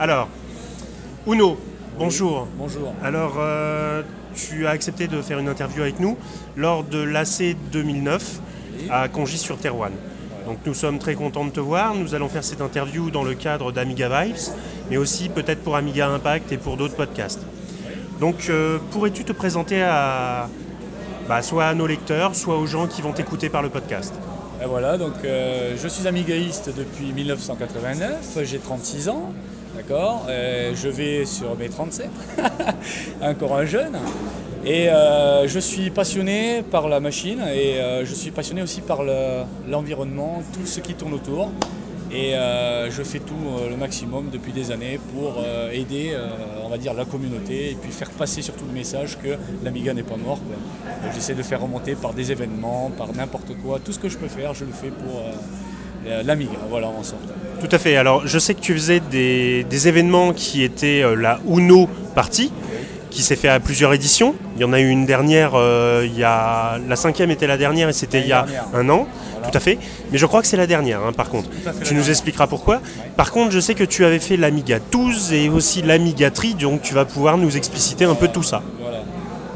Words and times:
Alors, 0.00 0.30
Uno, 1.26 1.58
bonjour. 1.98 2.48
Bonjour. 2.56 2.94
Alors, 3.04 3.34
euh, 3.36 4.00
tu 4.34 4.66
as 4.66 4.70
accepté 4.70 5.08
de 5.08 5.20
faire 5.20 5.38
une 5.38 5.48
interview 5.48 5.82
avec 5.82 6.00
nous 6.00 6.16
lors 6.56 6.84
de 6.84 7.02
l'AC 7.02 7.54
2009 7.70 8.40
à 8.88 9.08
Congy-sur-Terroine. 9.08 9.92
Donc 10.46 10.56
nous 10.64 10.72
sommes 10.72 10.98
très 10.98 11.14
contents 11.14 11.44
de 11.44 11.50
te 11.50 11.60
voir. 11.60 11.94
Nous 11.94 12.14
allons 12.14 12.30
faire 12.30 12.42
cette 12.42 12.62
interview 12.62 13.10
dans 13.10 13.24
le 13.24 13.34
cadre 13.34 13.72
d'Amiga 13.72 14.24
Vibes, 14.24 14.36
mais 14.88 14.96
aussi 14.96 15.28
peut-être 15.28 15.62
pour 15.62 15.76
Amiga 15.76 16.08
Impact 16.08 16.50
et 16.50 16.56
pour 16.56 16.78
d'autres 16.78 16.96
podcasts. 16.96 17.44
Donc 18.20 18.46
euh, 18.48 18.78
pourrais-tu 18.92 19.24
te 19.24 19.32
présenter 19.32 19.82
à, 19.82 20.48
bah, 21.28 21.42
soit 21.42 21.66
à 21.66 21.74
nos 21.74 21.86
lecteurs, 21.86 22.34
soit 22.34 22.56
aux 22.56 22.66
gens 22.66 22.86
qui 22.86 23.02
vont 23.02 23.12
t'écouter 23.12 23.50
par 23.50 23.60
le 23.60 23.68
podcast? 23.68 24.14
Et 24.62 24.66
voilà, 24.66 24.96
donc 24.96 25.12
euh, 25.24 25.76
je 25.76 25.88
suis 25.88 26.08
amigaïste 26.08 26.70
depuis 26.74 27.12
1989, 27.12 28.38
j'ai 28.44 28.58
36 28.58 29.10
ans, 29.10 29.32
d'accord 29.74 30.26
Euh, 30.28 30.74
Je 30.74 30.88
vais 30.88 31.24
sur 31.24 31.56
mes 31.56 31.68
37, 31.68 32.10
encore 33.20 33.56
un 33.56 33.64
jeune. 33.64 33.98
Et 34.62 34.90
euh, 34.90 35.46
je 35.48 35.58
suis 35.58 35.90
passionné 35.90 36.62
par 36.62 36.88
la 36.88 37.00
machine 37.00 37.40
et 37.40 37.80
euh, 37.80 38.04
je 38.04 38.14
suis 38.14 38.30
passionné 38.30 38.60
aussi 38.62 38.82
par 38.82 39.02
le- 39.02 39.44
l'environnement, 39.66 40.42
tout 40.52 40.66
ce 40.66 40.80
qui 40.80 40.94
tourne 40.94 41.14
autour. 41.14 41.52
Et 42.12 42.32
je 42.32 43.02
fais 43.04 43.20
tout 43.20 43.36
le 43.68 43.76
maximum 43.76 44.30
depuis 44.30 44.52
des 44.52 44.72
années 44.72 44.98
pour 44.98 45.44
aider, 45.70 46.18
on 46.64 46.68
va 46.68 46.76
dire, 46.76 46.92
la 46.92 47.04
communauté 47.04 47.70
et 47.70 47.76
puis 47.76 47.92
faire 47.92 48.10
passer 48.10 48.42
surtout 48.42 48.66
le 48.66 48.72
message 48.72 49.16
que 49.16 49.38
l'Amiga 49.62 49.94
n'est 49.94 50.02
pas 50.02 50.16
mort. 50.16 50.42
quoi. 50.44 50.56
Donc, 51.04 51.12
J'essaie 51.14 51.36
de 51.36 51.42
faire 51.44 51.60
remonter 51.60 51.94
par 51.94 52.12
des 52.12 52.32
événements, 52.32 52.90
par 52.90 53.12
n'importe 53.14 53.54
quoi. 53.62 53.78
Tout 53.78 53.92
ce 53.92 54.00
que 54.00 54.08
je 54.08 54.18
peux 54.18 54.26
faire, 54.26 54.54
je 54.54 54.64
le 54.64 54.72
fais 54.72 54.90
pour 54.90 55.22
l'Amiga, 56.24 56.52
voilà, 56.68 56.88
en 56.88 57.02
sorte. 57.02 57.22
Tout 57.60 57.68
à 57.70 57.78
fait. 57.78 57.96
Alors, 57.96 58.26
je 58.26 58.38
sais 58.38 58.54
que 58.54 58.60
tu 58.60 58.72
faisais 58.72 59.00
des, 59.00 59.64
des 59.64 59.88
événements 59.88 60.32
qui 60.32 60.62
étaient 60.62 61.02
euh, 61.02 61.14
la 61.14 61.38
Uno 61.46 61.88
Party, 62.14 62.50
qui 63.10 63.22
s'est 63.22 63.36
fait 63.36 63.48
à 63.48 63.60
plusieurs 63.60 63.92
éditions. 63.92 64.34
Il 64.56 64.62
y 64.62 64.64
en 64.64 64.72
a 64.72 64.80
eu 64.80 64.88
une 64.88 65.04
dernière, 65.04 65.52
euh, 65.54 66.04
il 66.06 66.16
y 66.18 66.24
a... 66.24 66.78
la 66.88 66.96
cinquième 66.96 67.30
était 67.30 67.46
la 67.46 67.56
dernière 67.58 67.88
et 67.88 67.92
c'était 67.92 68.20
il 68.20 68.26
y 68.28 68.32
a 68.32 68.46
un 68.72 68.88
an, 68.88 69.06
Voilà. 69.34 69.48
tout 69.50 69.56
à 69.56 69.60
fait. 69.60 69.78
Mais 70.12 70.16
je 70.18 70.24
crois 70.26 70.40
que 70.40 70.46
c'est 70.46 70.56
la 70.56 70.66
dernière, 70.66 71.00
hein, 71.04 71.12
par 71.12 71.28
contre. 71.28 71.50
Tu 71.50 71.58
nous 71.66 71.74
dernière. 72.00 72.08
expliqueras 72.10 72.46
pourquoi. 72.46 72.80
Par 73.16 73.30
contre, 73.32 73.50
je 73.50 73.60
sais 73.60 73.74
que 73.74 73.84
tu 73.84 74.04
avais 74.04 74.20
fait 74.20 74.36
l'Amiga 74.36 74.78
12 74.92 75.32
et 75.32 75.48
aussi 75.50 75.82
l'Amiga 75.82 76.30
Tri, 76.30 76.54
donc 76.54 76.82
tu 76.82 76.94
vas 76.94 77.04
pouvoir 77.04 77.36
nous 77.36 77.56
expliciter 77.56 78.04
un 78.06 78.14
peu 78.14 78.28
tout 78.28 78.42
ça. 78.44 78.62
Voilà. 78.80 78.98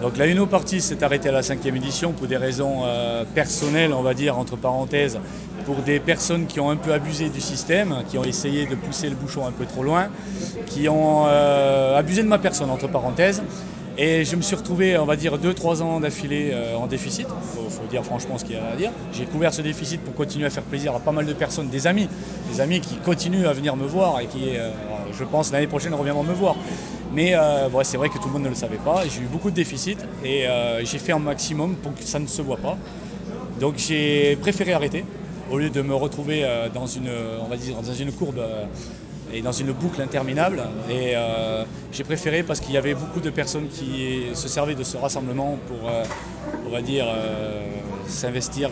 Donc 0.04 0.18
la 0.18 0.26
Uno 0.26 0.44
Party 0.44 0.82
s'est 0.82 1.02
arrêtée 1.02 1.30
à 1.30 1.32
la 1.32 1.42
cinquième 1.42 1.76
édition 1.76 2.12
pour 2.12 2.26
des 2.26 2.36
raisons 2.36 2.82
euh, 2.84 3.24
personnelles, 3.24 3.94
on 3.94 4.02
va 4.02 4.12
dire, 4.12 4.36
entre 4.36 4.54
parenthèses, 4.54 5.18
pour 5.64 5.76
des 5.76 5.98
personnes 5.98 6.46
qui 6.46 6.60
ont 6.60 6.68
un 6.68 6.76
peu 6.76 6.92
abusé 6.92 7.30
du 7.30 7.40
système, 7.40 8.02
qui 8.10 8.18
ont 8.18 8.24
essayé 8.24 8.66
de 8.66 8.74
pousser 8.74 9.08
le 9.08 9.14
bouchon 9.14 9.46
un 9.46 9.50
peu 9.50 9.64
trop 9.64 9.82
loin, 9.82 10.08
qui 10.66 10.90
ont 10.90 11.24
euh, 11.26 11.96
abusé 11.96 12.22
de 12.22 12.28
ma 12.28 12.36
personne, 12.36 12.68
entre 12.68 12.86
parenthèses. 12.86 13.42
Et 13.96 14.26
je 14.26 14.36
me 14.36 14.42
suis 14.42 14.54
retrouvé, 14.54 14.98
on 14.98 15.06
va 15.06 15.16
dire, 15.16 15.38
2-3 15.38 15.80
ans 15.80 16.00
d'affilée 16.00 16.50
euh, 16.52 16.76
en 16.76 16.86
déficit. 16.86 17.26
Il 17.64 17.70
faut, 17.70 17.86
dire 17.86 18.04
franchement 18.04 18.36
ce 18.36 18.44
qu'il 18.44 18.56
y 18.56 18.58
a 18.58 18.72
à 18.74 18.76
dire. 18.76 18.90
J'ai 19.14 19.24
couvert 19.24 19.54
ce 19.54 19.62
déficit 19.62 20.02
pour 20.02 20.14
continuer 20.14 20.44
à 20.44 20.50
faire 20.50 20.64
plaisir 20.64 20.94
à 20.94 21.00
pas 21.00 21.12
mal 21.12 21.24
de 21.24 21.32
personnes, 21.32 21.70
des 21.70 21.86
amis, 21.86 22.10
des 22.52 22.60
amis 22.60 22.80
qui 22.80 22.96
continuent 22.96 23.46
à 23.46 23.54
venir 23.54 23.74
me 23.74 23.86
voir 23.86 24.20
et 24.20 24.26
qui, 24.26 24.50
je 25.18 25.24
pense, 25.24 25.50
l'année 25.50 25.66
prochaine 25.66 25.94
reviendront 25.94 26.24
me 26.24 26.34
voir. 26.34 26.56
Mais 27.14 27.32
euh, 27.34 27.68
c'est 27.84 27.96
vrai 27.96 28.08
que 28.08 28.18
tout 28.18 28.26
le 28.26 28.32
monde 28.32 28.42
ne 28.42 28.48
le 28.48 28.56
savait 28.56 28.78
pas. 28.78 29.06
J'ai 29.06 29.22
eu 29.22 29.26
beaucoup 29.26 29.50
de 29.50 29.54
déficit 29.54 29.98
et 30.24 30.48
euh, 30.48 30.84
j'ai 30.84 30.98
fait 30.98 31.12
un 31.12 31.20
maximum 31.20 31.76
pour 31.76 31.94
que 31.94 32.02
ça 32.02 32.18
ne 32.18 32.26
se 32.26 32.42
voit 32.42 32.56
pas. 32.56 32.76
Donc 33.60 33.76
j'ai 33.78 34.36
préféré 34.36 34.72
arrêter 34.72 35.04
au 35.48 35.58
lieu 35.58 35.70
de 35.70 35.80
me 35.80 35.94
retrouver 35.94 36.44
euh, 36.44 36.68
dans 36.68 36.86
une, 36.86 37.10
on 37.40 37.46
va 37.46 37.56
dire, 37.56 37.76
dans 37.80 37.94
une 37.94 38.10
courbe 38.10 38.40
et 39.32 39.42
dans 39.42 39.52
une 39.52 39.70
boucle 39.70 40.02
interminable. 40.02 40.62
Et 40.90 41.14
j'ai 41.92 42.04
préféré 42.04 42.42
parce 42.42 42.58
qu'il 42.60 42.74
y 42.74 42.76
avait 42.76 42.94
beaucoup 42.94 43.20
de 43.20 43.30
personnes 43.30 43.68
qui 43.68 44.24
se 44.34 44.48
servaient 44.48 44.74
de 44.74 44.82
ce 44.82 44.96
rassemblement 44.96 45.56
pour, 45.68 45.90
on 46.66 46.70
va 46.70 46.82
dire, 46.82 47.06
s'investir 48.06 48.70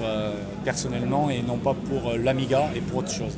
personnellement 0.65 1.31
et 1.31 1.43
non 1.43 1.59
pas 1.59 1.75
pour 1.75 2.13
l'Amiga 2.13 2.71
et 2.75 2.81
pour 2.81 2.99
autre 2.99 3.11
chose. 3.11 3.37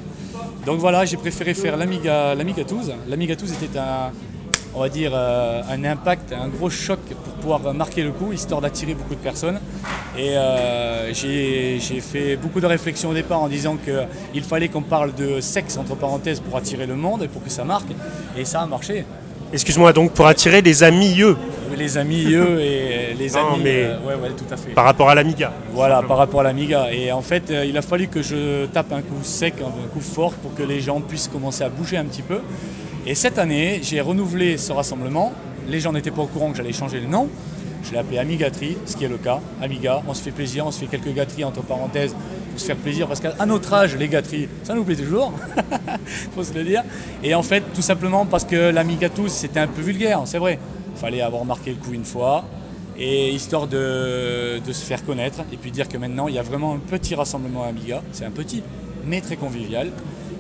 Donc 0.67 0.81
voilà, 0.81 1.05
j'ai 1.05 1.17
préféré 1.17 1.55
faire 1.55 1.77
l'Amiga, 1.77 2.35
l'Amiga 2.35 2.65
12. 2.65 2.95
L'Amiga 3.07 3.37
12 3.37 3.53
était 3.53 3.79
un, 3.79 4.13
on 4.75 4.81
va 4.81 4.89
dire, 4.89 5.13
euh, 5.15 5.63
un 5.69 5.85
impact, 5.85 6.33
un 6.33 6.49
gros 6.49 6.69
choc 6.71 6.99
pour 7.25 7.33
pouvoir 7.35 7.75
marquer 7.75 8.03
le 8.03 8.11
coup, 8.11 8.33
histoire 8.33 8.61
d'attirer 8.61 8.95
beaucoup 8.95 9.15
de 9.15 9.21
personnes. 9.21 9.61
Et 10.17 10.37
euh, 10.37 11.13
j'ai 11.15 12.01
fait 12.01 12.37
beaucoup 12.37 12.61
de 12.61 12.67
réflexions 12.67 13.11
au 13.11 13.15
départ 13.15 13.41
en 13.41 13.49
disant 13.49 13.77
qu'il 13.77 14.43
fallait 14.43 14.69
qu'on 14.69 14.83
parle 14.83 15.15
de 15.15 15.41
sexe, 15.41 15.77
entre 15.77 15.95
parenthèses, 15.95 16.41
pour 16.41 16.57
attirer 16.57 16.87
le 16.87 16.97
monde 16.97 17.23
et 17.23 17.29
pour 17.29 17.43
que 17.43 17.51
ça 17.51 17.65
marque. 17.65 17.89
Et 18.37 18.45
ça 18.45 18.63
a 18.63 18.67
marché. 18.67 19.05
Excuse-moi, 19.53 19.93
donc 19.93 20.13
pour 20.13 20.27
attirer 20.27 20.63
les 20.63 20.83
amis, 20.83 21.21
eux, 21.21 21.37
Les 21.77 21.97
amis, 21.97 22.25
eux, 22.33 22.61
et 22.61 23.15
les 23.15 23.31
Non, 23.31 23.55
amis. 23.55 23.61
mais- 23.63 23.85
euh, 23.85 23.99
ouais, 24.01 24.15
ouais, 24.15 24.31
tout 24.37 24.53
à 24.53 24.57
fait. 24.57 24.71
par 24.71 24.85
rapport 24.85 25.09
à 25.11 25.15
l'Amiga. 25.15 25.53
Voilà, 25.73 26.03
par 26.03 26.17
rapport 26.17 26.41
à 26.41 26.43
l'Amiga. 26.45 26.93
Et 26.93 27.13
en 27.13 27.23
fait, 27.23 27.53
il 27.65 27.77
a 27.77 27.83
fallu 27.83 28.09
que 28.09 28.23
je 28.23 28.67
tape 28.67 28.93
un 28.93 29.03
coup 29.03 29.23
sec, 29.23 29.55
un 29.61 29.87
coup 29.93 30.01
fort 30.01 30.33
pour 30.35 30.55
que 30.55 30.63
les 30.65 30.81
gens 30.81 31.01
puissent 31.01 31.29
commencer 31.29 31.63
à 31.63 31.69
bouger 31.69 31.97
un 31.97 32.05
petit 32.05 32.23
peu. 32.23 32.41
Et 33.07 33.15
cette 33.15 33.39
année, 33.39 33.81
j'ai 33.83 34.01
renouvelé 34.01 34.57
ce 34.57 34.73
rassemblement. 34.73 35.31
Les 35.69 35.79
gens 35.79 35.93
n'étaient 35.93 36.11
pas 36.11 36.23
au 36.23 36.27
courant 36.27 36.51
que 36.51 36.57
j'allais 36.57 36.73
changer 36.73 37.01
le 37.01 37.07
nom. 37.07 37.29
Je 37.83 37.93
l'ai 37.93 37.99
appelé 37.99 38.17
Amigatri, 38.17 38.79
ce 38.87 38.97
qui 38.97 39.05
est 39.05 39.09
le 39.09 39.19
cas. 39.19 39.41
Amiga, 39.61 40.03
on 40.09 40.15
se 40.15 40.23
fait 40.23 40.31
plaisir, 40.31 40.65
on 40.67 40.71
se 40.71 40.79
fait 40.79 40.87
quelques 40.87 41.15
gâteries 41.15 41.45
entre 41.45 41.61
parenthèses 41.61 42.15
pour 42.51 42.59
se 42.59 42.65
faire 42.65 42.77
plaisir. 42.77 43.07
Parce 43.07 43.21
qu'à 43.21 43.45
notre 43.45 43.75
âge, 43.75 43.95
les 43.97 44.09
gâteries, 44.09 44.49
ça 44.63 44.73
nous 44.75 44.85
plaît 44.85 44.97
toujours. 44.97 45.35
faut 46.35 46.45
se 46.45 46.55
le 46.55 46.65
dire. 46.65 46.83
Et 47.23 47.35
en 47.35 47.43
fait, 47.43 47.63
tout 47.75 47.83
simplement 47.83 48.25
parce 48.25 48.45
que 48.45 48.71
l'Amiga 48.71 49.11
tous, 49.11 49.29
c'était 49.29 49.61
un 49.61 49.69
peu 49.69 49.83
vulgaire, 49.83 50.23
c'est 50.25 50.39
vrai. 50.39 50.59
Il 50.97 50.99
fallait 50.99 51.21
avoir 51.21 51.45
marqué 51.45 51.73
le 51.73 51.77
coup 51.77 51.93
une 51.93 52.07
fois, 52.07 52.47
et 52.99 53.31
histoire 53.33 53.67
de 53.67 54.63
se 54.65 54.85
faire 54.85 55.05
connaître, 55.05 55.41
et 55.53 55.59
puis 55.59 55.71
dire 55.71 55.89
que 55.89 55.99
maintenant, 55.99 56.29
il 56.29 56.37
y 56.37 56.39
a 56.39 56.43
vraiment 56.43 56.73
un 56.73 56.79
petit 56.79 57.15
rassemblement 57.15 57.65
Amiga. 57.65 58.03
C'est 58.13 58.25
un 58.25 58.31
petit, 58.31 58.63
mais 59.05 59.21
très 59.21 59.37
convivial. 59.37 59.91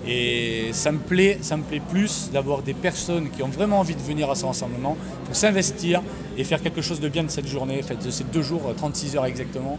Et 0.06 0.70
ça 0.72 0.92
me 0.92 0.98
plaît, 0.98 1.38
ça 1.40 1.56
me 1.56 1.62
plaît 1.62 1.80
plus 1.80 2.30
d'avoir 2.32 2.62
des 2.62 2.74
personnes 2.74 3.30
qui 3.30 3.42
ont 3.42 3.48
vraiment 3.48 3.80
envie 3.80 3.94
de 3.94 4.02
venir 4.02 4.30
à 4.30 4.34
ce 4.34 4.44
rassemblement 4.44 4.96
pour 5.24 5.34
s'investir 5.34 6.02
et 6.36 6.44
faire 6.44 6.60
quelque 6.62 6.82
chose 6.82 7.00
de 7.00 7.08
bien 7.08 7.24
de 7.24 7.30
cette 7.30 7.48
journée, 7.48 7.80
de 7.82 8.10
ces 8.10 8.24
deux 8.24 8.42
jours, 8.42 8.72
36 8.76 9.16
heures 9.16 9.26
exactement. 9.26 9.78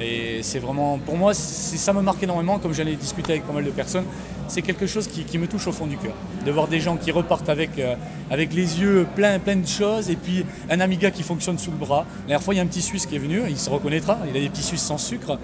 Et 0.00 0.40
c'est 0.42 0.58
vraiment, 0.58 0.98
pour 0.98 1.16
moi, 1.16 1.34
ça 1.34 1.92
me 1.92 2.02
marque 2.02 2.22
énormément, 2.22 2.58
comme 2.58 2.74
j'en 2.74 2.86
ai 2.86 2.96
discuté 2.96 3.32
avec 3.32 3.46
pas 3.46 3.52
mal 3.52 3.64
de 3.64 3.70
personnes. 3.70 4.04
C'est 4.48 4.62
quelque 4.62 4.86
chose 4.86 5.06
qui, 5.06 5.24
qui 5.24 5.38
me 5.38 5.46
touche 5.46 5.66
au 5.68 5.72
fond 5.72 5.86
du 5.86 5.96
cœur. 5.96 6.14
De 6.44 6.50
voir 6.50 6.68
des 6.68 6.80
gens 6.80 6.96
qui 6.96 7.10
repartent 7.12 7.48
avec, 7.48 7.78
euh, 7.78 7.94
avec 8.30 8.52
les 8.52 8.80
yeux 8.80 9.06
pleins 9.14 9.38
plein 9.38 9.56
de 9.56 9.66
choses 9.66 10.10
et 10.10 10.16
puis 10.16 10.44
un 10.68 10.80
Amiga 10.80 11.10
qui 11.10 11.22
fonctionne 11.22 11.58
sous 11.58 11.70
le 11.70 11.76
bras. 11.76 12.06
La 12.22 12.26
dernière 12.26 12.42
fois, 12.42 12.54
il 12.54 12.56
y 12.58 12.60
a 12.60 12.62
un 12.62 12.66
petit 12.66 12.82
Suisse 12.82 13.06
qui 13.06 13.14
est 13.14 13.20
venu, 13.20 13.42
il 13.48 13.58
se 13.58 13.70
reconnaîtra, 13.70 14.18
il 14.28 14.36
a 14.36 14.40
des 14.40 14.48
petits 14.48 14.62
Suisses 14.62 14.82
sans 14.82 14.98
sucre. 14.98 15.38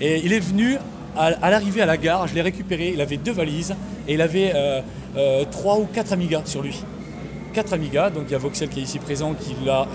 Et 0.00 0.20
il 0.24 0.32
est 0.32 0.40
venu 0.40 0.76
à, 1.16 1.50
l'arrivée 1.50 1.82
à 1.82 1.86
la 1.86 1.96
gare, 1.96 2.26
je 2.26 2.34
l'ai 2.34 2.42
récupéré, 2.42 2.90
il 2.94 3.00
avait 3.00 3.16
deux 3.16 3.32
valises 3.32 3.74
et 4.08 4.14
il 4.14 4.20
avait 4.20 4.52
euh, 4.54 4.80
euh, 5.16 5.44
trois 5.50 5.78
ou 5.78 5.86
quatre 5.86 6.12
Amigas 6.12 6.42
sur 6.46 6.62
lui. 6.62 6.84
4 7.54 7.72
Amiga, 7.72 8.10
donc 8.10 8.24
il 8.28 8.32
y 8.32 8.34
a 8.34 8.38
Voxel 8.38 8.68
qui 8.68 8.80
est 8.80 8.82
ici 8.82 8.98
présent 8.98 9.32
qui 9.32 9.54
l'a, 9.64 9.86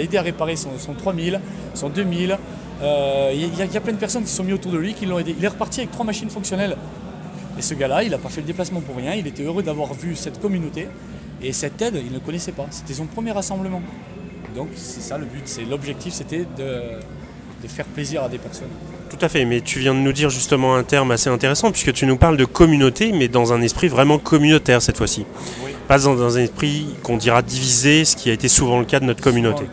aidé 0.00 0.16
à 0.16 0.22
réparer 0.22 0.56
son, 0.56 0.78
son 0.78 0.94
3000, 0.94 1.40
son 1.74 1.90
2000. 1.90 2.38
Euh, 2.80 3.32
Il 3.34 3.54
y, 3.54 3.76
a- 3.76 3.80
plein 3.80 3.92
de 3.92 3.98
personnes 3.98 4.24
qui 4.24 4.30
se 4.30 4.36
sont 4.36 4.44
mis 4.44 4.54
autour 4.54 4.72
de 4.72 4.78
lui, 4.78 4.94
qui 4.94 5.04
l'ont 5.04 5.18
aidé. 5.18 5.34
Il 5.38 5.44
est 5.44 5.48
reparti 5.48 5.80
avec 5.80 5.92
trois 5.92 6.06
machines 6.06 6.30
fonctionnelles. 6.30 6.74
Et 7.58 7.62
ce 7.62 7.74
gars-là, 7.74 8.02
il 8.02 8.10
n'a 8.10 8.18
pas 8.18 8.30
fait 8.30 8.40
le 8.40 8.46
déplacement 8.46 8.80
pour 8.80 8.96
rien, 8.96 9.12
il 9.12 9.26
était 9.26 9.42
heureux 9.42 9.62
d'avoir 9.62 9.92
vu 9.92 10.16
cette 10.16 10.40
communauté. 10.40 10.88
Et 11.42 11.52
cette 11.52 11.82
aide, 11.82 12.00
il 12.02 12.12
ne 12.12 12.18
connaissait 12.18 12.52
pas. 12.52 12.66
C'était 12.70 12.94
son 12.94 13.04
premier 13.04 13.32
rassemblement. 13.32 13.82
Donc 14.54 14.70
c'est 14.74 15.02
ça 15.02 15.18
le 15.18 15.26
but, 15.26 15.42
c'est 15.44 15.66
l'objectif, 15.66 16.14
c'était 16.14 16.46
de 16.56 17.68
faire 17.68 17.86
plaisir 17.86 18.24
à 18.24 18.30
des 18.30 18.38
personnes. 18.38 18.70
Tout 19.12 19.26
à 19.26 19.28
fait, 19.28 19.44
mais 19.44 19.60
tu 19.60 19.78
viens 19.78 19.94
de 19.94 19.98
nous 19.98 20.14
dire 20.14 20.30
justement 20.30 20.74
un 20.74 20.84
terme 20.84 21.10
assez 21.10 21.28
intéressant, 21.28 21.70
puisque 21.70 21.92
tu 21.92 22.06
nous 22.06 22.16
parles 22.16 22.38
de 22.38 22.46
communauté, 22.46 23.12
mais 23.12 23.28
dans 23.28 23.52
un 23.52 23.60
esprit 23.60 23.88
vraiment 23.88 24.18
communautaire 24.18 24.80
cette 24.80 24.96
fois-ci. 24.96 25.26
Oui. 25.62 25.72
Pas 25.86 25.98
dans 25.98 26.14
dans 26.14 26.38
un 26.38 26.40
esprit 26.40 26.86
qu'on 27.02 27.18
dira 27.18 27.42
divisé, 27.42 28.06
ce 28.06 28.16
qui 28.16 28.30
a 28.30 28.32
été 28.32 28.48
souvent 28.48 28.78
le 28.78 28.86
cas 28.86 29.00
de 29.00 29.04
notre 29.04 29.22
communauté. 29.22 29.64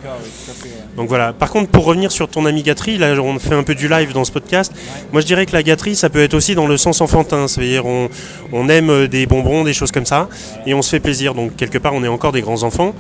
Donc 0.98 1.08
voilà. 1.08 1.32
Par 1.32 1.52
contre, 1.52 1.70
pour 1.70 1.86
revenir 1.86 2.12
sur 2.12 2.28
ton 2.28 2.46
amigaterie, 2.46 2.98
là 2.98 3.14
on 3.22 3.40
fait 3.40 3.56
un 3.56 3.64
peu 3.64 3.76
du 3.76 3.88
live 3.88 4.12
dans 4.12 4.26
ce 4.26 4.32
podcast. 4.34 4.74
Moi 5.14 5.22
je 5.22 5.26
dirais 5.26 5.46
que 5.46 5.54
la 5.54 5.64
gâterie, 5.64 5.96
ça 5.96 6.10
peut 6.10 6.22
être 6.22 6.34
aussi 6.34 6.54
dans 6.54 6.68
le 6.68 6.76
sens 6.76 7.00
enfantin. 7.00 7.48
C'est-à-dire 7.48 7.86
on, 7.86 8.10
on 8.52 8.68
aime 8.68 8.90
euh, 8.90 9.08
des 9.08 9.26
bonbons, 9.26 9.64
des 9.64 9.74
choses 9.74 9.94
comme 9.94 10.06
ça, 10.06 10.28
et 10.66 10.74
on 10.74 10.82
se 10.82 10.90
fait 10.90 11.00
plaisir. 11.00 11.34
Donc 11.34 11.56
quelque 11.56 11.78
part, 11.78 11.94
on 11.94 12.04
est 12.04 12.10
encore 12.10 12.34
des 12.34 12.42
grands 12.42 12.64
enfants. 12.64 12.94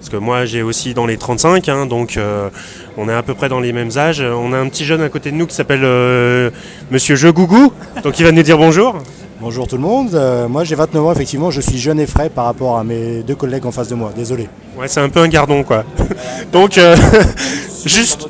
Parce 0.00 0.08
que 0.08 0.16
moi 0.16 0.46
j'ai 0.46 0.62
aussi 0.62 0.94
dans 0.94 1.04
les 1.04 1.18
35, 1.18 1.68
hein, 1.68 1.84
donc 1.84 2.16
euh, 2.16 2.48
on 2.96 3.06
est 3.06 3.12
à 3.12 3.22
peu 3.22 3.34
près 3.34 3.50
dans 3.50 3.60
les 3.60 3.74
mêmes 3.74 3.90
âges. 3.98 4.22
On 4.22 4.54
a 4.54 4.58
un 4.58 4.66
petit 4.70 4.86
jeune 4.86 5.02
à 5.02 5.10
côté 5.10 5.30
de 5.30 5.36
nous 5.36 5.46
qui 5.46 5.54
s'appelle 5.54 5.84
euh, 5.84 6.48
Monsieur 6.90 7.16
Je 7.16 7.28
Gougou, 7.28 7.70
donc 8.02 8.18
il 8.18 8.24
va 8.24 8.32
nous 8.32 8.42
dire 8.42 8.56
bonjour. 8.56 8.96
Bonjour 9.42 9.66
tout 9.66 9.76
le 9.76 9.82
monde, 9.82 10.14
Euh, 10.14 10.48
moi 10.48 10.64
j'ai 10.64 10.74
29 10.74 11.04
ans, 11.04 11.12
effectivement 11.12 11.50
je 11.50 11.60
suis 11.60 11.78
jeune 11.78 12.00
et 12.00 12.06
frais 12.06 12.30
par 12.30 12.46
rapport 12.46 12.78
à 12.78 12.84
mes 12.84 13.22
deux 13.22 13.34
collègues 13.34 13.66
en 13.66 13.72
face 13.72 13.88
de 13.88 13.94
moi, 13.94 14.12
désolé. 14.16 14.48
Ouais, 14.78 14.88
c'est 14.88 15.00
un 15.00 15.08
peu 15.10 15.20
un 15.20 15.28
gardon 15.28 15.64
quoi. 15.64 15.84
donc 16.52 16.78
euh, 16.78 16.96
juste 17.86 18.28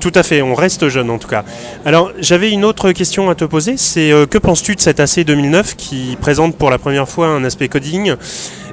Tout 0.00 0.12
à 0.14 0.22
fait, 0.22 0.42
on 0.42 0.54
reste 0.54 0.88
jeune 0.88 1.10
en 1.10 1.18
tout 1.18 1.28
cas. 1.28 1.44
Alors 1.84 2.12
j'avais 2.20 2.50
une 2.50 2.64
autre 2.64 2.90
question 2.92 3.30
à 3.30 3.34
te 3.34 3.44
poser, 3.44 3.76
c'est 3.76 4.10
euh, 4.12 4.26
que 4.26 4.38
penses-tu 4.38 4.74
de 4.76 4.80
cet 4.80 4.98
AC 5.00 5.20
2009 5.20 5.76
qui 5.76 6.16
présente 6.20 6.56
pour 6.56 6.70
la 6.70 6.78
première 6.78 7.08
fois 7.08 7.28
un 7.28 7.44
aspect 7.44 7.68
coding 7.68 8.14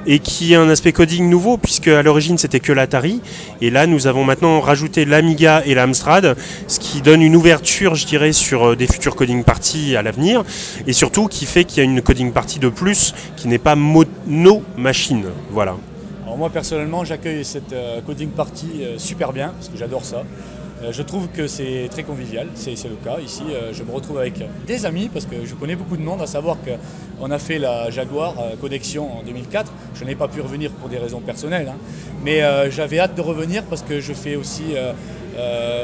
et 0.08 0.18
qui 0.20 0.54
a 0.54 0.60
un 0.60 0.70
aspect 0.70 0.92
coding 0.92 1.28
nouveau, 1.28 1.58
puisque 1.58 1.88
à 1.88 2.02
l'origine 2.02 2.38
c'était 2.38 2.60
que 2.60 2.72
l'Atari, 2.72 3.20
et 3.60 3.70
là 3.70 3.86
nous 3.86 4.06
avons 4.06 4.24
maintenant 4.24 4.58
rajouté 4.60 5.04
l'Amiga 5.04 5.62
et 5.66 5.74
l'Amstrad, 5.74 6.34
ce 6.66 6.80
qui 6.80 7.02
donne 7.02 7.20
une 7.22 7.36
ouverture, 7.36 7.94
je 7.94 8.06
dirais, 8.06 8.32
sur 8.32 8.74
des 8.74 8.86
futurs 8.86 9.14
coding 9.14 9.44
parties 9.44 9.94
à 9.96 10.02
l'avenir, 10.02 10.44
et 10.86 10.94
surtout 10.94 11.28
qui 11.28 11.44
fait 11.44 11.64
qu'il 11.64 11.78
y 11.78 11.80
a 11.80 11.84
une 11.84 12.00
coding 12.00 12.32
partie 12.32 12.58
de 12.58 12.70
plus 12.70 13.14
qui 13.36 13.48
n'est 13.48 13.58
pas 13.58 13.76
mono 13.76 14.62
machine. 14.76 15.26
Voilà. 15.50 15.76
Alors 16.24 16.38
moi 16.38 16.50
personnellement 16.50 17.04
j'accueille 17.04 17.44
cette 17.44 17.74
coding 18.06 18.30
party 18.30 18.82
super 18.96 19.34
bien, 19.34 19.48
parce 19.48 19.68
que 19.68 19.76
j'adore 19.76 20.04
ça. 20.06 20.24
Euh, 20.82 20.92
je 20.92 21.02
trouve 21.02 21.28
que 21.28 21.46
c'est 21.48 21.88
très 21.90 22.04
convivial, 22.04 22.48
c'est 22.54 22.72
le 22.84 22.96
cas. 23.02 23.18
Ici, 23.20 23.42
euh, 23.50 23.72
je 23.72 23.82
me 23.82 23.90
retrouve 23.90 24.18
avec 24.18 24.44
des 24.66 24.86
amis 24.86 25.10
parce 25.12 25.26
que 25.26 25.44
je 25.44 25.54
connais 25.54 25.74
beaucoup 25.74 25.96
de 25.96 26.02
monde, 26.02 26.22
à 26.22 26.26
savoir 26.26 26.56
qu'on 27.18 27.30
a 27.30 27.38
fait 27.38 27.58
la 27.58 27.90
Jaguar 27.90 28.34
euh, 28.38 28.54
Connexion 28.60 29.18
en 29.18 29.22
2004. 29.22 29.72
Je 29.94 30.04
n'ai 30.04 30.14
pas 30.14 30.28
pu 30.28 30.40
revenir 30.40 30.70
pour 30.70 30.88
des 30.88 30.98
raisons 30.98 31.20
personnelles, 31.20 31.68
hein. 31.68 31.78
mais 32.22 32.40
j'avais 32.70 33.00
hâte 33.00 33.16
de 33.16 33.20
revenir 33.20 33.64
parce 33.64 33.82
que 33.82 34.00
je 34.00 34.12
fais 34.12 34.36
aussi 34.36 34.74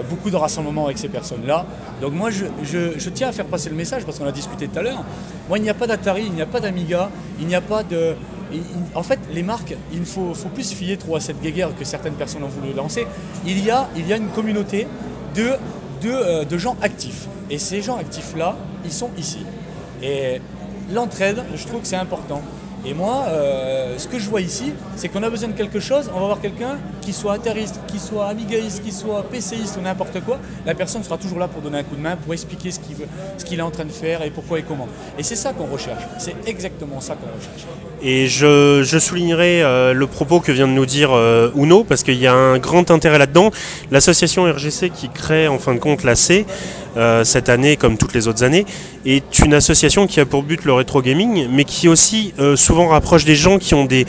beaucoup 0.08 0.30
de 0.30 0.36
rassemblements 0.36 0.84
avec 0.84 0.98
ces 0.98 1.08
personnes-là. 1.08 1.66
Donc 2.00 2.12
moi, 2.12 2.30
je, 2.30 3.08
tiens 3.10 3.28
à 3.28 3.32
faire 3.32 3.46
passer 3.46 3.70
le 3.70 3.76
message 3.76 4.04
parce 4.04 4.18
qu'on 4.18 4.26
a 4.26 4.32
discuté 4.32 4.68
tout 4.68 4.78
à 4.78 4.82
l'heure. 4.82 5.04
Moi, 5.48 5.58
il 5.58 5.62
n'y 5.62 5.70
a 5.70 5.74
pas 5.74 5.86
d'Atari, 5.86 6.24
il 6.26 6.32
n'y 6.32 6.42
a 6.42 6.46
pas 6.46 6.60
d'Amiga, 6.60 7.10
il 7.40 7.46
n'y 7.46 7.54
a 7.54 7.60
pas 7.60 7.82
de 7.82 8.14
en 8.94 9.02
fait, 9.02 9.20
les 9.30 9.42
marques, 9.42 9.74
il 9.90 10.04
faut, 10.04 10.34
plus 10.54 10.64
se 10.64 10.74
fier 10.74 10.96
trop 10.98 11.16
à 11.16 11.20
cette 11.20 11.40
guéguerre 11.40 11.74
que 11.74 11.84
certaines 11.84 12.14
personnes 12.14 12.44
ont 12.44 12.48
voulu 12.48 12.72
lancer. 12.72 13.06
Il 13.46 13.58
y 13.64 13.70
a, 13.70 13.88
il 13.96 14.06
y 14.06 14.12
a 14.12 14.16
une 14.16 14.30
communauté 14.30 14.86
de, 15.34 15.52
de, 16.02 16.10
euh, 16.10 16.44
de 16.44 16.58
gens 16.58 16.76
actifs. 16.80 17.28
Et 17.50 17.58
ces 17.58 17.82
gens 17.82 17.96
actifs-là, 17.96 18.56
ils 18.84 18.92
sont 18.92 19.10
ici. 19.16 19.44
Et 20.02 20.40
l'entraide, 20.92 21.42
je 21.54 21.66
trouve 21.66 21.82
que 21.82 21.86
c'est 21.86 21.96
important. 21.96 22.42
Et 22.86 22.92
moi, 22.92 23.24
euh, 23.28 23.96
ce 23.96 24.06
que 24.06 24.18
je 24.18 24.28
vois 24.28 24.42
ici, 24.42 24.72
c'est 24.96 25.08
qu'on 25.08 25.22
a 25.22 25.30
besoin 25.30 25.48
de 25.48 25.54
quelque 25.54 25.80
chose, 25.80 26.10
on 26.14 26.20
va 26.20 26.26
voir 26.26 26.40
quelqu'un 26.40 26.76
qui 27.00 27.14
soit 27.14 27.32
atterriste, 27.34 27.80
qui 27.86 27.98
soit 27.98 28.26
amigaïste, 28.26 28.82
qui 28.82 28.92
soit 28.92 29.22
PCiste 29.22 29.76
ou 29.78 29.80
n'importe 29.80 30.20
quoi. 30.20 30.38
La 30.66 30.74
personne 30.74 31.02
sera 31.02 31.16
toujours 31.16 31.38
là 31.38 31.48
pour 31.48 31.62
donner 31.62 31.78
un 31.78 31.82
coup 31.82 31.96
de 31.96 32.00
main, 32.00 32.16
pour 32.16 32.34
expliquer 32.34 32.70
ce 32.70 32.80
qu'il 32.80 32.96
veut, 32.96 33.06
ce 33.38 33.44
qu'il 33.44 33.58
est 33.58 33.62
en 33.62 33.70
train 33.70 33.86
de 33.86 33.92
faire 33.92 34.22
et 34.22 34.30
pourquoi 34.30 34.58
et 34.58 34.62
comment. 34.62 34.88
Et 35.18 35.22
c'est 35.22 35.36
ça 35.36 35.52
qu'on 35.52 35.66
recherche. 35.66 36.02
C'est 36.18 36.34
exactement 36.46 37.00
ça 37.00 37.14
qu'on 37.14 37.26
recherche. 37.34 37.66
Et 38.02 38.26
je, 38.26 38.98
soulignerai 38.98 39.62
euh, 39.62 39.94
le 39.94 40.06
propos 40.06 40.40
que 40.40 40.52
vient 40.52 40.68
de 40.68 40.72
nous 40.72 40.86
dire 40.86 41.12
euh, 41.12 41.50
Uno, 41.56 41.84
parce 41.84 42.02
qu'il 42.02 42.18
y 42.18 42.26
a 42.26 42.34
un 42.34 42.58
grand 42.58 42.90
intérêt 42.90 43.18
là-dedans. 43.18 43.50
L'association 43.90 44.44
RGC 44.44 44.90
qui 44.90 45.08
crée 45.08 45.48
en 45.48 45.58
fin 45.58 45.74
de 45.74 45.78
compte 45.78 46.04
la 46.04 46.14
C, 46.14 46.44
euh, 46.96 47.24
cette 47.24 47.48
année, 47.48 47.76
comme 47.76 47.96
toutes 47.96 48.14
les 48.14 48.28
autres 48.28 48.44
années, 48.44 48.66
est 49.04 49.38
une 49.40 49.54
association 49.54 50.06
qui 50.06 50.20
a 50.20 50.26
pour 50.26 50.42
but 50.42 50.64
le 50.64 50.72
rétro 50.72 51.02
gaming, 51.02 51.46
mais 51.50 51.64
qui 51.64 51.88
aussi 51.88 52.32
euh, 52.38 52.56
souvent 52.56 52.88
rapproche 52.88 53.24
des 53.24 53.36
gens 53.36 53.58
qui 53.58 53.74
ont 53.74 53.84
des 53.84 54.06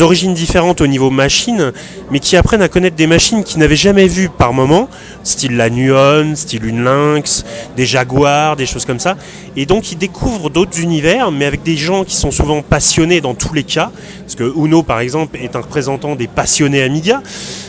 origines 0.00 0.34
différentes 0.34 0.80
au 0.80 0.86
niveau 0.86 1.10
machine, 1.10 1.72
mais 2.10 2.20
qui 2.20 2.36
apprennent 2.36 2.62
à 2.62 2.68
connaître 2.68 2.96
des 2.96 3.06
machines 3.06 3.44
qu'ils 3.44 3.58
n'avaient 3.58 3.76
jamais 3.76 4.06
vues 4.06 4.28
par 4.28 4.52
moment, 4.52 4.88
style 5.24 5.56
la 5.56 5.70
Nuon, 5.70 6.34
style 6.34 6.64
une 6.64 6.84
Lynx, 6.84 7.44
des 7.76 7.86
Jaguars, 7.86 8.56
des 8.56 8.66
choses 8.66 8.84
comme 8.84 8.98
ça. 8.98 9.16
Et 9.56 9.66
donc 9.66 9.92
ils 9.92 9.98
découvrent 9.98 10.50
d'autres 10.50 10.80
univers, 10.80 11.30
mais 11.30 11.44
avec 11.44 11.62
des 11.62 11.76
gens 11.76 12.04
qui 12.04 12.16
sont 12.16 12.30
souvent 12.30 12.62
passionnés 12.62 13.20
dans 13.20 13.34
tous 13.34 13.54
les 13.54 13.64
cas, 13.64 13.90
parce 14.20 14.34
que 14.34 14.52
Uno 14.56 14.82
par 14.82 15.00
exemple 15.00 15.38
est 15.40 15.56
un 15.56 15.60
représentant 15.60 16.16
des 16.16 16.28
passionnés 16.28 16.82
Amiga, 16.82 17.22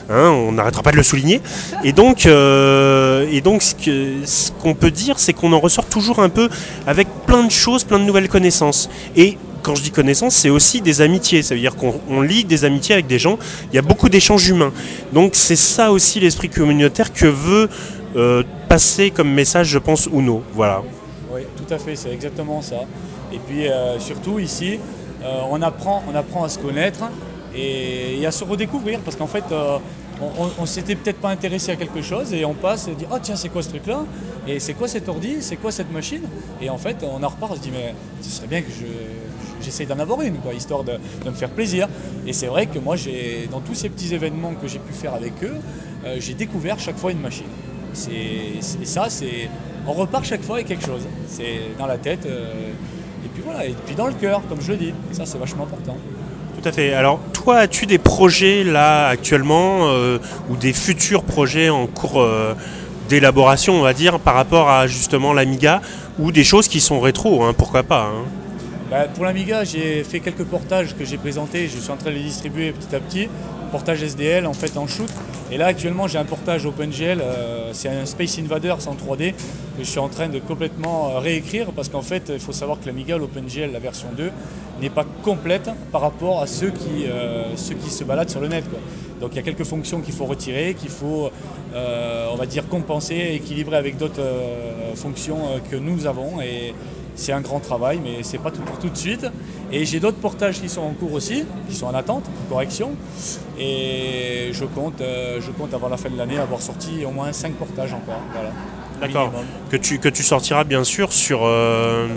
hein, 0.10 0.30
on 0.30 0.52
n'arrêtera 0.52 0.84
pas 0.84 0.92
de 0.92 0.98
le 0.98 1.04
souligner. 1.04 1.42
Et 1.84 1.94
donc, 1.94 2.26
euh, 2.26 3.28
et 3.32 3.42
donc 3.42 3.62
ce 3.62 4.52
qu'on 4.62 4.74
peut 4.74 4.92
dire, 4.92 5.20
c'est 5.20 5.34
qu'on 5.34 5.54
en 5.54 5.60
ressort 5.60 5.86
toujours 5.86 6.20
un 6.20 6.30
peu 6.30 6.50
avec 6.86 7.08
plein 7.26 7.44
de 7.44 7.52
choses, 7.52 7.84
plein 7.84 8.00
de 8.00 8.04
nouvelles 8.04 8.30
connaissances. 8.30 8.90
Et 9.16 9.38
quand 9.70 9.76
je 9.76 9.84
dis 9.84 9.92
connaissance, 9.92 10.34
c'est 10.34 10.50
aussi 10.50 10.82
des 10.82 11.02
amitiés. 11.02 11.44
Ça 11.44 11.54
veut 11.54 11.62
dire 11.62 11.76
qu'on 11.76 12.22
lie 12.22 12.44
des 12.44 12.66
amitiés 12.66 12.94
avec 12.96 13.06
des 13.06 13.20
gens. 13.20 13.38
Il 13.72 13.76
y 13.76 13.78
a 13.78 13.84
beaucoup 13.84 14.10
d'échanges 14.10 14.48
humains. 14.48 14.74
Donc 15.14 15.36
c'est 15.36 15.56
ça 15.56 15.92
aussi 15.92 16.20
l'esprit 16.20 16.50
communautaire 16.50 17.14
que 17.14 17.28
veut 17.28 17.70
euh, 18.16 18.42
passer 18.68 19.12
comme 19.12 19.32
message, 19.32 19.68
je 19.68 19.78
pense, 19.78 20.10
Uno. 20.12 20.42
Voilà. 20.54 20.82
Oui, 21.32 21.42
tout 21.56 21.72
à 21.72 21.78
fait, 21.78 21.96
c'est 21.96 22.12
exactement 22.12 22.64
ça. 22.64 22.78
Et 23.32 23.38
puis 23.38 23.68
euh, 23.68 24.00
surtout 24.00 24.40
ici, 24.40 24.80
euh, 25.24 25.42
on, 25.52 25.62
apprend, 25.62 26.02
on 26.12 26.16
apprend 26.16 26.44
à 26.44 26.50
se 26.50 26.58
connaître 26.58 27.02
et, 27.54 28.26
à 28.26 28.32
se 28.32 28.44
redécouvrir 28.44 28.98
parce 29.02 29.18
qu'en 29.18 29.28
fait, 29.28 29.44
on, 30.20 30.62
ne 30.62 30.66
s'était 30.66 30.96
peut-être 30.96 31.20
pas 31.20 31.30
intéressé 31.30 31.72
à 31.72 31.76
quelque 31.76 32.02
chose 32.02 32.34
et 32.34 32.44
on 32.44 32.56
passe 32.56 32.88
et 32.88 32.96
dit 32.96 33.06
oh 33.12 33.18
tiens 33.22 33.36
c'est 33.36 33.50
quoi 33.50 33.62
ce 33.62 33.70
truc 33.70 33.86
là 33.86 34.00
et 34.48 34.60
c'est 34.60 34.74
quoi 34.74 34.88
cet 34.88 35.08
ordi? 35.08 35.38
C'est 35.42 35.58
quoi 35.58 35.72
cette 35.72 35.92
machine? 35.92 36.24
Et 36.60 36.70
en 36.72 36.78
fait 36.78 36.98
on 37.04 37.24
en 37.24 37.30
repart 37.30 37.52
on 37.54 37.56
se 37.56 37.62
dit 37.62 37.72
mais 37.72 37.94
ce 38.22 38.30
serait 38.30 38.48
bien 38.48 38.62
que 38.62 38.70
je 38.70 38.86
j'essaie 39.62 39.86
d'en 39.86 40.00
avoir 40.00 40.22
une, 40.22 40.38
quoi, 40.38 40.54
histoire 40.54 40.84
de, 40.84 40.94
me 41.26 41.32
faire 41.32 41.50
plaisir. 41.50 41.88
Et 42.26 42.34
c'est 42.34 42.48
vrai 42.48 42.66
que 42.66 42.80
moi, 42.80 42.96
j'ai, 42.96 43.48
dans 43.52 43.62
tous 43.62 43.76
ces 43.76 43.90
petits 43.90 44.14
événements 44.14 44.54
que 44.54 44.68
j'ai 44.68 44.80
pu 44.80 44.94
faire 44.94 45.14
avec 45.14 45.44
eux, 45.44 45.56
euh, 46.06 46.18
j'ai 46.20 46.34
découvert 46.34 46.80
chaque 46.80 46.98
fois 46.98 47.12
une 47.12 47.22
machine. 47.22 47.46
C'est, 47.94 48.62
ça, 48.86 49.10
c'est, 49.10 49.50
on 49.88 49.94
repart 49.94 50.24
chaque 50.26 50.44
fois 50.44 50.58
avec 50.58 50.68
quelque 50.68 50.86
chose. 50.86 51.02
C'est 51.28 51.60
dans 51.78 51.88
la 51.88 51.98
tête, 51.98 52.26
euh, 52.26 52.72
et 53.26 53.28
puis 53.34 53.42
voilà, 53.44 53.66
et 53.66 53.76
puis 53.86 53.96
dans 53.96 54.08
le 54.08 54.14
cœur, 54.14 54.42
comme 54.48 54.62
je 54.62 54.72
le 54.72 54.78
dis. 54.78 54.94
Ça, 55.12 55.26
c'est 55.26 55.38
vachement 55.38 55.64
important. 55.64 55.98
Tout 56.62 56.68
à 56.68 56.72
fait. 56.72 56.94
Alors, 56.94 57.20
toi, 57.34 57.58
as-tu 57.58 57.86
des 57.86 57.98
projets 57.98 58.64
là 58.64 59.08
actuellement, 59.08 59.88
euh, 59.88 60.20
ou 60.50 60.58
des 60.58 60.74
futurs 60.74 61.24
projets 61.24 61.70
en 61.70 61.88
cours 61.88 62.26
d'élaboration, 63.10 63.74
on 63.74 63.82
va 63.82 63.94
dire, 63.94 64.20
par 64.20 64.36
rapport 64.36 64.70
à 64.70 64.88
justement 64.88 65.34
l'Amiga, 65.34 65.82
ou 66.20 66.32
des 66.32 66.44
choses 66.44 66.68
qui 66.68 66.80
sont 66.80 67.00
rétro, 67.00 67.44
hein, 67.44 67.54
pourquoi 67.58 67.84
pas 67.84 68.04
hein? 68.04 68.26
Bah, 68.90 69.08
pour 69.08 69.24
l'Amiga, 69.24 69.64
j'ai 69.64 70.04
fait 70.04 70.20
quelques 70.20 70.46
portages 70.46 70.96
que 70.96 71.06
j'ai 71.06 71.18
présentés, 71.18 71.68
je 71.68 71.78
suis 71.78 71.92
en 71.92 71.96
train 71.96 72.10
de 72.10 72.16
les 72.16 72.24
distribuer 72.24 72.72
petit 72.72 72.96
à 72.96 73.00
petit. 73.00 73.28
Portage 73.72 74.02
SDL 74.02 74.48
en 74.48 74.54
fait 74.54 74.78
en 74.78 74.88
shoot. 74.88 75.12
Et 75.52 75.58
là 75.58 75.68
actuellement 75.68 76.08
j'ai 76.08 76.18
un 76.18 76.26
portage 76.26 76.66
OpenGL, 76.66 77.22
euh, 77.22 77.70
c'est 77.72 77.90
un 77.90 78.08
Space 78.08 78.40
Invaders 78.40 78.88
en 78.88 78.96
3D 78.96 79.34
que 79.34 79.84
je 79.84 79.84
suis 79.84 80.00
en 80.00 80.10
train 80.10 80.28
de 80.28 80.40
complètement 80.40 81.10
euh, 81.10 81.20
réécrire 81.20 81.72
parce 81.74 81.88
qu'en 81.88 82.02
fait 82.02 82.32
il 82.34 82.40
faut 82.40 82.52
savoir 82.52 82.80
que 82.80 82.88
l'Amiga, 82.88 83.18
l'OpenGL, 83.18 83.72
la 83.72 83.78
version 83.78 84.08
2, 84.18 84.32
n'est 84.82 84.90
pas 84.90 85.06
complète 85.24 85.70
par 85.92 86.02
rapport 86.02 86.42
à 86.42 86.48
ceux 86.48 86.72
qui, 86.72 87.06
euh, 87.06 87.56
ceux 87.58 87.76
qui 87.76 87.92
se 87.92 88.04
baladent 88.04 88.32
sur 88.32 88.42
le 88.42 88.48
net. 88.48 88.64
Donc 89.22 89.32
il 89.34 89.36
y 89.36 89.40
a 89.40 89.44
quelques 89.44 89.66
fonctions 89.66 90.02
qu'il 90.02 90.16
faut 90.16 90.26
retirer, 90.26 90.74
qu'il 90.74 90.90
faut 90.90 91.30
on 91.76 92.36
va 92.36 92.46
dire 92.48 92.68
compenser, 92.68 93.34
équilibrer 93.36 93.76
avec 93.76 93.98
d'autres 93.98 94.24
fonctions 94.96 95.60
que 95.70 95.76
nous 95.76 96.08
avons. 96.08 96.40
C'est 97.20 97.34
un 97.34 97.42
grand 97.42 97.60
travail, 97.60 98.00
mais 98.04 98.24
c'est 98.24 98.38
pas 98.38 98.50
tout 98.50 98.62
pour 98.62 98.80
tout 98.80 98.90
de 98.90 98.98
suite. 98.98 99.28
Et 99.72 99.86
j'ai 99.86 100.00
d'autres 100.00 100.18
portages 100.18 100.60
qui 100.60 100.70
sont 100.70 100.82
en 100.82 100.94
cours 100.94 101.14
aussi, 101.14 101.44
qui 101.70 101.76
sont 101.76 101.88
en 101.88 101.94
attente, 101.94 102.24
en 102.28 102.50
correction. 102.50 102.92
Et 103.60 104.50
je 104.54 104.66
compte, 104.66 105.02
euh, 105.02 105.40
je 105.42 105.52
compte 105.52 105.74
avant 105.74 105.90
la 105.90 105.98
fin 105.98 106.10
de 106.10 106.18
l'année 106.18 106.38
avoir 106.40 106.62
sorti 106.62 107.06
au 107.06 107.12
moins 107.12 107.32
5 107.32 107.54
portages 107.54 107.94
encore. 107.94 108.22
Voilà. 108.34 108.52
D'accord. 109.02 109.32
Que 109.70 109.78
tu, 109.78 110.00
que 110.00 110.10
tu 110.10 110.24
sortiras 110.24 110.64
bien 110.64 110.84
sûr 110.84 111.14
sur 111.14 111.42
euh, 111.44 112.08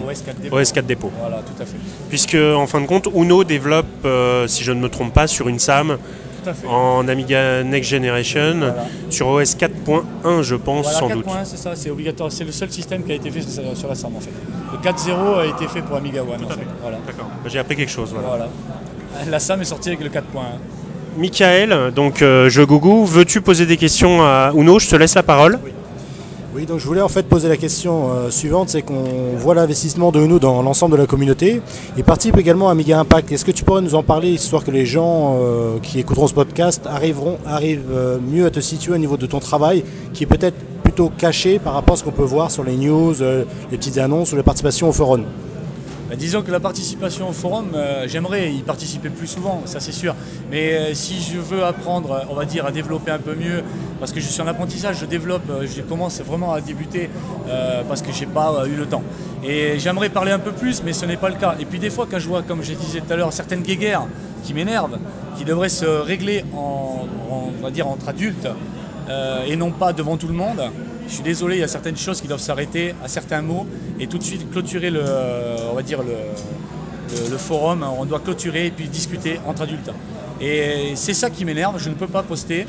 OS4 0.51 0.83
Dépôt. 0.87 1.13
Voilà, 1.19 1.43
tout 1.43 1.63
à 1.63 1.67
fait. 1.67 1.77
Puisque 2.09 2.35
en 2.35 2.67
fin 2.67 2.81
de 2.81 2.87
compte, 2.87 3.09
Uno 3.15 3.45
développe, 3.45 3.87
euh, 4.05 4.49
si 4.49 4.65
je 4.65 4.73
ne 4.73 4.81
me 4.81 4.89
trompe 4.89 5.13
pas, 5.13 5.27
sur 5.27 5.49
une 5.49 5.59
SAM 5.59 5.99
en 6.69 7.07
Amiga 7.09 7.63
Next 7.63 7.91
Generation 7.91 8.75
sur 9.11 9.29
OS 9.29 9.57
4.1 9.57 10.43
je 10.43 10.55
pense 10.55 10.85
voilà, 10.85 10.99
sans 10.99 11.09
4. 11.09 11.17
doute. 11.19 11.27
c'est 11.45 11.57
ça, 11.57 11.77
c'est 11.77 11.91
obligatoire, 11.91 12.31
c'est 12.33 12.45
le 12.45 12.53
seul 12.53 12.71
système 12.71 13.05
qui 13.05 13.13
a 13.13 13.15
été 13.15 13.31
fait 13.31 13.43
sur 13.75 13.89
la 13.89 13.95
SAM 13.95 14.17
en 14.17 14.21
fait. 14.21 14.31
Le 14.73 14.79
4.0 14.79 15.39
a 15.41 15.47
été 15.47 15.69
fait 15.69 15.83
pour 15.83 15.97
Amiga 15.97 16.23
One. 16.23 16.47
Voilà. 16.81 16.99
D'accord. 17.07 17.27
Bah, 17.43 17.49
j'ai 17.49 17.59
appris 17.59 17.77
quelque 17.77 17.91
chose. 17.91 18.15
Voilà. 18.15 18.49
La 19.29 19.39
SAM 19.39 19.61
est 19.61 19.67
sortie 19.67 19.91
avec 19.91 20.01
le 20.01 20.09
4.1. 20.09 20.23
Michael, 21.17 21.93
donc 21.95 22.23
euh, 22.23 22.49
je 22.49 22.63
gougou, 22.63 23.05
veux-tu 23.05 23.43
poser 23.43 23.67
des 23.67 23.77
questions 23.77 24.23
à 24.23 24.53
Uno? 24.55 24.79
Je 24.79 24.89
te 24.89 24.97
laisse 24.97 25.15
la 25.15 25.23
parole. 25.23 25.59
Oui, 25.63 25.73
donc 26.61 26.79
je 26.79 26.87
voulais 26.87 27.01
en 27.01 27.09
fait 27.09 27.27
poser 27.27 27.49
la 27.49 27.57
question 27.57 28.11
euh, 28.13 28.31
suivante, 28.31 28.69
c'est 28.69 28.83
qu'on 28.83 29.37
voit 29.37 29.55
l'investissement 29.55 30.13
de 30.13 30.25
nous 30.25 30.39
dans 30.39 30.63
l'ensemble 30.63 30.93
de 30.93 31.01
la 31.01 31.07
communauté 31.07 31.63
et 31.97 32.03
participe 32.03 32.37
également 32.37 32.69
à 32.69 32.73
Amiga 32.73 33.01
Impact. 33.01 33.33
Est-ce 33.33 33.45
que 33.45 33.51
tu 33.51 33.65
pourrais 33.65 33.81
nous 33.81 33.95
en 33.95 34.03
parler, 34.03 34.31
histoire 34.31 34.63
que 34.63 34.71
les 34.71 34.85
gens 34.85 35.39
euh, 35.41 35.79
qui 35.83 35.99
écouteront 35.99 36.27
ce 36.27 36.35
podcast 36.35 36.87
arriveront, 36.87 37.39
arrivent 37.47 37.91
euh, 37.91 38.19
mieux 38.21 38.45
à 38.45 38.51
te 38.51 38.61
situer 38.61 38.93
au 38.93 38.99
niveau 38.99 39.17
de 39.17 39.27
ton 39.27 39.41
travail, 39.41 39.83
qui 40.13 40.25
est 40.25 40.27
peut-être 40.27 40.57
plutôt 40.83 41.11
caché 41.17 41.59
par 41.59 41.73
rapport 41.73 41.95
à 41.95 41.97
ce 41.97 42.05
qu'on 42.05 42.13
peut 42.13 42.23
voir 42.23 42.51
sur 42.51 42.65
les 42.65 42.77
news, 42.77 43.15
les 43.71 43.79
petites 43.79 43.97
annonces 43.97 44.33
ou 44.33 44.37
les 44.37 44.43
participations 44.43 44.91
au 44.91 44.93
forum? 44.93 45.25
Bah, 46.13 46.19
disons 46.19 46.43
que 46.43 46.51
la 46.51 46.61
participation 46.61 47.31
au 47.31 47.33
forum, 47.33 47.71
euh, 47.75 48.07
j'aimerais 48.07 48.53
y 48.53 48.61
participer 48.61 49.09
plus 49.09 49.27
souvent, 49.27 49.63
ça 49.65 49.81
c'est 49.81 49.93
sûr. 49.93 50.15
Mais 50.51 50.75
euh, 50.75 50.95
si 50.95 51.23
je 51.23 51.39
veux 51.39 51.65
apprendre, 51.65 52.27
on 52.29 52.35
va 52.35 52.45
dire, 52.45 52.67
à 52.67 52.71
développer 52.71 53.11
un 53.11 53.19
peu 53.19 53.35
mieux, 53.35 53.65
parce 53.99 54.13
que 54.13 54.21
je 54.21 54.29
suis 54.29 54.43
en 54.43 54.47
apprentissage, 54.47 54.99
je 54.99 55.07
développe, 55.07 55.49
euh, 55.49 55.67
je 55.67 55.81
commence 55.81 56.21
vraiment 56.21 56.53
à 56.53 56.61
débuter 56.61 57.09
parce 57.89 58.03
que 58.03 58.13
j'ai 58.13 58.27
pas 58.27 58.67
eu 58.67 58.75
le 58.75 58.85
temps. 58.85 59.03
Et 59.43 59.79
j'aimerais 59.79 60.11
parler 60.11 60.33
un 60.33 60.39
peu 60.39 60.53
plus, 60.53 60.83
mais 60.83 60.93
ce 60.93 61.07
n'est 61.07 61.17
pas 61.17 61.31
le 61.31 61.37
cas. 61.37 61.57
Et 61.59 61.65
puis 61.65 61.79
des 61.79 61.89
fois, 61.89 62.07
quand 62.11 62.19
je 62.19 62.29
vois, 62.29 62.43
comme 62.43 62.63
je 62.63 62.75
disais 62.75 63.01
tout 63.01 63.11
à 63.11 63.17
l'heure, 63.17 63.33
certaines 63.33 63.63
guéguerres 63.63 64.07
qui 64.45 64.53
m'énervent, 64.53 64.99
qui 65.39 65.47
devraient 65.47 65.71
se 65.71 65.87
régler 65.87 66.45
entre 66.53 68.09
adultes 68.09 68.49
et 69.47 69.57
non 69.57 69.71
pas 69.71 69.95
devant 69.95 70.19
tout 70.19 70.29
le 70.29 70.35
monde, 70.35 70.61
je 71.13 71.17
suis 71.17 71.25
désolé, 71.25 71.57
il 71.57 71.61
y 71.61 71.63
a 71.63 71.69
certaines 71.69 71.99
choses 71.99 72.23
qui 72.23 72.27
doivent 72.27 72.41
s'arrêter 72.41 72.95
à 73.05 73.07
certains 73.07 73.43
mots 73.43 73.67
et 74.01 74.07
tout 74.07 74.17
de 74.17 74.23
suite 74.23 74.51
clôturer 74.51 74.89
le, 74.89 75.05
on 75.71 75.75
va 75.75 75.83
dire 75.83 76.01
le, 76.03 77.37
forum, 77.37 77.85
on 77.99 78.07
doit 78.07 78.21
clôturer 78.21 78.69
et 78.69 78.71
puis 78.71 78.89
discuter 78.89 79.39
entre 79.47 79.63
adultes. 79.63 79.91
Et 80.41 80.95
c'est 80.95 81.13
ça 81.13 81.29
qui 81.29 81.45
m'énerve, 81.45 81.79
je 81.79 81.91
ne 81.91 81.95
peux 81.95 82.07
pas 82.07 82.23
poster. 82.23 82.67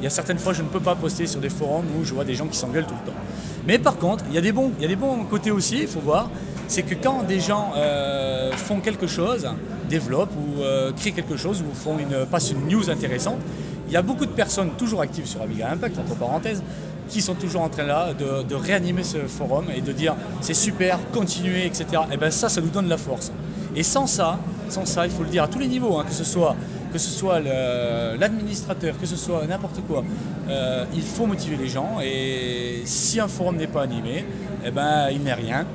Il 0.00 0.04
y 0.04 0.06
a 0.06 0.10
certaines 0.10 0.38
fois, 0.38 0.52
je 0.52 0.60
ne 0.60 0.68
peux 0.68 0.80
pas 0.80 0.96
poster 0.96 1.26
sur 1.26 1.40
des 1.40 1.48
forums 1.48 1.86
où 1.98 2.04
je 2.04 2.12
vois 2.12 2.24
des 2.24 2.34
gens 2.34 2.46
qui 2.46 2.58
s'engueulent 2.58 2.84
tout 2.84 2.94
le 3.06 3.10
temps. 3.10 3.18
Mais 3.66 3.78
par 3.78 3.96
contre, 3.96 4.24
il 4.28 4.34
y 4.34 4.38
a 4.38 4.42
des 4.42 4.52
bons, 4.52 4.70
il 4.76 4.82
y 4.82 4.84
a 4.84 4.88
des 4.88 4.96
bons 4.96 5.24
côtés 5.24 5.50
aussi, 5.50 5.78
il 5.80 5.88
faut 5.88 6.00
voir. 6.00 6.28
C'est 6.66 6.82
que 6.82 6.94
quand 6.94 7.22
des 7.22 7.40
gens 7.40 7.72
euh, 7.74 8.54
font 8.54 8.80
quelque 8.80 9.06
chose, 9.06 9.48
développent 9.88 10.36
ou 10.36 10.60
euh, 10.60 10.92
créent 10.92 11.12
quelque 11.12 11.38
chose 11.38 11.62
ou 11.62 11.74
font 11.74 11.98
une, 11.98 12.26
passent 12.26 12.50
une 12.50 12.68
news 12.68 12.90
intéressante, 12.90 13.38
il 13.86 13.94
y 13.94 13.96
a 13.96 14.02
beaucoup 14.02 14.26
de 14.26 14.30
personnes 14.30 14.72
toujours 14.76 15.00
actives 15.00 15.24
sur 15.24 15.40
Amiga 15.40 15.70
Impact, 15.70 15.98
entre 15.98 16.14
parenthèses, 16.14 16.62
qui 17.08 17.20
sont 17.22 17.34
toujours 17.34 17.62
en 17.62 17.68
train 17.68 17.84
là 17.84 18.12
de, 18.14 18.54
réanimer 18.54 19.02
ce 19.02 19.18
forum 19.26 19.66
et 19.74 19.80
de 19.80 19.92
dire 19.92 20.14
c'est 20.40 20.54
super, 20.54 20.98
continuez, 21.12 21.66
etc. 21.66 22.02
Et 22.12 22.16
bien 22.16 22.30
ça, 22.30 22.48
ça 22.48 22.60
nous 22.60 22.70
donne 22.70 22.88
la 22.88 22.98
force. 22.98 23.32
Et 23.74 23.82
sans 23.82 24.06
ça, 24.06 24.38
sans 24.68 24.84
ça, 24.84 25.06
il 25.06 25.12
faut 25.12 25.22
le 25.22 25.28
dire 25.28 25.44
à 25.44 25.48
tous 25.48 25.58
les 25.58 25.68
niveaux, 25.68 25.98
hein, 25.98 26.04
que 26.06 26.14
ce 26.14 26.24
soit 26.24 26.56
que 26.92 26.98
ce 26.98 27.10
soit 27.10 27.40
l'administrateur, 27.40 28.98
que 28.98 29.06
ce 29.06 29.16
soit 29.16 29.46
n'importe 29.46 29.80
quoi, 29.86 30.04
euh, 30.48 30.84
il 30.94 31.02
faut 31.02 31.26
motiver 31.26 31.56
les 31.56 31.68
gens. 31.68 31.98
Et 32.02 32.82
si 32.84 33.20
un 33.20 33.28
forum 33.28 33.56
n'est 33.56 33.66
pas 33.66 33.82
animé, 33.82 34.24
eh 34.64 34.70
ben, 34.70 35.08
il 35.10 35.22
n'est 35.22 35.34
rien. 35.34 35.66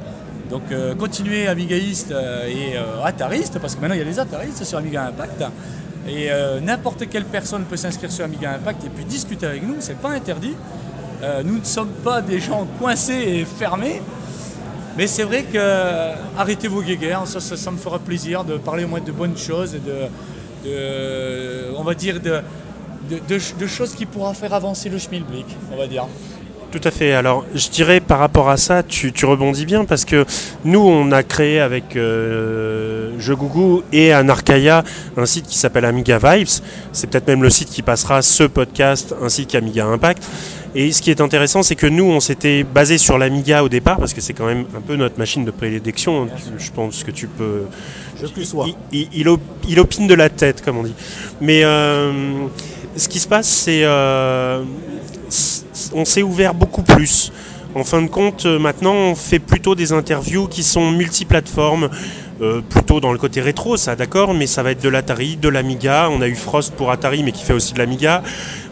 Donc 0.49 0.63
euh, 0.71 0.93
continuez 0.95 1.47
Amigaïste 1.47 2.11
euh, 2.11 2.47
et 2.47 2.77
Atariste, 3.03 3.59
parce 3.59 3.75
que 3.75 3.81
maintenant 3.81 3.95
il 3.95 3.99
y 3.99 4.01
a 4.01 4.05
des 4.05 4.19
Ataristes 4.19 4.63
sur 4.63 4.77
Amiga 4.77 5.05
Impact. 5.05 5.43
Et 6.05 6.29
n'importe 6.61 7.07
quelle 7.09 7.23
personne 7.23 7.63
peut 7.63 7.77
s'inscrire 7.77 8.11
sur 8.11 8.25
Amiga 8.25 8.51
Impact 8.51 8.83
et 8.83 8.89
puis 8.89 9.05
discuter 9.05 9.45
avec 9.45 9.65
nous, 9.65 9.75
c'est 9.79 9.97
pas 9.97 10.09
interdit. 10.09 10.53
Nous 11.45 11.59
ne 11.59 11.63
sommes 11.63 11.91
pas 12.03 12.21
des 12.21 12.39
gens 12.39 12.67
coincés 12.79 13.13
et 13.13 13.45
fermés. 13.45 14.01
Mais 14.97 15.07
c'est 15.07 15.23
vrai 15.23 15.43
que 15.43 16.11
arrêtez 16.37 16.67
vos 16.67 16.81
guéguerres, 16.81 17.27
ça, 17.27 17.71
me 17.71 17.77
fera 17.77 17.99
plaisir 17.99 18.43
de 18.43 18.57
parler 18.57 18.83
au 18.83 18.87
moins 18.87 19.01
de 19.01 19.11
bonnes 19.11 19.37
choses 19.37 19.75
et 19.75 19.79
de, 19.79 20.07
on 21.75 21.83
va 21.83 21.95
dire, 21.95 22.19
de, 22.19 22.41
de, 23.09 23.67
choses 23.67 23.93
qui 23.95 24.05
pourront 24.05 24.33
faire 24.33 24.53
avancer 24.53 24.89
le 24.89 24.99
schmilblick, 24.99 25.47
on 25.71 25.77
va 25.77 25.87
dire. 25.87 26.07
Tout 26.73 26.81
à 26.85 26.89
fait. 26.89 27.13
Alors, 27.13 27.45
je 27.53 27.69
dirais 27.69 27.99
par 27.99 28.17
rapport 28.17 28.49
à 28.49 28.57
ça, 28.57 28.81
tu, 28.81 29.13
rebondis 29.25 29.67
bien 29.67 29.85
parce 29.85 30.05
que 30.05 30.25
nous, 30.65 30.79
on 30.79 31.11
a 31.11 31.21
créé 31.21 31.59
avec 31.59 31.95
euh, 31.95 33.11
Jeux 33.19 33.37
et 33.91 34.11
Anarkaya 34.11 34.83
un 35.15 35.27
site 35.27 35.45
qui 35.45 35.59
s'appelle 35.59 35.85
Amiga 35.85 36.17
Vibes. 36.17 36.47
C'est 36.91 37.07
peut-être 37.07 37.27
même 37.27 37.43
le 37.43 37.51
site 37.51 37.69
qui 37.69 37.83
passera 37.83 38.23
ce 38.23 38.45
podcast 38.45 39.13
ainsi 39.21 39.45
qu'Amiga 39.45 39.85
Impact. 39.85 40.23
Et 40.73 40.91
ce 40.91 41.03
qui 41.03 41.11
est 41.11 41.21
intéressant, 41.21 41.61
c'est 41.61 41.75
que 41.75 41.85
nous, 41.85 42.05
on 42.05 42.19
s'était 42.19 42.63
basé 42.63 42.97
sur 42.97 43.19
l'Amiga 43.19 43.63
au 43.63 43.69
départ 43.69 43.99
parce 43.99 44.15
que 44.15 44.21
c'est 44.21 44.33
quand 44.33 44.47
même 44.47 44.65
un 44.75 44.81
peu 44.81 44.95
notre 44.95 45.19
machine 45.19 45.45
de 45.45 45.51
prédilection. 45.51 46.27
Je 46.57 46.71
pense 46.71 47.03
que 47.03 47.11
tu 47.11 47.27
peux. 47.27 47.65
Je 48.19 48.25
plus 48.25 48.45
sois. 48.45 48.65
Il, 48.91 49.09
il, 49.13 49.79
opine 49.79 50.07
de 50.07 50.15
la 50.15 50.29
tête, 50.29 50.63
comme 50.63 50.79
on 50.79 50.83
dit. 50.83 50.95
Mais 51.39 51.63
euh, 51.63 52.47
ce 52.97 53.07
qui 53.07 53.19
se 53.19 53.27
passe, 53.27 53.47
c'est. 53.47 53.83
Euh, 53.83 54.63
on 55.93 56.05
s'est 56.05 56.23
ouvert 56.23 56.53
beaucoup 56.53 56.83
plus. 56.83 57.31
En 57.75 57.83
fin 57.83 58.03
de 58.03 58.07
compte, 58.07 58.45
euh, 58.45 58.59
maintenant, 58.59 58.93
on 58.93 59.15
fait 59.15 59.39
plutôt 59.39 59.73
des 59.73 59.93
interviews 59.93 60.47
qui 60.47 60.61
sont 60.63 60.91
multiplateformes, 60.91 61.89
euh, 62.43 62.61
plutôt 62.61 62.99
dans 62.99 63.13
le 63.13 63.17
côté 63.17 63.39
rétro, 63.39 63.77
ça, 63.77 63.95
d'accord, 63.95 64.33
mais 64.33 64.47
ça 64.47 64.63
va 64.63 64.71
être 64.71 64.83
de 64.83 64.89
l'Atari, 64.89 65.37
de 65.37 65.47
l'Amiga. 65.47 66.09
On 66.11 66.21
a 66.21 66.27
eu 66.27 66.35
Frost 66.35 66.73
pour 66.75 66.91
Atari, 66.91 67.23
mais 67.23 67.31
qui 67.31 67.43
fait 67.43 67.53
aussi 67.53 67.73
de 67.73 67.79
l'Amiga. 67.79 68.21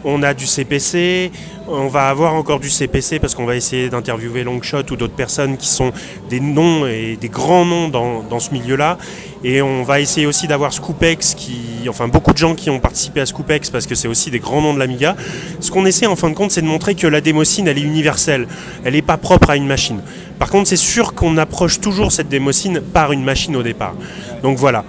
On 0.04 0.22
a 0.22 0.34
du 0.34 0.46
CPC. 0.46 1.32
On 1.68 1.86
va 1.86 2.08
avoir 2.08 2.34
encore 2.34 2.60
du 2.60 2.68
CPC 2.68 3.18
parce 3.18 3.34
qu'on 3.34 3.46
va 3.46 3.56
essayer 3.56 3.88
d'interviewer 3.88 4.44
Longshot 4.44 4.82
ou 4.90 4.96
d'autres 4.96 5.14
personnes 5.14 5.56
qui 5.56 5.68
sont 5.68 5.92
des 6.28 6.40
noms 6.40 6.86
et 6.86 7.16
des 7.18 7.28
grands 7.28 7.64
noms 7.64 7.88
dans, 7.88 8.22
dans 8.22 8.40
ce 8.40 8.50
milieu-là. 8.50 8.98
Et 9.44 9.62
on 9.62 9.82
va 9.84 10.00
essayer 10.00 10.26
aussi 10.26 10.46
d'avoir 10.46 10.72
Scoopex, 10.72 11.34
qui, 11.34 11.88
enfin 11.88 12.08
beaucoup 12.08 12.32
de 12.32 12.38
gens 12.38 12.54
qui 12.54 12.68
ont 12.68 12.78
participé 12.78 13.20
à 13.20 13.26
Scoopex 13.26 13.70
parce 13.70 13.86
que 13.86 13.94
c'est 13.94 14.08
aussi 14.08 14.30
des 14.30 14.38
grands 14.38 14.60
noms 14.60 14.74
de 14.74 14.78
l'Amiga. 14.78 15.16
Ce 15.60 15.70
qu'on 15.70 15.86
essaie 15.86 16.06
en 16.06 16.16
fin 16.16 16.30
de 16.30 16.34
compte, 16.34 16.50
c'est 16.50 16.62
de 16.62 16.66
montrer 16.66 16.94
que 16.94 17.06
la 17.06 17.20
démocine, 17.20 17.68
elle 17.68 17.78
est 17.78 17.82
universelle. 17.82 18.46
Elle 18.84 18.94
n'est 18.94 19.02
pas 19.02 19.16
propre 19.16 19.50
à 19.50 19.56
une 19.56 19.66
machine. 19.66 20.00
Par 20.42 20.50
contre, 20.50 20.68
c'est 20.68 20.74
sûr 20.74 21.14
qu'on 21.14 21.36
approche 21.36 21.78
toujours 21.78 22.10
cette 22.10 22.28
démocine 22.28 22.80
par 22.80 23.12
une 23.12 23.22
machine 23.22 23.54
au 23.54 23.62
départ. 23.62 23.94
Donc 24.42 24.58
voilà. 24.58 24.84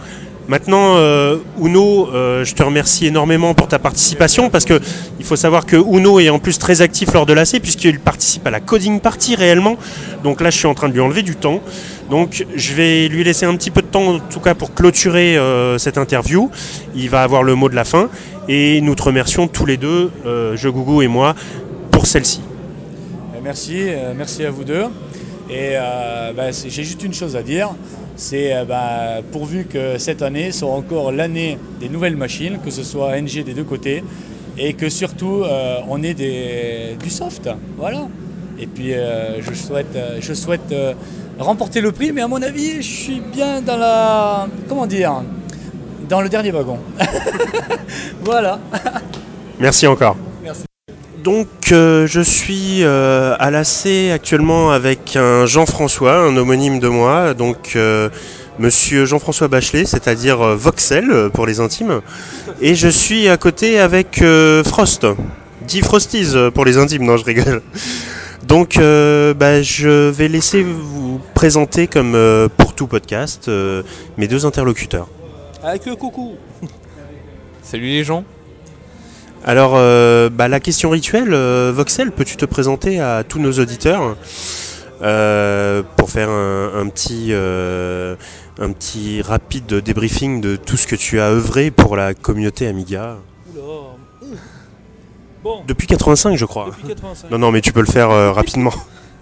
Maintenant, 0.48 0.95
euh, 0.95 1.38
Uno, 1.62 2.10
euh, 2.12 2.43
je 2.43 2.55
te 2.55 2.63
remercie 2.63 3.05
énormément 3.05 3.53
pour 3.53 3.67
ta 3.67 3.77
participation 3.77 4.50
parce 4.50 4.65
que 4.65 4.81
il 5.19 5.25
faut 5.25 5.36
savoir 5.36 5.67
que 5.67 5.75
Uno 5.75 6.19
est 6.19 6.29
en 6.29 6.39
plus 6.39 6.57
très 6.57 6.81
actif 6.81 7.13
lors 7.13 7.27
de 7.27 7.33
l'AC 7.33 7.60
puisqu'il 7.62 8.00
participe 8.00 8.48
à 8.48 8.50
la 8.50 8.62
coding 8.62 9.00
party 9.00 9.36
réellement. 9.36 9.77
Donc 10.24 10.41
là, 10.41 10.50
je 10.50 10.57
suis 10.57 10.65
en 10.65 10.74
train 10.74 10.89
de 10.89 10.93
lui 10.93 11.01
enlever 11.01 11.22
du 11.22 11.36
temps. 11.36 11.62
Donc 12.10 12.48
je 12.55 12.74
vais 12.74 13.07
lui 13.07 13.24
laisser 13.24 13.45
un 13.45 13.55
petit 13.55 13.69
peu 13.69 13.83
de 13.83 13.88
temps 13.88 14.15
en 14.15 14.17
tout 14.17 14.39
cas 14.39 14.55
pour 14.55 14.74
clôturer 14.74 15.38
euh, 15.38 15.77
cette 15.77 16.00
interview. 16.00 16.50
Il 16.95 17.12
va 17.12 17.22
avoir 17.22 17.43
le 17.43 17.53
mot 17.53 17.69
de 17.69 17.75
la 17.75 17.86
fin 17.86 18.10
et 18.50 18.81
nous 18.81 18.95
te 18.95 19.03
remercions 19.03 19.48
tous 19.48 19.67
les 19.67 19.77
deux, 19.77 20.10
Je 20.25 20.67
Gougou 20.67 21.03
et 21.03 21.07
moi, 21.07 21.36
pour 21.91 22.07
celle-ci. 22.07 22.41
Merci, 23.43 23.83
merci 24.15 24.45
à 24.45 24.50
vous 24.50 24.63
deux. 24.63 24.86
Et 25.53 25.75
bah, 26.36 26.51
j'ai 26.51 26.83
juste 26.83 27.03
une 27.03 27.13
chose 27.13 27.36
à 27.36 27.43
dire 27.43 27.69
c'est 28.15 28.53
euh, 28.53 28.65
bah, 28.65 29.22
pourvu 29.31 29.65
que 29.65 29.98
cette 29.98 30.22
année 30.22 30.51
soit 30.51 30.72
encore 30.72 31.12
l'année 31.12 31.57
des 31.79 31.89
nouvelles 31.89 32.15
machines, 32.15 32.60
que 32.63 32.72
ce 32.72 32.83
soit 32.83 33.19
NG 33.19 33.43
des 33.43 33.53
deux 33.53 33.63
côtés, 33.63 34.03
et 34.57 34.74
que 34.74 34.89
surtout 34.89 35.43
euh, 35.43 35.79
on 35.89 36.03
ait 36.03 36.13
du 36.13 37.10
soft. 37.10 37.50
Voilà. 37.77 38.07
Et 38.60 38.67
puis 38.67 38.93
euh, 38.93 39.41
je 39.41 39.53
souhaite, 39.53 39.98
je 40.19 40.33
souhaite 40.33 40.74
remporter 41.39 41.81
le 41.81 41.91
prix, 41.91 42.12
mais 42.12 42.22
à 42.22 42.27
mon 42.27 42.41
avis, 42.41 42.81
je 42.81 43.03
suis 43.03 43.19
bien 43.19 43.62
dans 43.62 43.77
la. 43.77 44.48
Comment 44.69 44.86
dire 44.86 45.24
Dans 46.07 46.22
le 46.22 46.29
dernier 46.29 46.51
wagon. 46.51 46.77
voilà. 48.24 48.60
Merci 49.60 49.88
encore. 49.88 50.17
Donc 51.24 51.48
je 51.70 52.22
suis 52.22 52.84
à 52.84 53.50
l'AC 53.50 54.12
actuellement 54.13 54.72
avec 54.72 55.15
un 55.15 55.46
Jean-François, 55.46 56.18
un 56.18 56.36
homonyme 56.36 56.80
de 56.80 56.89
moi, 56.89 57.34
donc 57.34 57.77
monsieur 58.60 59.06
Jean-François 59.06 59.48
Bachelet, 59.48 59.86
c'est-à-dire 59.86 60.39
Voxel 60.58 61.30
pour 61.34 61.46
les 61.46 61.62
intimes. 61.62 62.01
Et 62.62 62.75
je 62.75 62.89
suis 62.89 63.30
à 63.30 63.38
côté 63.38 63.80
avec 63.80 64.22
Frost, 64.65 65.08
dit 65.65 65.80
Frosties 65.80 66.34
pour 66.53 66.65
les 66.65 66.77
intimes, 66.77 67.06
non 67.06 67.15
je 67.15 67.24
rigole. 67.24 67.62
Donc 68.46 68.75
bah, 68.77 69.62
je 69.62 70.10
vais 70.10 70.27
laisser 70.27 70.63
vous 70.63 71.22
présenter 71.34 71.88
comme 71.88 72.18
pour 72.58 72.75
tout 72.75 72.88
podcast 72.88 73.50
mes 74.18 74.27
deux 74.27 74.46
interlocuteurs. 74.46 75.08
Avec 75.63 75.86
le 75.86 75.96
coucou 75.96 76.34
Salut 77.62 77.86
les 77.86 78.03
gens 78.03 78.25
alors, 79.45 79.73
euh, 79.75 80.29
bah, 80.29 80.47
la 80.47 80.62
question 80.62 80.89
rituelle, 80.89 81.33
euh, 81.33 81.73
Voxel, 81.75 82.13
peux-tu 82.13 82.38
te 82.38 82.45
présenter 82.45 83.01
à 83.01 83.25
tous 83.25 83.39
nos 83.39 83.51
auditeurs 83.51 84.15
euh, 85.01 85.83
pour 85.97 86.09
faire 86.09 86.29
un, 86.29 86.88
petit, 86.88 87.33
un 87.33 88.71
petit 88.71 89.21
rapide 89.21 89.65
débriefing 89.65 90.39
de 90.39 90.55
tout 90.55 90.77
ce 90.77 90.88
que 90.88 90.95
tu 90.95 91.19
as 91.19 91.29
œuvré 91.29 91.71
pour 91.71 91.97
la 91.97 92.13
communauté 92.13 92.67
Amiga? 92.67 93.17
Depuis 95.67 95.88
85, 95.88 96.38
je 96.38 96.45
crois. 96.45 96.69
Non, 97.29 97.38
non, 97.38 97.51
mais 97.51 97.59
tu 97.59 97.73
peux 97.73 97.81
le 97.81 97.85
faire 97.85 98.09
rapidement. 98.33 98.73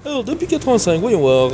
Alors, 0.06 0.24
depuis 0.24 0.46
85, 0.46 1.00
voyons 1.00 1.20
voir. 1.20 1.50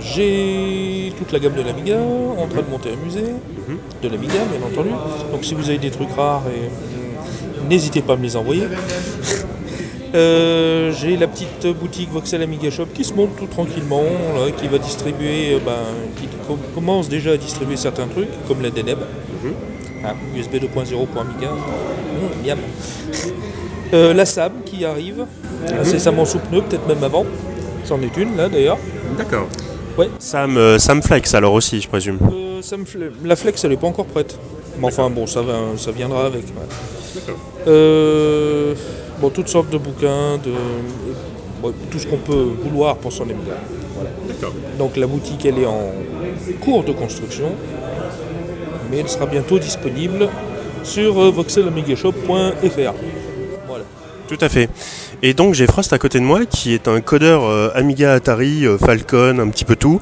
j'ai 0.00 1.12
toute 1.18 1.32
la 1.32 1.38
gamme 1.38 1.54
de 1.54 1.62
l'Amiga, 1.62 1.98
en 1.98 2.46
train 2.46 2.62
de 2.62 2.70
monter 2.70 2.92
un 2.92 3.04
musée, 3.04 3.34
mhm. 3.68 3.78
De 4.02 4.08
l'Amiga 4.08 4.34
bien 4.50 4.66
entendu. 4.66 4.90
Donc 5.30 5.44
si 5.44 5.54
vous 5.54 5.68
avez 5.68 5.78
des 5.78 5.90
trucs 5.90 6.12
rares, 6.12 6.44
et, 6.48 7.68
n'hésitez 7.68 8.02
pas 8.02 8.14
à 8.14 8.16
me 8.16 8.22
les 8.22 8.36
envoyer. 8.36 8.64
Euh, 10.14 10.92
j'ai 10.92 11.16
la 11.16 11.26
petite 11.26 11.66
boutique 11.68 12.10
Voxel 12.12 12.42
Amiga 12.42 12.70
Shop 12.70 12.84
qui 12.92 13.02
se 13.02 13.14
monte 13.14 13.34
tout 13.38 13.46
tranquillement, 13.46 14.04
qui 14.58 14.68
va 14.68 14.76
distribuer, 14.76 15.54
euh, 15.54 15.58
ben, 15.64 15.72
qui 16.16 16.28
commence 16.74 17.08
déjà 17.08 17.30
à 17.30 17.36
distribuer 17.38 17.78
certains 17.78 18.06
trucs, 18.08 18.28
comme 18.46 18.60
la 18.60 18.68
Deneb, 18.68 18.98
USB 20.36 20.56
2.0 20.56 21.06
pour 21.06 21.20
Amiga. 21.22 21.48
Mmh, 21.52 22.56
euh, 23.94 24.14
la 24.14 24.24
SAM 24.24 24.52
qui 24.64 24.84
arrive, 24.84 25.26
incessamment 25.80 26.24
sous 26.24 26.38
pneu, 26.38 26.62
peut-être 26.62 26.86
même 26.86 27.02
avant. 27.04 27.26
C'en 27.84 28.00
est 28.00 28.16
une 28.16 28.36
là 28.36 28.48
d'ailleurs. 28.48 28.78
D'accord. 29.18 29.48
Ouais. 29.98 30.08
Sam, 30.18 30.56
euh, 30.56 30.78
Sam 30.78 31.02
Flex 31.02 31.34
alors 31.34 31.52
aussi, 31.52 31.80
je 31.80 31.88
présume. 31.88 32.18
Euh, 32.72 33.10
la 33.24 33.36
Flex, 33.36 33.64
elle 33.64 33.70
n'est 33.70 33.76
pas 33.76 33.86
encore 33.86 34.06
prête. 34.06 34.38
Mais 34.78 34.86
enfin, 34.86 35.10
bon, 35.10 35.26
ça, 35.26 35.42
va, 35.42 35.58
ça 35.76 35.90
viendra 35.90 36.26
avec. 36.26 36.44
D'accord. 37.14 37.36
Euh, 37.66 38.74
bon, 39.20 39.30
toutes 39.30 39.48
sortes 39.48 39.70
de 39.70 39.78
bouquins, 39.78 40.38
de, 40.38 40.52
tout 41.90 41.98
ce 41.98 42.06
qu'on 42.06 42.18
peut 42.18 42.48
vouloir 42.64 42.96
pour 42.96 43.12
son. 43.12 43.24
Voilà. 43.24 44.10
Donc 44.78 44.96
la 44.96 45.06
boutique, 45.06 45.44
elle 45.44 45.58
est 45.58 45.66
en 45.66 45.92
cours 46.60 46.84
de 46.84 46.92
construction, 46.92 47.52
mais 48.90 48.98
elle 48.98 49.08
sera 49.08 49.26
bientôt 49.26 49.58
disponible 49.58 50.28
sur 50.82 51.14
voxelamigashop.fr. 51.30 52.94
Tout 54.28 54.38
à 54.40 54.48
fait. 54.48 54.68
Et 55.24 55.34
donc 55.34 55.54
j'ai 55.54 55.66
Frost 55.66 55.92
à 55.92 55.98
côté 55.98 56.18
de 56.18 56.24
moi 56.24 56.46
qui 56.46 56.74
est 56.74 56.88
un 56.88 57.00
codeur 57.00 57.44
euh, 57.44 57.70
Amiga 57.76 58.12
Atari, 58.12 58.66
euh, 58.66 58.76
Falcon, 58.76 59.38
un 59.38 59.48
petit 59.50 59.64
peu 59.64 59.76
tout, 59.76 60.00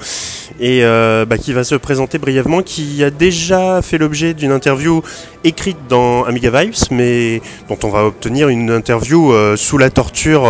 et 0.58 0.82
euh, 0.82 1.26
bah, 1.26 1.36
qui 1.36 1.52
va 1.52 1.62
se 1.62 1.74
présenter 1.74 2.16
brièvement, 2.16 2.62
qui 2.62 3.04
a 3.04 3.10
déjà 3.10 3.82
fait 3.82 3.98
l'objet 3.98 4.32
d'une 4.32 4.50
interview 4.50 5.02
écrite 5.44 5.76
dans 5.90 6.24
Amiga 6.24 6.50
Vibes, 6.50 6.74
mais 6.90 7.42
dont 7.68 7.78
on 7.84 7.90
va 7.90 8.06
obtenir 8.06 8.48
une 8.48 8.70
interview 8.70 9.32
sous 9.56 9.76
la 9.76 9.90
torture 9.90 10.48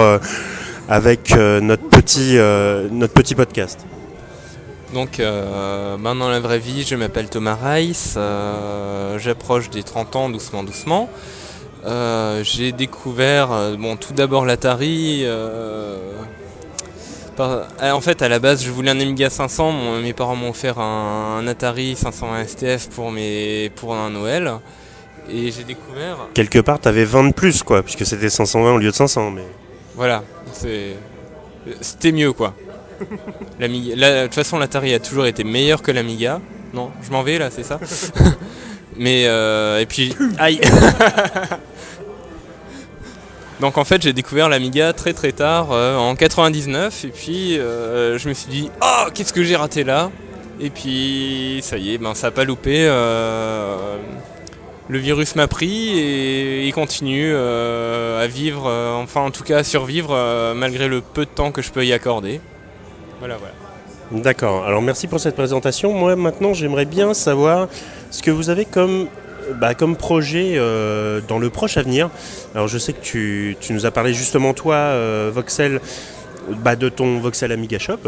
avec 0.88 1.34
notre, 1.34 1.88
petit, 1.88 2.36
notre 2.92 3.12
petit 3.12 3.34
podcast. 3.34 3.80
Donc 4.94 5.20
euh, 5.20 5.96
dans 5.96 6.28
la 6.28 6.40
vraie 6.40 6.58
vie, 6.58 6.82
je 6.82 6.96
m'appelle 6.96 7.28
Thomas 7.28 7.58
euh, 8.16 9.18
j'approche 9.18 9.70
des 9.70 9.82
30 9.82 10.16
ans 10.16 10.30
doucement 10.30 10.64
doucement. 10.64 11.08
Euh, 11.86 12.44
j'ai 12.44 12.72
découvert 12.72 13.52
euh, 13.52 13.76
bon 13.76 13.96
tout 13.96 14.12
d'abord 14.12 14.44
l'Atari. 14.44 15.22
euh, 15.24 16.14
par- 17.36 17.68
en 17.80 18.00
fait 18.00 18.20
à 18.22 18.28
la 18.28 18.38
base 18.38 18.62
je 18.62 18.70
voulais 18.70 18.90
un 18.90 19.00
Amiga 19.00 19.30
500, 19.30 19.72
mon- 19.72 20.00
mes 20.00 20.12
parents 20.12 20.36
m'ont 20.36 20.50
offert 20.50 20.78
un, 20.78 21.38
un 21.38 21.46
Atari 21.46 21.96
520 21.96 22.40
STF 22.46 22.88
pour, 22.88 23.10
mes, 23.10 23.70
pour 23.76 23.94
un 23.94 24.10
Noël. 24.10 24.52
Et 25.32 25.50
j'ai 25.52 25.64
découvert 25.64 26.28
Quelque 26.34 26.58
part, 26.58 26.80
t'avais 26.80 27.04
20 27.04 27.24
de 27.28 27.32
plus, 27.32 27.62
quoi, 27.62 27.82
puisque 27.82 28.04
c'était 28.04 28.30
520 28.30 28.72
au 28.72 28.78
lieu 28.78 28.90
de 28.90 28.94
500. 28.96 29.30
Mais... 29.30 29.44
Voilà, 29.94 30.24
c'est- 30.52 30.96
c'était 31.80 32.12
mieux 32.12 32.32
quoi. 32.32 32.54
De 33.58 34.22
toute 34.24 34.34
façon, 34.34 34.58
l'Atari 34.58 34.92
a 34.94 34.98
toujours 35.00 35.26
été 35.26 35.44
meilleur 35.44 35.82
que 35.82 35.90
l'Amiga. 35.92 36.40
Non, 36.72 36.90
je 37.06 37.10
m'en 37.12 37.22
vais 37.22 37.38
là, 37.38 37.50
c'est 37.50 37.64
ça? 37.64 37.78
Mais 38.96 39.24
euh, 39.26 39.80
et 39.80 39.86
puis, 39.86 40.14
aïe. 40.38 40.60
Donc 43.60 43.76
en 43.76 43.84
fait, 43.84 44.00
j'ai 44.00 44.12
découvert 44.14 44.48
l'Amiga 44.48 44.92
très 44.94 45.12
très 45.12 45.32
tard, 45.32 45.72
euh, 45.72 45.96
en 45.96 46.16
99, 46.16 47.04
et 47.04 47.08
puis 47.08 47.58
euh, 47.58 48.18
je 48.18 48.28
me 48.28 48.34
suis 48.34 48.50
dit, 48.50 48.70
oh, 48.82 49.04
qu'est-ce 49.12 49.34
que 49.34 49.44
j'ai 49.44 49.56
raté 49.56 49.84
là? 49.84 50.10
Et 50.58 50.70
puis, 50.70 51.60
ça 51.62 51.76
y 51.76 51.94
est, 51.94 51.98
ben 51.98 52.14
ça 52.14 52.28
a 52.28 52.30
pas 52.30 52.44
loupé. 52.44 52.86
euh, 52.88 53.98
le 54.88 54.98
virus 54.98 55.36
m'a 55.36 55.46
pris 55.46 55.90
et 55.98 56.66
il 56.66 56.72
continue 56.72 57.32
à 57.32 58.26
vivre, 58.26 58.68
enfin 59.00 59.20
en 59.20 59.30
tout 59.30 59.44
cas 59.44 59.58
à 59.58 59.64
survivre 59.64 60.52
malgré 60.56 60.88
le 60.88 61.00
peu 61.00 61.24
de 61.26 61.30
temps 61.30 61.52
que 61.52 61.62
je 61.62 61.70
peux 61.70 61.86
y 61.86 61.92
accorder. 61.92 62.40
Voilà, 63.20 63.36
voilà. 63.36 63.54
D'accord, 64.10 64.64
alors 64.64 64.82
merci 64.82 65.06
pour 65.06 65.20
cette 65.20 65.36
présentation. 65.36 65.92
Moi 65.92 66.16
maintenant 66.16 66.52
j'aimerais 66.52 66.84
bien 66.84 67.14
savoir 67.14 67.68
ce 68.10 68.22
que 68.22 68.32
vous 68.32 68.50
avez 68.50 68.64
comme, 68.64 69.06
bah, 69.60 69.74
comme 69.74 69.94
projet 69.94 70.54
euh, 70.56 71.20
dans 71.28 71.38
le 71.38 71.48
proche 71.48 71.76
avenir. 71.76 72.10
Alors 72.56 72.66
je 72.66 72.76
sais 72.76 72.92
que 72.92 73.00
tu, 73.00 73.56
tu 73.60 73.72
nous 73.72 73.86
as 73.86 73.92
parlé 73.92 74.12
justement 74.12 74.52
toi, 74.52 74.74
euh, 74.74 75.30
Voxel, 75.32 75.80
bah, 76.64 76.74
de 76.74 76.88
ton 76.88 77.20
Voxel 77.20 77.52
Amiga 77.52 77.78
Shop. 77.78 77.98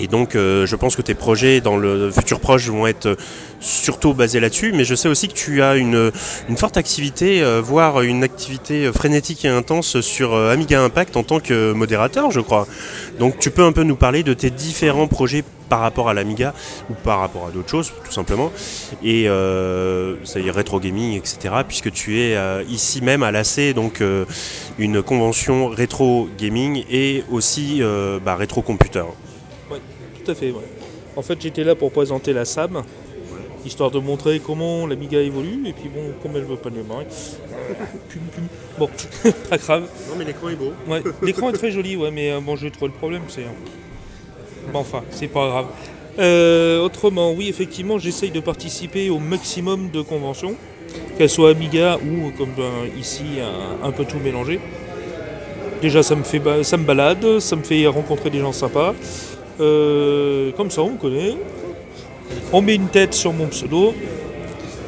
Et 0.00 0.06
donc 0.06 0.36
euh, 0.36 0.64
je 0.64 0.76
pense 0.76 0.94
que 0.94 1.02
tes 1.02 1.14
projets 1.14 1.60
dans 1.60 1.76
le 1.76 2.10
futur 2.10 2.38
proche 2.38 2.68
vont 2.68 2.86
être 2.86 3.16
surtout 3.60 4.14
basés 4.14 4.38
là-dessus, 4.38 4.72
mais 4.72 4.84
je 4.84 4.94
sais 4.94 5.08
aussi 5.08 5.26
que 5.26 5.34
tu 5.34 5.60
as 5.60 5.76
une, 5.76 6.12
une 6.48 6.56
forte 6.56 6.76
activité, 6.76 7.42
euh, 7.42 7.60
voire 7.60 8.02
une 8.02 8.22
activité 8.22 8.92
frénétique 8.92 9.44
et 9.44 9.48
intense 9.48 10.00
sur 10.00 10.34
euh, 10.34 10.52
Amiga 10.52 10.80
Impact 10.80 11.16
en 11.16 11.24
tant 11.24 11.40
que 11.40 11.72
modérateur, 11.72 12.30
je 12.30 12.40
crois. 12.40 12.68
Donc 13.18 13.38
tu 13.38 13.50
peux 13.50 13.64
un 13.64 13.72
peu 13.72 13.82
nous 13.82 13.96
parler 13.96 14.22
de 14.22 14.34
tes 14.34 14.50
différents 14.50 15.08
projets 15.08 15.44
par 15.68 15.80
rapport 15.80 16.08
à 16.08 16.14
l'Amiga 16.14 16.54
ou 16.88 16.94
par 16.94 17.20
rapport 17.20 17.46
à 17.46 17.50
d'autres 17.50 17.68
choses, 17.68 17.92
tout 18.04 18.12
simplement. 18.12 18.50
Et 19.02 19.24
euh, 19.28 20.16
y 20.36 20.46
est, 20.46 20.50
rétro 20.50 20.80
gaming, 20.80 21.16
etc. 21.16 21.54
Puisque 21.66 21.92
tu 21.92 22.20
es 22.20 22.36
euh, 22.36 22.62
ici 22.68 23.02
même 23.02 23.22
à 23.22 23.30
l'AC, 23.30 23.74
donc 23.74 24.00
euh, 24.00 24.24
une 24.78 25.02
convention 25.02 25.68
rétro 25.68 26.28
gaming 26.38 26.84
et 26.90 27.24
aussi 27.30 27.78
euh, 27.82 28.18
bah, 28.24 28.36
rétro 28.36 28.62
computer. 28.62 29.04
Tout 29.68 30.30
à 30.30 30.34
fait. 30.34 30.52
En 31.16 31.22
fait, 31.22 31.40
j'étais 31.40 31.64
là 31.64 31.74
pour 31.74 31.90
présenter 31.90 32.32
la 32.32 32.44
SAM, 32.44 32.82
histoire 33.68 33.90
de 33.92 34.00
montrer 34.00 34.40
comment 34.40 34.86
l'Amiga 34.86 35.20
évolue, 35.22 35.62
et 35.68 35.74
puis 35.74 35.88
bon, 35.88 36.14
comme 36.14 36.36
elle 36.36 36.44
veut 36.44 36.58
pas 36.58 36.70
le 36.70 36.84
marrer. 36.84 37.06
Pum, 38.08 38.30
pum. 38.30 38.48
Bon, 38.76 38.90
pas 39.50 39.58
grave. 39.58 39.90
Non 40.06 40.16
mais 40.16 40.24
l'écran 40.24 40.48
est 40.48 40.56
beau. 40.56 40.76
Ouais, 40.86 41.04
l'écran 41.24 41.50
est 41.50 41.54
très 41.54 41.70
joli, 41.72 41.96
ouais, 41.96 42.10
mais 42.10 42.30
euh, 42.32 42.40
bon, 42.40 42.56
je 42.56 42.68
trouve 42.68 42.88
le 42.88 42.94
problème, 42.94 43.28
c'est. 43.28 43.46
Bon, 44.66 44.80
enfin, 44.80 45.04
c'est 45.10 45.28
pas 45.28 45.48
grave. 45.48 45.70
Euh, 46.18 46.80
autrement, 46.82 47.32
oui, 47.32 47.48
effectivement, 47.48 47.98
j'essaye 47.98 48.30
de 48.30 48.40
participer 48.40 49.08
au 49.10 49.18
maximum 49.18 49.90
de 49.90 50.02
conventions, 50.02 50.58
qu'elles 51.14 51.30
soient 51.30 51.50
Amiga 51.50 51.98
ou, 52.02 52.32
comme 52.32 52.56
euh, 52.58 52.88
ici, 52.94 53.40
un, 53.40 53.78
un 53.80 53.92
peu 53.92 54.06
tout 54.06 54.20
mélangé. 54.20 54.62
Déjà, 55.80 56.02
ça 56.02 56.16
me, 56.16 56.24
fait 56.24 56.40
ba- 56.40 56.64
ça 56.64 56.76
me 56.76 56.84
balade, 56.84 57.38
ça 57.38 57.54
me 57.56 57.62
fait 57.62 57.86
rencontrer 57.86 58.30
des 58.30 58.40
gens 58.40 58.52
sympas. 58.52 58.96
Euh, 59.60 60.52
comme 60.52 60.70
ça, 60.70 60.82
on 60.82 60.92
me 60.92 60.98
connaît. 60.98 61.38
On 62.52 62.62
met 62.62 62.74
une 62.74 62.88
tête 62.88 63.14
sur 63.14 63.32
mon 63.32 63.46
pseudo. 63.46 63.94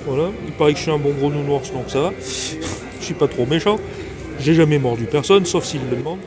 Voilà, 0.07 0.31
il 0.47 0.53
paraît 0.53 0.73
que 0.73 0.79
je 0.79 0.83
suis 0.83 0.91
un 0.91 0.99
bon 0.99 1.13
gros 1.13 1.31
nounours, 1.31 1.73
donc 1.73 1.85
ça 1.89 2.01
va. 2.01 2.13
Je 2.21 3.05
suis 3.05 3.15
pas 3.15 3.29
trop 3.29 3.47
méchant. 3.47 3.79
J'ai 4.41 4.55
jamais 4.55 4.79
mordu 4.79 5.05
personne, 5.05 5.45
sauf 5.45 5.65
s'il 5.65 5.81
me 5.83 5.91
le 5.91 5.97
demande. 5.97 6.19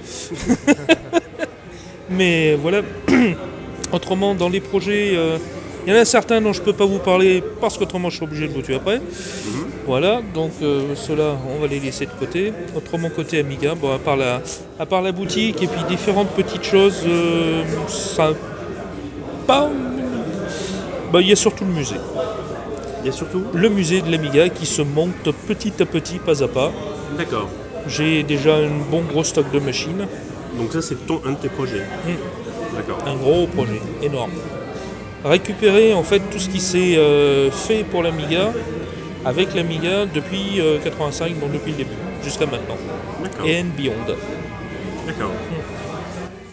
Mais 2.10 2.56
voilà. 2.56 2.82
Autrement, 3.91 4.36
dans 4.36 4.49
les 4.49 4.60
projets, 4.60 5.13
euh, 5.15 5.38
il 5.86 5.93
y 5.93 5.95
en 5.95 5.99
a 5.99 6.06
certains 6.06 6.39
dont 6.41 6.54
je 6.54 6.62
peux 6.62 6.73
pas 6.73 6.86
vous 6.86 6.99
parler 6.99 7.43
parce 7.60 7.78
qu'autrement 7.78 8.10
je 8.10 8.15
suis 8.15 8.23
obligé 8.23 8.47
de 8.47 8.54
vous 8.54 8.62
tuer 8.62 8.76
après. 8.76 9.02
Voilà, 9.86 10.21
donc 10.34 10.52
euh, 10.62 10.95
ceux-là, 10.95 11.36
on 11.54 11.60
va 11.60 11.67
les 11.67 11.80
laisser 11.80 12.06
de 12.06 12.12
côté. 12.12 12.54
Autrement, 12.76 13.10
côté 13.10 13.39
Amiga, 13.39 13.76
bon, 13.76 13.93
à, 13.93 13.99
part 13.99 14.15
la, 14.15 14.41
à 14.80 14.86
part 14.86 15.02
la 15.02 15.12
boutique 15.12 15.62
et 15.62 15.67
puis 15.67 15.82
différentes 15.89 16.30
petites 16.30 16.63
choses, 16.63 17.02
euh, 17.06 17.63
ça. 17.88 18.32
Pas. 19.45 19.69
Bah, 21.13 21.21
Il 21.21 21.30
y 21.30 21.32
a 21.32 21.36
surtout 21.36 21.63
le 21.63 21.71
musée. 21.71 22.02
Il 23.02 23.06
y 23.06 23.10
a 23.10 23.12
surtout. 23.12 23.45
Le 23.54 23.69
musée 23.69 24.02
de 24.02 24.10
l'Amiga 24.10 24.49
qui 24.49 24.65
se 24.65 24.82
monte 24.82 25.32
petit 25.45 25.73
à 25.80 25.86
petit, 25.86 26.17
pas 26.17 26.43
à 26.43 26.47
pas. 26.47 26.71
D'accord. 27.17 27.49
J'ai 27.88 28.23
déjà 28.23 28.56
un 28.56 28.80
bon 28.89 29.04
gros 29.04 29.23
stock 29.23 29.52
de 29.52 29.60
machines. 29.60 30.08
Donc 30.58 30.73
ça 30.73 30.82
c'est 30.82 31.06
ton, 31.06 31.21
un 31.23 31.34
de 31.34 31.38
tes 31.38 31.49
projets. 31.49 31.84
Mm. 32.08 32.76
D'accord. 32.76 32.97
Un 33.06 33.15
gros 33.15 33.45
projet, 33.45 33.82
énorme. 34.02 34.32
Récupérer 35.23 35.93
en 35.93 36.04
fait 36.04 36.21
tout 36.32 36.39
ce 36.39 36.49
qui 36.49 36.60
s'est 36.60 36.97
euh, 36.97 37.52
fait 37.52 37.84
pour 37.84 38.02
l'Amiga 38.02 38.52
avec 39.23 39.54
l'Amiga 39.54 40.08
depuis 40.08 40.60
euh, 40.60 40.80
85, 40.80 41.39
donc 41.39 41.52
depuis 41.52 41.71
le 41.71 41.78
début, 41.78 42.02
jusqu'à 42.23 42.47
maintenant. 42.47 42.78
D'accord. 43.21 43.45
Et 43.45 43.63
beyond. 43.63 43.93
D'accord. 45.06 45.32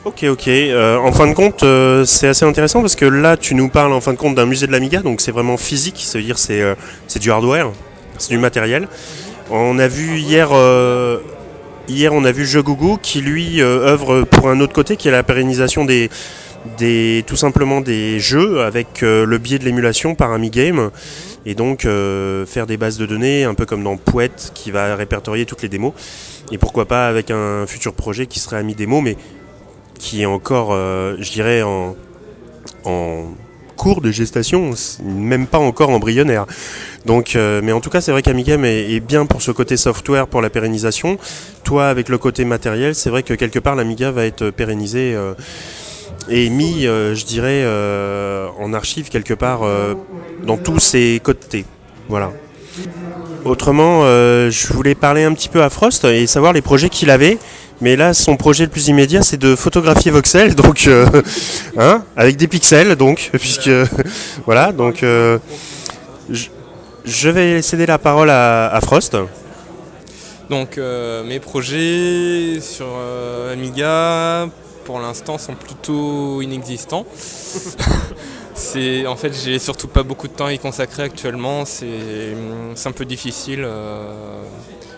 Ok, 0.06 0.24
ok. 0.24 0.48
Euh, 0.48 0.96
en 0.96 1.12
fin 1.12 1.26
de 1.26 1.34
compte, 1.34 1.62
euh, 1.62 2.06
c'est 2.06 2.28
assez 2.28 2.46
intéressant 2.46 2.80
parce 2.80 2.96
que 2.96 3.04
là, 3.04 3.36
tu 3.36 3.54
nous 3.54 3.68
parles 3.68 3.92
en 3.92 4.00
fin 4.00 4.14
de 4.14 4.16
compte 4.16 4.34
d'un 4.34 4.46
musée 4.46 4.66
de 4.66 4.72
l'Amiga, 4.72 5.02
donc 5.02 5.20
c'est 5.20 5.30
vraiment 5.30 5.58
physique, 5.58 5.98
ça 5.98 6.16
veut 6.16 6.24
dire 6.24 6.38
c'est 6.38 6.62
euh, 6.62 6.74
du 7.20 7.30
hardware, 7.30 7.70
c'est 8.16 8.30
du 8.30 8.38
matériel. 8.38 8.88
On 9.50 9.78
a 9.78 9.88
vu 9.88 10.16
hier, 10.16 10.48
hier 11.88 12.14
on 12.14 12.24
a 12.24 12.32
vu 12.32 12.46
Jeux 12.46 12.62
Gougou 12.62 12.98
qui 13.02 13.20
lui 13.20 13.60
œuvre 13.60 14.22
pour 14.22 14.48
un 14.48 14.60
autre 14.60 14.72
côté, 14.72 14.96
qui 14.96 15.08
est 15.08 15.10
la 15.10 15.24
pérennisation 15.24 15.84
des, 15.84 16.08
tout 17.26 17.36
simplement 17.36 17.80
des 17.82 18.20
jeux 18.20 18.60
avec 18.62 19.00
le 19.02 19.38
biais 19.38 19.58
de 19.58 19.64
l'émulation 19.64 20.14
par 20.14 20.32
Amigame 20.32 20.92
et 21.44 21.56
donc 21.56 21.80
faire 22.46 22.66
des 22.68 22.76
bases 22.76 22.96
de 22.96 23.06
données 23.06 23.42
un 23.42 23.54
peu 23.54 23.66
comme 23.66 23.82
dans 23.82 23.96
Pouet 23.96 24.30
qui 24.54 24.70
va 24.70 24.94
répertorier 24.94 25.46
toutes 25.46 25.62
les 25.62 25.68
démos 25.68 25.94
et 26.52 26.58
pourquoi 26.58 26.86
pas 26.86 27.08
avec 27.08 27.32
un 27.32 27.66
futur 27.66 27.92
projet 27.92 28.26
qui 28.26 28.38
serait 28.38 28.58
Ami 28.58 28.76
Démo 28.76 29.00
mais 29.00 29.16
qui 30.00 30.22
est 30.22 30.26
encore 30.26 30.70
euh, 30.72 31.16
je 31.20 31.30
dirais 31.30 31.62
en, 31.62 31.94
cours 33.76 34.02
de 34.02 34.10
gestation 34.10 34.72
même 35.02 35.46
pas 35.46 35.58
encore 35.58 35.88
embryonnaire 35.88 36.44
donc 37.06 37.34
euh, 37.34 37.62
mais 37.62 37.72
en 37.72 37.80
tout 37.80 37.88
cas 37.88 38.02
c'est 38.02 38.12
vrai 38.12 38.20
qu'Amigame 38.20 38.66
est, 38.66 39.00
bien 39.00 39.24
pour 39.24 39.40
ce 39.40 39.52
côté 39.52 39.78
software 39.78 40.26
pour 40.26 40.42
la 40.42 40.50
pérennisation 40.50 41.16
toi 41.64 41.88
avec 41.88 42.10
le 42.10 42.18
côté 42.18 42.44
matériel 42.44 42.94
c'est 42.94 43.08
vrai 43.08 43.22
que 43.22 43.32
quelque 43.32 43.58
part 43.58 43.76
l'Amiga 43.76 44.10
va 44.10 44.26
être 44.26 44.50
pérennisé 44.50 45.14
euh, 45.14 45.32
et 46.28 46.50
mis, 46.50 46.82
je 46.82 47.24
dirais, 47.24 47.64
en 48.58 48.72
archive 48.74 49.08
quelque 49.08 49.32
part 49.32 49.62
dans 50.44 50.58
tous 50.58 50.78
ses 50.78 51.18
côtés. 51.22 51.64
Voilà. 52.08 52.30
Autrement, 53.44 54.02
euh, 54.04 54.50
je 54.50 54.72
voulais 54.72 54.94
parler 54.94 55.24
un 55.24 55.32
petit 55.32 55.48
peu 55.48 55.62
à 55.62 55.70
Frost 55.70 56.04
et 56.04 56.26
savoir 56.26 56.52
les 56.52 56.62
projets 56.62 56.88
qu'il 56.88 57.10
avait. 57.10 57.38
Mais 57.80 57.96
là, 57.96 58.12
son 58.12 58.36
projet 58.36 58.64
le 58.64 58.70
plus 58.70 58.88
immédiat, 58.88 59.22
c'est 59.22 59.38
de 59.38 59.56
photographier 59.56 60.10
voxel, 60.10 60.54
donc 60.56 60.86
euh, 60.86 61.06
hein, 61.78 62.04
avec 62.16 62.36
des 62.36 62.46
pixels, 62.46 62.94
donc 62.96 63.30
puisque 63.32 63.70
voilà, 64.44 64.72
donc 64.72 65.02
euh, 65.02 65.38
je, 66.30 67.28
vais 67.30 67.62
céder 67.62 67.86
la 67.86 67.96
parole 67.96 68.28
à, 68.28 68.68
à 68.68 68.80
Frost. 68.82 69.16
Donc 70.50 70.78
mes 70.78 71.38
projets 71.38 72.60
sur 72.60 72.88
Amiga 73.52 74.48
pour 74.90 74.98
l'instant 74.98 75.38
sont 75.38 75.54
plutôt 75.54 76.42
inexistants. 76.42 77.06
c'est 78.54 79.06
en 79.06 79.14
fait 79.14 79.32
j'ai 79.32 79.60
surtout 79.60 79.86
pas 79.86 80.02
beaucoup 80.02 80.26
de 80.26 80.32
temps 80.32 80.46
à 80.46 80.52
y 80.52 80.58
consacrer 80.58 81.04
actuellement, 81.04 81.64
c'est 81.64 82.34
c'est 82.74 82.88
un 82.88 82.92
peu 83.00 83.04
difficile. 83.04 83.62
euh, 83.62 84.42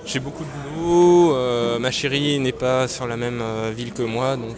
j'ai 0.06 0.18
beaucoup 0.18 0.44
de 0.44 0.48
boulot, 0.54 1.34
euh, 1.36 1.78
ma 1.78 1.90
chérie 1.90 2.38
n'est 2.38 2.58
pas 2.66 2.88
sur 2.88 3.06
la 3.06 3.18
même 3.18 3.40
euh, 3.42 3.70
ville 3.76 3.92
que 3.92 4.02
moi, 4.02 4.36
donc 4.36 4.56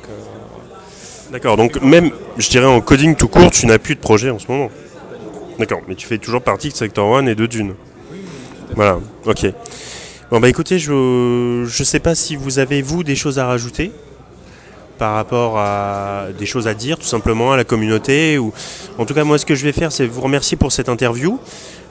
D'accord, 1.32 1.56
donc 1.56 1.82
même, 1.82 2.12
je 2.36 2.48
dirais 2.48 2.66
en 2.66 2.80
coding 2.80 3.16
tout 3.16 3.26
court, 3.26 3.50
tu 3.50 3.66
n'as 3.66 3.78
plus 3.78 3.96
de 3.96 4.00
projet 4.00 4.30
en 4.30 4.38
ce 4.38 4.46
moment. 4.48 4.70
D'accord, 5.58 5.80
mais 5.88 5.96
tu 5.96 6.06
fais 6.06 6.18
toujours 6.18 6.42
partie 6.42 6.68
de 6.68 6.74
Sector 6.74 7.08
One 7.08 7.28
et 7.28 7.34
de 7.34 7.46
Dune. 7.46 7.74
Voilà, 8.76 9.00
ok. 9.26 9.46
Bon 10.30 10.38
bah 10.38 10.48
écoutez, 10.48 10.78
je 10.78 11.64
je 11.66 11.82
sais 11.82 11.98
pas 11.98 12.14
si 12.14 12.36
vous 12.36 12.60
avez 12.60 12.82
vous 12.82 13.02
des 13.02 13.16
choses 13.16 13.40
à 13.40 13.46
rajouter 13.46 13.90
par 14.98 15.14
rapport 15.14 15.58
à 15.58 16.26
des 16.38 16.46
choses 16.46 16.66
à 16.68 16.74
dire 16.74 16.98
tout 16.98 17.06
simplement 17.06 17.52
à 17.52 17.56
la 17.56 17.64
communauté 17.64 18.38
ou 18.38 18.52
en 18.98 19.06
tout 19.06 19.14
cas 19.14 19.24
moi 19.24 19.38
ce 19.38 19.46
que 19.46 19.54
je 19.54 19.64
vais 19.64 19.72
faire 19.72 19.92
c'est 19.92 20.06
vous 20.06 20.20
remercier 20.20 20.56
pour 20.56 20.72
cette 20.72 20.88
interview. 20.88 21.38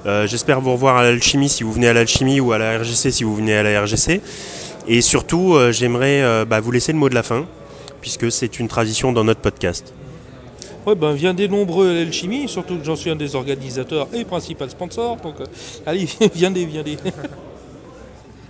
Euh, 0.06 0.28
J'espère 0.28 0.60
vous 0.60 0.74
revoir 0.74 0.98
à 0.98 1.04
l'alchimie 1.04 1.50
si 1.50 1.64
vous 1.64 1.72
venez 1.72 1.88
à 1.88 1.94
l'alchimie 1.94 2.40
ou 2.40 2.52
à 2.52 2.58
la 2.58 2.78
RGC 2.78 3.12
si 3.12 3.24
vous 3.24 3.36
venez 3.36 3.56
à 3.56 3.64
la 3.64 3.82
RGC. 3.82 4.22
Et 4.88 5.02
surtout 5.02 5.56
euh, 5.56 5.72
j'aimerais 5.72 6.22
euh, 6.22 6.46
bah, 6.46 6.60
vous 6.60 6.72
laisser 6.72 6.92
le 6.92 6.98
mot 6.98 7.10
de 7.10 7.16
la 7.16 7.24
fin 7.24 7.46
puisque 8.02 8.32
c'est 8.32 8.60
une 8.60 8.68
tradition 8.68 9.14
dans 9.14 9.24
notre 9.24 9.40
podcast. 9.40 9.94
Ouais, 10.86 10.96
ben, 10.96 11.14
vient 11.14 11.34
des 11.34 11.48
nombreux 11.48 11.90
à 11.90 11.94
l'alchimie, 11.94 12.50
surtout 12.50 12.78
que 12.78 12.84
j'en 12.84 12.98
suis 12.98 13.10
un 13.10 13.16
des 13.16 13.36
organisateurs 13.36 14.10
et 14.14 14.26
principal 14.26 14.70
sponsor. 14.70 15.16
Donc, 15.18 15.36
euh, 15.40 15.46
allez, 15.86 16.10
viens 16.36 16.52
des, 16.52 16.66
viens 16.66 16.84
des. 16.84 16.98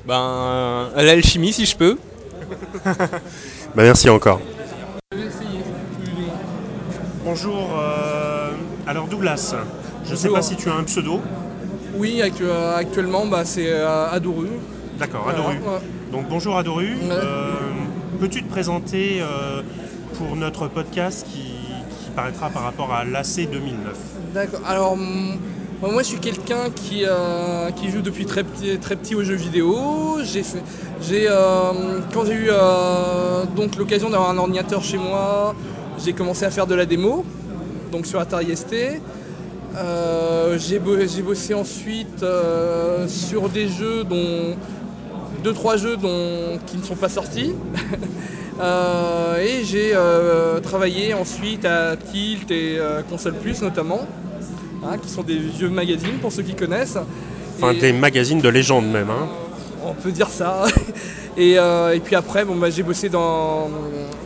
ben, 0.08 0.90
à 0.96 1.04
l'alchimie 1.04 1.54
si 1.54 1.66
je 1.66 1.78
peux. 1.78 1.98
Bah, 3.76 3.84
merci 3.84 4.10
encore. 4.10 4.40
Bonjour, 7.26 7.70
euh, 7.80 8.52
alors 8.86 9.08
Douglas, 9.08 9.56
je 10.06 10.12
ne 10.12 10.16
sais 10.16 10.30
pas 10.30 10.42
si 10.42 10.56
tu 10.56 10.70
as 10.70 10.74
un 10.76 10.84
pseudo. 10.84 11.22
Oui, 11.96 12.22
euh, 12.42 12.76
actuellement, 12.76 13.26
bah, 13.26 13.46
c'est 13.46 13.72
euh, 13.72 14.10
Adoru. 14.12 14.48
D'accord, 15.00 15.24
Voilà, 15.24 15.40
Adoru. 15.40 15.56
ouais. 15.56 15.80
Donc 16.12 16.28
bonjour 16.30 16.58
Adoru. 16.58 16.86
Ouais. 16.96 17.10
Euh, 17.12 17.52
Peux-tu 18.20 18.44
te 18.44 18.50
présenter 18.50 19.20
euh, 19.22 19.62
pour 20.18 20.36
notre 20.36 20.68
podcast 20.68 21.26
qui, 21.28 21.40
qui 21.40 22.10
paraîtra 22.16 22.50
par 22.50 22.64
rapport 22.64 22.94
à 22.94 23.04
l'AC 23.06 23.50
2009 23.52 23.98
D'accord. 24.34 24.62
Alors, 24.68 24.96
moi, 24.96 26.02
je 26.04 26.08
suis 26.08 26.20
quelqu'un 26.20 26.70
qui, 26.76 27.04
euh, 27.06 27.72
qui 27.72 27.90
joue 27.90 28.02
depuis 28.02 28.26
très 28.26 28.44
petit, 28.44 28.78
très 28.80 28.96
petit 28.96 29.16
aux 29.16 29.24
jeux 29.24 29.36
vidéo. 29.36 30.20
J'ai 30.24 30.44
fait, 30.44 30.62
j'ai, 31.08 31.28
euh, 31.30 32.00
quand 32.14 32.26
j'ai 32.26 32.34
eu 32.34 32.48
euh, 32.50 33.46
donc 33.56 33.76
l'occasion 33.76 34.10
d'avoir 34.10 34.30
un 34.30 34.38
ordinateur 34.38 34.84
chez 34.84 34.98
moi, 34.98 35.56
j'ai 36.04 36.14
commencé 36.14 36.46
à 36.46 36.52
faire 36.52 36.68
de 36.68 36.76
la 36.76 36.86
démo, 36.86 37.26
donc 37.92 38.06
sur 38.06 38.20
Atari 38.20 38.56
ST. 38.56 38.74
Euh, 39.76 40.58
j'ai, 40.60 40.80
bo- 40.80 41.06
j'ai 41.06 41.22
bossé 41.22 41.54
ensuite 41.54 42.24
sur 43.08 43.50
des 43.50 43.68
jeux 43.68 44.04
dont 44.04 44.56
deux 45.44 45.54
trois 45.54 45.78
jeux 45.78 45.98
dont, 45.98 46.60
qui 46.68 46.78
ne 46.78 46.84
sont 46.84 46.96
pas 46.96 47.10
sortis. 47.10 47.52
Et 48.62 49.64
j'ai 49.64 49.94
travaillé 50.62 51.14
ensuite 51.16 51.66
à 51.66 51.96
Tilt 51.98 52.50
et 52.52 52.78
Console 53.10 53.34
Plus 53.34 53.62
notamment, 53.62 54.08
hein, 54.84 54.98
qui 55.02 55.10
sont 55.10 55.24
des 55.24 55.38
vieux 55.40 55.70
magazines 55.70 56.18
pour 56.22 56.32
ceux 56.32 56.44
qui 56.44 56.54
connaissent. 56.54 56.98
Enfin 57.58 57.72
Et- 57.74 57.80
des 57.80 57.94
magazines 57.94 58.42
de 58.42 58.50
légende 58.50 58.86
même. 58.92 59.10
Hein. 59.10 59.28
On 59.86 59.94
peut 59.94 60.12
dire 60.12 60.30
ça. 60.30 60.64
Et, 61.38 61.58
euh, 61.58 61.96
et 61.96 62.00
puis 62.00 62.16
après, 62.16 62.46
bon, 62.46 62.56
bah, 62.56 62.70
j'ai 62.70 62.84
bossé 62.84 63.10
dans, 63.10 63.68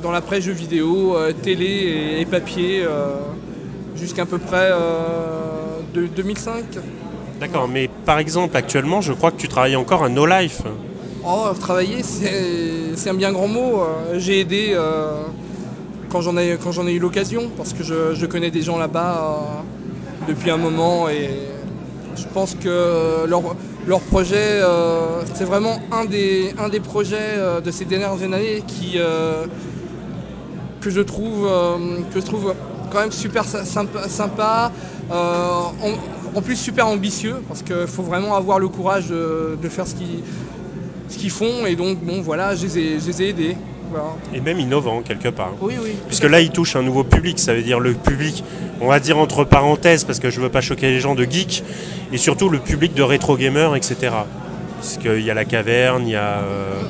dans 0.03 0.11
la 0.11 0.19
presse 0.19 0.43
jeux 0.43 0.51
vidéo, 0.51 1.15
euh, 1.15 1.31
télé 1.31 1.65
et, 1.65 2.21
et 2.21 2.25
papier 2.25 2.83
euh, 2.83 3.19
jusqu'à 3.95 4.25
peu 4.25 4.37
près 4.39 4.69
de 5.93 6.07
2005. 6.07 6.65
D'accord, 7.39 7.67
mais 7.69 7.89
par 8.05 8.19
exemple 8.19 8.57
actuellement 8.57 8.99
je 8.99 9.13
crois 9.13 9.31
que 9.31 9.37
tu 9.37 9.47
travailles 9.47 9.77
encore 9.77 10.03
à 10.03 10.09
No 10.09 10.25
Life. 10.25 10.63
Oh, 11.25 11.47
travailler, 11.57 12.03
c'est 12.03 13.09
un 13.09 13.13
bien 13.13 13.31
grand 13.31 13.47
mot. 13.47 13.81
J'ai 14.17 14.41
aidé 14.41 14.77
quand 16.09 16.21
j'en 16.21 16.35
ai, 16.35 16.57
quand 16.61 16.73
j'en 16.73 16.87
ai 16.87 16.93
eu 16.93 16.99
l'occasion, 16.99 17.49
parce 17.55 17.71
que 17.73 17.83
je, 17.83 18.15
je 18.15 18.25
connais 18.25 18.51
des 18.51 18.63
gens 18.63 18.77
là-bas 18.77 19.63
depuis 20.27 20.51
un 20.51 20.57
moment 20.57 21.07
et 21.07 21.29
je 22.17 22.25
pense 22.33 22.55
que 22.55 23.25
leur, 23.27 23.55
leur 23.87 24.01
projet, 24.01 24.35
euh, 24.61 25.23
c'est 25.33 25.45
vraiment 25.45 25.79
un 25.91 26.05
des, 26.05 26.53
un 26.57 26.69
des 26.69 26.79
projets 26.79 27.17
euh, 27.19 27.61
de 27.61 27.71
ces 27.71 27.85
dernières 27.85 28.21
années 28.23 28.63
qui, 28.67 28.93
euh, 28.97 29.45
que, 30.81 30.89
je 30.89 31.01
trouve, 31.01 31.47
que 32.13 32.19
je 32.19 32.25
trouve 32.25 32.53
quand 32.89 32.99
même 33.01 33.11
super 33.11 33.45
sy- 33.45 33.65
sympa, 34.09 34.71
en, 35.09 36.41
plus 36.41 36.55
super 36.55 36.87
ambitieux, 36.87 37.41
parce 37.47 37.61
qu'il 37.61 37.87
faut 37.87 38.03
vraiment 38.03 38.35
avoir 38.35 38.59
le 38.59 38.67
courage 38.67 39.07
de, 39.09 39.57
faire 39.69 39.87
ce 39.87 39.95
qu'ils 39.95 40.23
ce 41.09 41.17
qu'ils 41.17 41.31
font 41.31 41.65
et 41.65 41.77
donc 41.77 41.99
bon 41.99 42.21
voilà 42.21 42.53
je 42.55 42.67
les 42.67 43.21
ai 43.21 43.29
aidés. 43.29 43.55
Et 44.33 44.41
même 44.41 44.59
innovant 44.59 45.01
quelque 45.01 45.29
part. 45.29 45.53
Oui 45.61 45.75
oui. 45.81 45.95
Puisque 46.07 46.25
là, 46.25 46.41
il 46.41 46.51
touche 46.51 46.75
un 46.75 46.81
nouveau 46.81 47.03
public, 47.03 47.39
ça 47.39 47.53
veut 47.53 47.63
dire 47.63 47.79
le 47.79 47.93
public, 47.93 48.43
on 48.81 48.87
va 48.87 48.99
dire 48.99 49.17
entre 49.17 49.43
parenthèses, 49.43 50.03
parce 50.03 50.19
que 50.19 50.29
je 50.29 50.39
veux 50.39 50.49
pas 50.49 50.61
choquer 50.61 50.89
les 50.89 50.99
gens 50.99 51.15
de 51.15 51.23
geek, 51.23 51.63
et 52.11 52.17
surtout 52.17 52.49
le 52.49 52.59
public 52.59 52.93
de 52.93 53.03
rétro 53.03 53.37
gamers, 53.37 53.75
etc. 53.75 54.13
Puisqu'il 54.79 55.21
y 55.21 55.31
a 55.31 55.33
la 55.33 55.45
caverne, 55.45 56.07
il 56.07 56.11
y 56.11 56.15
a, 56.15 56.39
euh, 56.39 56.81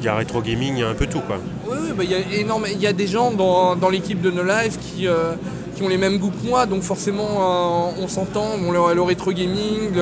il 0.00 0.04
y 0.04 0.08
a 0.08 0.14
rétro 0.14 0.40
gaming, 0.40 0.74
il 0.76 0.80
y 0.80 0.82
a 0.82 0.88
un 0.88 0.94
peu 0.94 1.06
tout 1.06 1.20
quoi. 1.20 1.38
Oui, 1.66 1.76
oui, 1.82 1.90
bah, 1.96 2.04
il 2.04 2.10
y 2.10 2.14
a 2.14 2.40
énorme, 2.40 2.66
il 2.70 2.80
y 2.80 2.86
a 2.86 2.92
des 2.92 3.06
gens 3.06 3.32
dans, 3.32 3.74
dans 3.74 3.88
l'équipe 3.88 4.20
de 4.20 4.30
No 4.30 4.44
Life 4.44 4.78
qui, 4.78 5.08
euh, 5.08 5.34
qui 5.76 5.82
ont 5.82 5.88
les 5.88 5.98
mêmes 5.98 6.18
goûts 6.18 6.30
que 6.30 6.46
moi, 6.48 6.64
donc 6.64 6.82
forcément 6.82 7.28
euh, 7.28 8.02
on 8.02 8.08
s'entend. 8.08 8.56
Le, 8.72 9.02
rétro 9.02 9.30
gaming, 9.32 9.92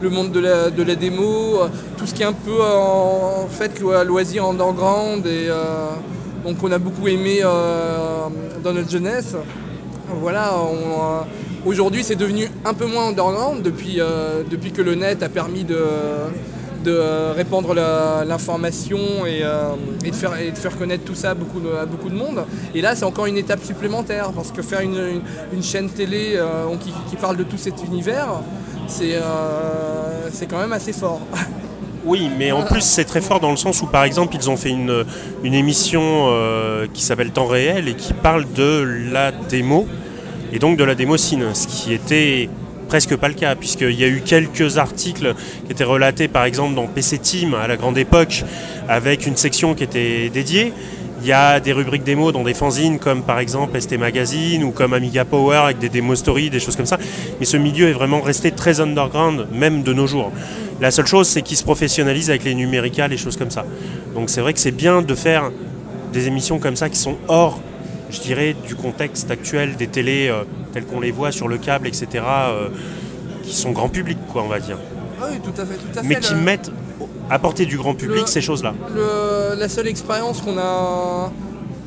le, 0.00 0.10
monde 0.10 0.32
de 0.32 0.40
la, 0.40 0.70
de 0.70 0.82
la 0.82 0.94
démo, 0.94 1.60
euh, 1.60 1.68
tout 1.98 2.06
ce 2.06 2.14
qui 2.14 2.22
est 2.22 2.26
un 2.26 2.32
peu 2.32 2.58
euh, 2.62 3.44
en, 3.44 3.46
fait 3.46 3.78
lo- 3.78 4.02
loisir 4.04 4.46
underground 4.46 5.26
et 5.26 5.48
donc 6.44 6.56
on 6.62 6.72
a 6.72 6.78
beaucoup 6.78 7.08
aimé 7.08 7.42
dans 7.42 8.72
notre 8.72 8.90
jeunesse. 8.90 9.36
Voilà, 10.08 10.54
on, 10.56 11.68
aujourd'hui 11.68 12.02
c'est 12.02 12.16
devenu 12.16 12.48
un 12.64 12.72
peu 12.72 12.86
moins 12.86 13.08
underground 13.08 13.62
depuis, 13.62 13.98
depuis 14.50 14.72
que 14.72 14.80
le 14.80 14.94
net 14.94 15.22
a 15.22 15.28
permis 15.28 15.64
de, 15.64 15.76
de 16.88 16.94
euh, 16.94 17.32
répandre 17.36 17.74
l'information 17.74 18.98
et, 19.26 19.40
euh, 19.42 19.74
et 20.04 20.10
de 20.10 20.56
faire, 20.56 20.76
connaître 20.78 21.04
tout 21.04 21.14
ça 21.14 21.30
à 21.30 21.34
beaucoup 21.34 21.60
de, 21.60 21.70
à 21.74 21.84
beaucoup 21.84 22.08
de 22.08 22.14
monde. 22.14 22.44
Et 22.74 22.80
là 22.80 22.96
c'est 22.96 23.04
encore 23.04 23.26
une 23.26 23.36
étape 23.36 23.62
supplémentaire 23.62 24.32
parce 24.32 24.50
que 24.52 24.62
faire 24.62 24.80
une, 24.80 25.22
chaîne 25.62 25.90
télé 25.90 26.32
euh, 26.34 26.64
qui, 27.10 27.16
parle 27.16 27.36
de 27.36 27.42
tout 27.42 27.58
cet 27.58 27.84
univers, 27.84 28.28
c'est 28.86 29.16
quand 30.48 30.58
même 30.58 30.72
assez 30.72 30.92
fort. 30.92 31.20
Oui, 32.04 32.30
mais 32.38 32.52
en 32.52 32.62
plus 32.62 32.80
c'est 32.80 33.04
très 33.04 33.20
fort 33.20 33.38
dans 33.40 33.50
le 33.50 33.56
sens 33.56 33.82
où 33.82 33.86
par 33.86 34.04
exemple 34.04 34.34
ils 34.34 34.48
ont 34.48 34.56
fait 34.56 34.70
une, 34.70 35.04
une 35.42 35.52
émission 35.52 36.26
qui 36.94 37.02
s'appelle 37.02 37.32
Temps 37.32 37.48
réel 37.48 37.88
et 37.88 37.94
qui 37.94 38.14
parle 38.14 38.44
de 38.54 38.82
la 39.12 39.32
démo 39.32 39.86
et 40.52 40.58
donc 40.58 40.78
de 40.78 40.84
la 40.84 40.94
démocine, 40.94 41.54
ce 41.54 41.66
qui 41.66 41.92
était 41.92 42.48
presque 42.88 43.14
pas 43.16 43.28
le 43.28 43.34
cas 43.34 43.54
puisqu'il 43.54 43.92
y 43.92 44.02
a 44.02 44.08
eu 44.08 44.22
quelques 44.24 44.78
articles 44.78 45.34
qui 45.66 45.72
étaient 45.72 45.84
relatés 45.84 46.26
par 46.26 46.44
exemple 46.44 46.74
dans 46.74 46.86
PC 46.86 47.18
Team 47.18 47.54
à 47.54 47.68
la 47.68 47.76
grande 47.76 47.98
époque 47.98 48.44
avec 48.88 49.26
une 49.26 49.36
section 49.36 49.74
qui 49.74 49.84
était 49.84 50.30
dédiée. 50.30 50.72
Il 51.20 51.26
y 51.26 51.32
a 51.32 51.60
des 51.60 51.72
rubriques 51.72 52.04
démos 52.04 52.32
dans 52.32 52.44
des 52.44 52.54
fanzines 52.54 52.98
comme 52.98 53.22
par 53.22 53.40
exemple 53.40 53.78
ST 53.80 53.98
Magazine 53.98 54.64
ou 54.64 54.70
comme 54.70 54.94
Amiga 54.94 55.24
Power 55.24 55.56
avec 55.64 55.78
des 55.78 55.88
démos 55.88 56.20
story, 56.20 56.48
des 56.48 56.60
choses 56.60 56.76
comme 56.76 56.86
ça. 56.86 56.98
Mais 57.38 57.44
ce 57.44 57.56
milieu 57.56 57.88
est 57.88 57.92
vraiment 57.92 58.20
resté 58.20 58.52
très 58.52 58.80
underground, 58.80 59.48
même 59.52 59.82
de 59.82 59.92
nos 59.92 60.06
jours. 60.06 60.32
La 60.80 60.92
seule 60.92 61.06
chose, 61.06 61.28
c'est 61.28 61.42
qu'il 61.42 61.56
se 61.56 61.64
professionnalise 61.64 62.30
avec 62.30 62.44
les 62.44 62.54
numéricales 62.54 63.12
et 63.12 63.16
choses 63.16 63.36
comme 63.36 63.50
ça. 63.50 63.64
Donc 64.14 64.30
c'est 64.30 64.40
vrai 64.40 64.52
que 64.52 64.60
c'est 64.60 64.70
bien 64.70 65.02
de 65.02 65.14
faire 65.14 65.50
des 66.12 66.28
émissions 66.28 66.60
comme 66.60 66.76
ça 66.76 66.88
qui 66.88 66.98
sont 66.98 67.16
hors, 67.26 67.60
je 68.10 68.20
dirais, 68.20 68.54
du 68.66 68.74
contexte 68.74 69.30
actuel 69.30 69.76
des 69.76 69.86
télés 69.88 70.28
euh, 70.28 70.44
telles 70.72 70.84
qu'on 70.86 71.00
les 71.00 71.10
voit 71.10 71.32
sur 71.32 71.48
le 71.48 71.58
câble, 71.58 71.86
etc., 71.86 72.06
euh, 72.24 72.68
qui 73.42 73.54
sont 73.54 73.72
grand 73.72 73.88
public, 73.88 74.18
quoi, 74.32 74.42
on 74.42 74.48
va 74.48 74.60
dire. 74.60 74.78
oui, 75.22 75.38
tout 75.42 75.54
à 75.60 75.64
fait, 75.64 75.76
tout 75.76 75.98
à 75.98 76.02
Mais 76.02 76.14
fait. 76.16 76.20
qui 76.20 76.34
le- 76.34 76.40
mettent 76.40 76.70
à 77.30 77.38
portée 77.38 77.66
du 77.66 77.76
grand 77.76 77.94
public 77.94 78.22
Le- 78.24 78.26
ces 78.26 78.40
choses-là. 78.40 78.74
La 79.58 79.68
seule 79.68 79.88
expérience 79.88 80.40
qu'on 80.40 80.58
a, 80.58 81.32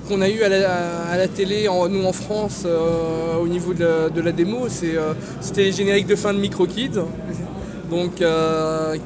qu'on 0.07 0.21
a 0.21 0.29
eue 0.29 0.43
à 0.43 0.49
la, 0.49 1.07
à 1.07 1.17
la 1.17 1.27
télé, 1.27 1.67
en, 1.67 1.87
nous 1.89 2.05
en 2.05 2.13
France, 2.13 2.63
euh, 2.65 3.37
au 3.37 3.47
niveau 3.47 3.73
de 3.73 3.83
la, 3.83 4.09
de 4.09 4.21
la 4.21 4.31
démo, 4.31 4.67
c'était 4.69 5.63
les 5.63 5.71
génériques 5.71 6.07
de 6.07 6.15
fin 6.15 6.33
de 6.33 6.39
Micro 6.39 6.65
Kids, 6.67 6.99
donc, 7.89 8.11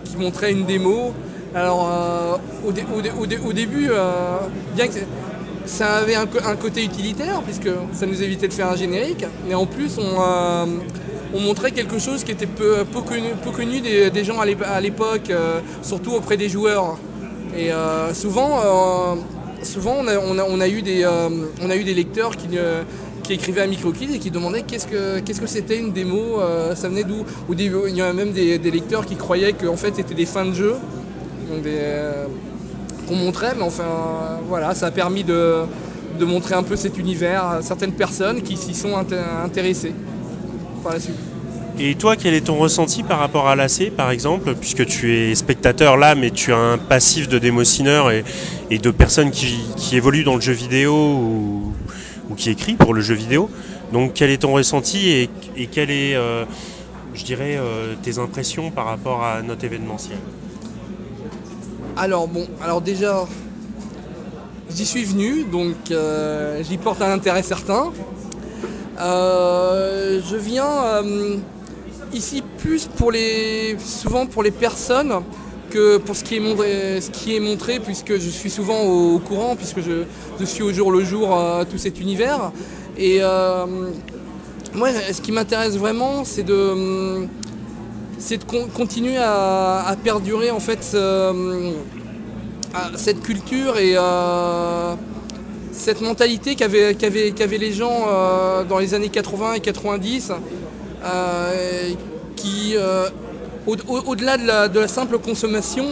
qui 0.06 0.17
montraient 0.17 0.51
une 0.51 0.65
démo. 0.65 1.13
Alors, 1.54 2.41
au, 2.65 2.71
dé- 2.73 2.84
au 2.93 3.01
dé- 3.01 3.12
au 3.17 3.25
dé- 3.25 3.38
au 3.38 3.54
début, 3.54 3.89
bien 4.75 4.88
que 4.88 4.99
ça 5.65 5.97
avait 5.97 6.15
un, 6.15 6.25
côté 6.28 6.84
utilitaire, 6.84 7.41
puisque 7.43 7.69
ça 7.93 8.06
nous 8.06 8.21
évitait 8.21 8.47
de 8.47 8.54
faire 8.54 8.69
un 8.69 8.75
générique, 8.75 9.25
mais 9.47 9.56
en 9.56 9.65
plus, 9.65 9.97
on, 9.97 10.21
euh, 10.21 10.65
on 11.34 11.39
montrait 11.39 11.71
quelque 11.71 11.99
chose 11.99 12.23
qui 12.23 12.32
était 12.32 12.45
peu, 12.45 12.86
peu 12.86 13.01
connu, 13.01 13.82
des, 13.82 14.23
gens 14.23 14.39
à 14.39 14.45
l'ép- 14.45 14.63
à 14.63 14.80
l'époque, 14.80 15.30
euh, 15.30 15.60
surtout 15.82 16.13
auprès 16.13 16.38
des 16.38 16.49
joueurs. 16.49 16.97
Et 17.58 17.71
euh, 17.71 18.13
souvent, 18.13 19.17
souvent 19.63 19.95
on, 19.99 20.60
a, 20.60 20.67
eu 20.67 20.82
des, 20.82 21.06
on 21.62 21.69
a 21.69 21.75
eu 21.75 21.84
des 21.84 21.93
lecteurs 21.93 22.36
qui, 22.36 22.47
qui 23.23 23.34
écrivaient 23.34 23.62
à 23.62 23.67
MicroKids 23.67 24.15
et 24.15 24.19
qui 24.19 24.30
demandaient 24.30 24.63
qu'est-ce 24.63 24.88
que 24.88 25.19
que 25.19 25.47
c'était 25.47 25.78
une 25.78 25.91
démo, 25.91 26.41
ça 26.75 26.89
venait 26.89 27.04
d'où? 27.06 27.25
Il 27.49 27.95
y 27.95 28.01
a 28.01 28.13
même 28.13 28.34
des, 28.34 28.58
lecteurs 28.58 29.06
qui 29.06 29.15
croyaient 29.15 29.54
qu'en 29.54 29.78
fait 29.78 29.95
c'était 29.95 30.15
des 30.15 30.25
fins 30.25 30.45
de 30.45 30.54
jeu. 30.54 30.75
Qu'on 33.06 33.15
montrait, 33.15 33.54
mais 33.56 33.63
enfin 33.63 34.39
voilà, 34.48 34.76
ça 34.76 34.88
a 34.88 34.91
permis 34.91 35.24
de, 35.24 35.65
montrer 36.20 36.56
un 36.56 36.63
peu 36.63 36.76
cet 36.76 36.98
univers 36.98 37.44
à 37.44 37.62
certaines 37.62 37.94
personnes 37.94 38.41
qui 38.41 38.58
s'y 38.58 38.74
sont 38.74 38.98
inté- 38.98 39.20
intéressées 39.44 39.94
par 40.84 40.94
la 40.94 41.00
suite. 41.00 41.15
Et 41.78 41.96
toi, 41.96 42.15
quel 42.15 42.34
est 42.34 42.46
ton 42.46 42.58
ressenti 42.58 43.04
par 43.04 43.20
rapport 43.20 43.50
à 43.50 43.56
l'AC, 43.56 43.91
par 43.91 44.10
exemple, 44.10 44.56
puisque 44.56 44.86
tu 44.86 45.13
es 45.13 45.36
spectateur 45.36 45.98
là, 45.98 46.15
mais 46.15 46.32
tu 46.32 46.54
as 46.54 46.58
un 46.58 46.78
passif 46.78 47.28
de 47.28 47.38
démocineurs 47.38 48.12
et, 48.12 48.24
et 48.70 48.78
de 48.78 48.91
personnes 48.91 49.32
qui, 49.32 49.60
qui 49.76 49.98
évoluent 49.98 50.24
dans 50.24 50.36
le 50.36 50.41
jeu 50.41 50.54
vidéo 50.54 50.94
ou, 50.94 51.76
qui 52.38 52.50
écrit 52.50 52.76
pour 52.76 52.94
le 52.94 53.02
jeu 53.02 53.13
vidéo. 53.13 53.50
Donc, 53.91 54.13
quel 54.13 54.30
est 54.30 54.38
ton 54.38 54.54
ressenti 54.54 55.10
et, 55.10 55.30
et 55.58 55.68
quelles 55.68 55.91
est, 55.91 56.15
euh, 56.15 56.46
je 57.13 57.26
dirais, 57.26 57.58
euh, 57.58 57.96
tes 58.02 58.20
impressions 58.20 58.72
par 58.72 58.86
rapport 58.86 59.24
à 59.24 59.41
notre 59.41 59.65
événementiel? 59.65 60.18
Alors 61.97 62.27
bon, 62.27 62.45
alors 62.62 62.81
déjà, 62.81 63.25
j'y 64.69 64.86
suis 64.86 65.05
venu, 65.05 65.45
donc 65.45 65.77
euh, 65.91 66.62
j'y 66.62 66.77
porte 66.77 67.01
un 67.01 67.10
intérêt 67.10 67.41
certain. 67.41 67.93
Euh, 68.99 70.19
je 70.29 70.36
viens 70.36 70.84
euh, 70.84 71.38
ici 72.12 72.43
plus 72.58 72.88
pour 72.88 73.13
les, 73.13 73.77
souvent 73.79 74.25
pour 74.25 74.43
les 74.43 74.51
personnes 74.51 75.23
que 75.69 75.95
pour 75.95 76.17
ce 76.17 76.25
qui 76.25 76.36
est 76.36 77.39
montré, 77.39 77.79
puisque 77.79 78.17
je 78.17 78.29
suis 78.29 78.49
souvent 78.49 78.81
au, 78.81 79.19
courant, 79.19 79.55
puisque 79.55 79.79
je, 79.79 80.03
je 80.38 80.43
suis 80.43 80.63
au 80.63 80.73
jour 80.73 80.91
le 80.91 81.01
jour 81.01 81.34
tout 81.71 81.77
cet 81.77 82.01
univers. 82.01 82.51
Et 82.97 83.21
moi, 84.73 84.89
ce 85.13 85.21
qui 85.21 85.31
m'intéresse 85.31 85.77
vraiment, 85.77 86.25
c'est 86.25 86.43
de, 86.43 87.25
c'est 88.25 88.38
de 88.38 88.43
con- 88.43 88.67
continuer 88.73 89.17
à, 89.19 89.95
perdurer 90.03 90.49
en 90.51 90.59
fait. 90.59 90.95
à 92.73 92.91
cette 92.97 93.21
culture 93.21 93.77
et 93.77 93.93
euh, 93.95 94.95
cette 95.71 96.01
mentalité 96.01 96.55
qu'avaient 96.55 97.57
les 97.57 97.71
gens 97.71 98.05
euh, 98.07 98.63
dans 98.65 98.79
les 98.79 98.93
années 98.93 99.09
80 99.09 99.53
et 99.53 99.59
90, 99.61 100.31
euh, 101.05 101.93
qui, 102.35 102.73
euh, 102.75 103.07
au- 103.67 103.75
au- 103.88 104.01
au-delà 104.07 104.38
de, 104.38 104.45
la, 104.45 104.67
de 104.67 104.79
la 104.79 104.88
simple 104.89 105.19
consommation, 105.19 105.85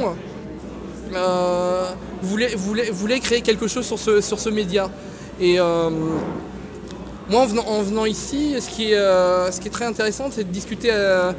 euh, 1.15 1.85
voulaient, 2.21 2.55
voulaient- 2.55 2.91
voulaient 2.91 3.19
créer 3.21 3.41
quelque 3.41 3.67
chose 3.67 3.85
sur 3.85 3.99
ce, 3.99 4.19
sur 4.19 4.39
ce 4.39 4.49
média. 4.49 4.89
Euh, 5.41 5.89
moi, 7.29 7.41
en 7.41 7.45
venant, 7.45 7.65
en 7.67 7.81
venant 7.81 8.05
ici, 8.05 8.55
ce 8.59 8.67
qui 8.69 8.91
est, 8.91 8.95
euh, 8.97 9.49
ce 9.51 9.61
qui 9.61 9.69
est 9.69 9.71
très 9.71 9.85
intéressant, 9.85 10.29
c'est 10.29 10.43
de 10.43 10.49
discuter, 10.51 10.89
euh, 10.91 11.31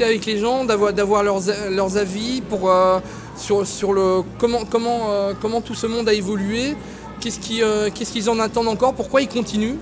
avec 0.00 0.24
les 0.24 0.38
gens, 0.38 0.64
d'avoir, 0.64 1.22
leurs, 1.24 1.96
avis 1.96 2.42
pour, 2.42 2.70
euh, 2.70 3.00
sur, 3.36 3.64
le, 3.92 4.22
comment, 4.38 5.60
tout 5.62 5.74
ce 5.74 5.86
monde 5.88 6.08
a 6.08 6.14
évolué, 6.14 6.76
qu'est-ce, 7.20 7.40
qui, 7.40 7.60
qu'est-ce 7.94 8.12
qu'ils 8.12 8.30
en 8.30 8.38
attendent 8.38 8.68
encore, 8.68 8.94
pourquoi 8.94 9.20
ils 9.20 9.28
continuent 9.28 9.78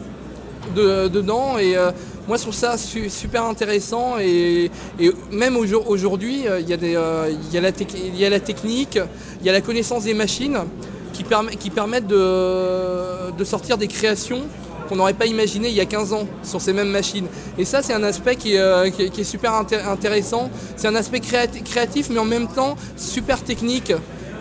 de- 0.74 1.08
dedans. 1.08 1.58
Et 1.58 1.76
moi, 2.26 2.38
je 2.38 2.42
trouve 2.42 2.54
ça 2.54 2.78
su- 2.78 3.10
super 3.10 3.44
intéressant. 3.44 4.18
Et, 4.18 4.70
même 5.30 5.58
au 5.58 5.66
jour- 5.66 5.88
aujourd'hui, 5.90 6.46
il 6.60 6.66
y, 6.68 7.56
a 7.56 7.60
la 7.60 7.72
technique, 8.40 8.98
il 9.40 9.46
y 9.46 9.50
a 9.50 9.52
la 9.52 9.60
connaissance 9.60 10.04
des 10.04 10.14
machines 10.14 10.58
qui, 11.12 11.22
permet- 11.22 11.56
qui 11.56 11.68
permettent 11.68 12.06
de 12.08 13.44
sortir 13.44 13.76
des 13.76 13.88
créations 13.88 14.40
qu'on 14.88 14.96
n'aurait 14.96 15.14
pas 15.14 15.26
imaginé 15.26 15.68
il 15.68 15.74
y 15.74 15.80
a 15.80 15.86
15 15.86 16.12
ans 16.12 16.26
sur 16.42 16.60
ces 16.60 16.72
mêmes 16.72 16.90
machines. 16.90 17.26
Et 17.58 17.64
ça, 17.64 17.82
c'est 17.82 17.92
un 17.94 18.02
aspect 18.02 18.36
qui 18.36 18.56
euh, 18.56 18.90
qui 18.90 19.02
est- 19.20 19.24
super 19.24 19.52
inté- 19.52 19.84
intéressant. 19.84 20.50
C'est 20.76 20.88
un 20.88 20.94
aspect 20.94 21.18
créati- 21.20 21.62
créatif, 21.62 22.08
mais 22.10 22.18
en 22.18 22.24
même 22.24 22.46
temps 22.48 22.76
super 22.96 23.42
technique. 23.42 23.92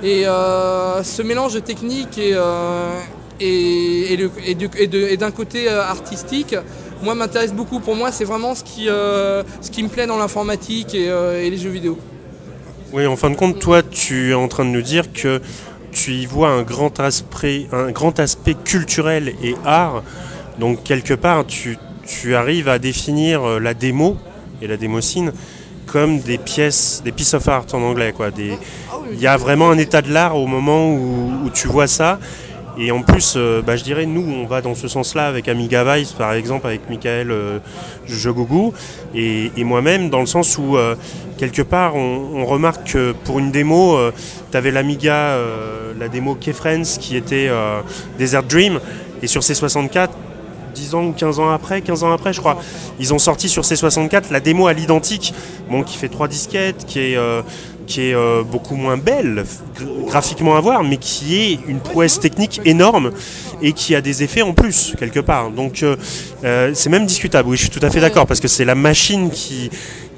Et 0.04 0.28
euh, 0.28 1.02
ce 1.04 1.22
mélange 1.22 1.54
de 1.54 1.60
technique 1.62 2.18
et, 2.18 2.32
euh, 2.34 3.00
et, 3.40 4.14
et 4.14 5.18
d'un 5.18 5.32
côté 5.32 5.70
artistique, 5.70 6.56
moi, 7.02 7.16
m'intéresse 7.16 7.54
beaucoup. 7.54 7.80
Pour 7.80 7.96
moi, 7.96 8.12
c'est 8.12 8.26
vraiment 8.26 8.56
ce 8.56 8.64
qui, 8.64 8.86
ce 8.86 9.72
qui 9.72 9.84
me 9.84 9.90
plaît 9.90 10.08
dans 10.08 10.18
l'informatique 10.18 10.94
et, 10.94 11.06
et 11.06 11.50
les 11.50 11.58
jeux 11.58 11.70
vidéo. 11.70 11.98
Oui, 12.92 13.08
en 13.08 13.16
fin 13.16 13.30
de 13.32 13.36
compte, 13.36 13.60
toi, 13.60 13.82
tu 13.82 14.32
es 14.32 14.34
en 14.36 14.48
train 14.48 14.66
de 14.66 14.70
nous 14.70 14.82
dire 14.84 15.12
que 15.14 15.42
tu 15.92 16.12
y 16.14 16.26
vois 16.26 16.50
un 16.50 16.64
grand 16.64 17.00
aspect, 17.00 17.68
un 17.72 17.92
grand 17.92 18.20
aspect 18.20 18.56
culturel 18.56 19.34
et 19.42 19.56
art. 19.66 20.04
Donc, 20.60 20.84
quelque 20.84 21.14
part, 21.14 21.46
tu, 21.46 21.78
arrives 22.36 22.70
à 22.70 22.80
définir 22.80 23.44
euh, 23.44 23.60
la 23.60 23.74
démo 23.74 24.18
et 24.62 24.68
la 24.68 24.78
démocine 24.78 25.32
comme 25.86 26.20
des 26.20 26.38
pièces, 26.38 27.02
des 27.04 27.12
pieces 27.12 27.34
of 27.34 27.48
art 27.48 27.66
en 27.74 27.82
anglais. 27.82 28.14
Il 29.12 29.20
y 29.20 29.28
a 29.28 29.38
vraiment 29.38 29.70
un 29.70 29.78
état 29.78 30.02
de 30.02 30.12
l'art 30.12 30.36
au 30.38 30.48
moment 30.48 30.92
où, 30.94 31.50
tu 31.54 31.68
vois 31.68 31.88
ça. 31.88 32.20
Et 32.78 32.92
en 32.92 33.04
plus, 33.04 33.36
euh, 33.36 33.62
bah, 33.62 33.76
je 33.76 33.84
dirais, 33.84 34.08
nous, 34.08 34.26
on 34.28 34.48
va 34.48 34.62
dans 34.62 34.74
ce 34.74 34.88
sens-là 34.88 35.28
avec 35.28 35.48
Amiga 35.48 35.84
Vice, 35.84 36.14
par 36.14 36.34
exemple, 36.34 36.66
avec 36.66 36.90
Michael 36.90 37.30
euh, 37.30 37.60
et, 39.14 39.64
moi-même, 39.64 40.10
dans 40.10 40.22
le 40.22 40.26
sens 40.26 40.58
où, 40.58 40.76
euh, 40.76 40.96
quelque 41.38 41.62
part, 41.62 41.96
on, 41.96 42.46
remarque 42.46 42.94
que 42.94 43.12
pour 43.26 43.38
une 43.38 43.52
démo, 43.52 43.98
tu 44.52 44.58
avais 44.58 44.72
l'Amiga, 44.72 45.38
la 46.00 46.08
démo 46.08 46.36
Keyfriends, 46.36 46.98
qui 47.00 47.16
était 47.16 47.50
Desert 48.18 48.44
Dream, 48.44 48.80
et 49.22 49.28
sur 49.28 49.42
C64, 49.42 50.10
10 50.74 50.96
ans 50.96 51.06
ou 51.06 51.14
15 51.14 51.40
ans 51.40 51.52
après, 51.52 51.82
15 51.82 52.04
ans 52.04 52.12
après 52.12 52.34
je 52.34 52.40
crois, 52.40 52.62
ils 53.00 53.14
ont 53.14 53.20
sorti 53.20 53.50
sur 53.50 53.64
C64 53.64 54.32
la 54.32 54.40
démo 54.40 54.68
à 54.68 54.74
l'identique, 54.74 55.34
bon, 55.70 55.84
qui 55.84 55.98
fait 55.98 56.10
3 56.10 56.28
disquettes, 56.28 56.86
qui 56.86 57.00
est, 57.00 57.16
euh, 57.16 57.42
qui 57.88 58.02
est 58.10 58.14
euh, 58.16 58.44
beaucoup 58.44 58.76
moins 58.76 58.98
belle 58.98 59.46
gra- 59.78 60.06
graphiquement 60.08 60.56
à 60.56 60.62
voir, 60.62 60.84
mais 60.84 60.98
qui 60.98 61.36
est 61.42 61.60
une 61.68 61.80
prouesse 61.80 62.20
technique 62.20 62.62
énorme 62.66 63.12
et 63.62 63.74
qui 63.74 63.96
a 63.96 64.02
des 64.02 64.24
effets 64.24 64.42
en 64.42 64.54
plus, 64.54 64.94
quelque 64.98 65.20
part. 65.20 65.52
Donc 65.52 65.84
euh, 65.84 65.96
c'est 66.74 66.90
même 66.90 67.06
discutable, 67.06 67.50
oui, 67.50 67.58
je 67.58 67.64
suis 67.64 67.70
tout 67.72 67.86
à 67.86 67.90
fait 67.90 68.00
d'accord, 68.02 68.26
parce 68.28 68.40
que 68.40 68.48
c'est 68.48 68.66
la 68.66 68.76
machine 68.76 69.30
qui 69.30 69.70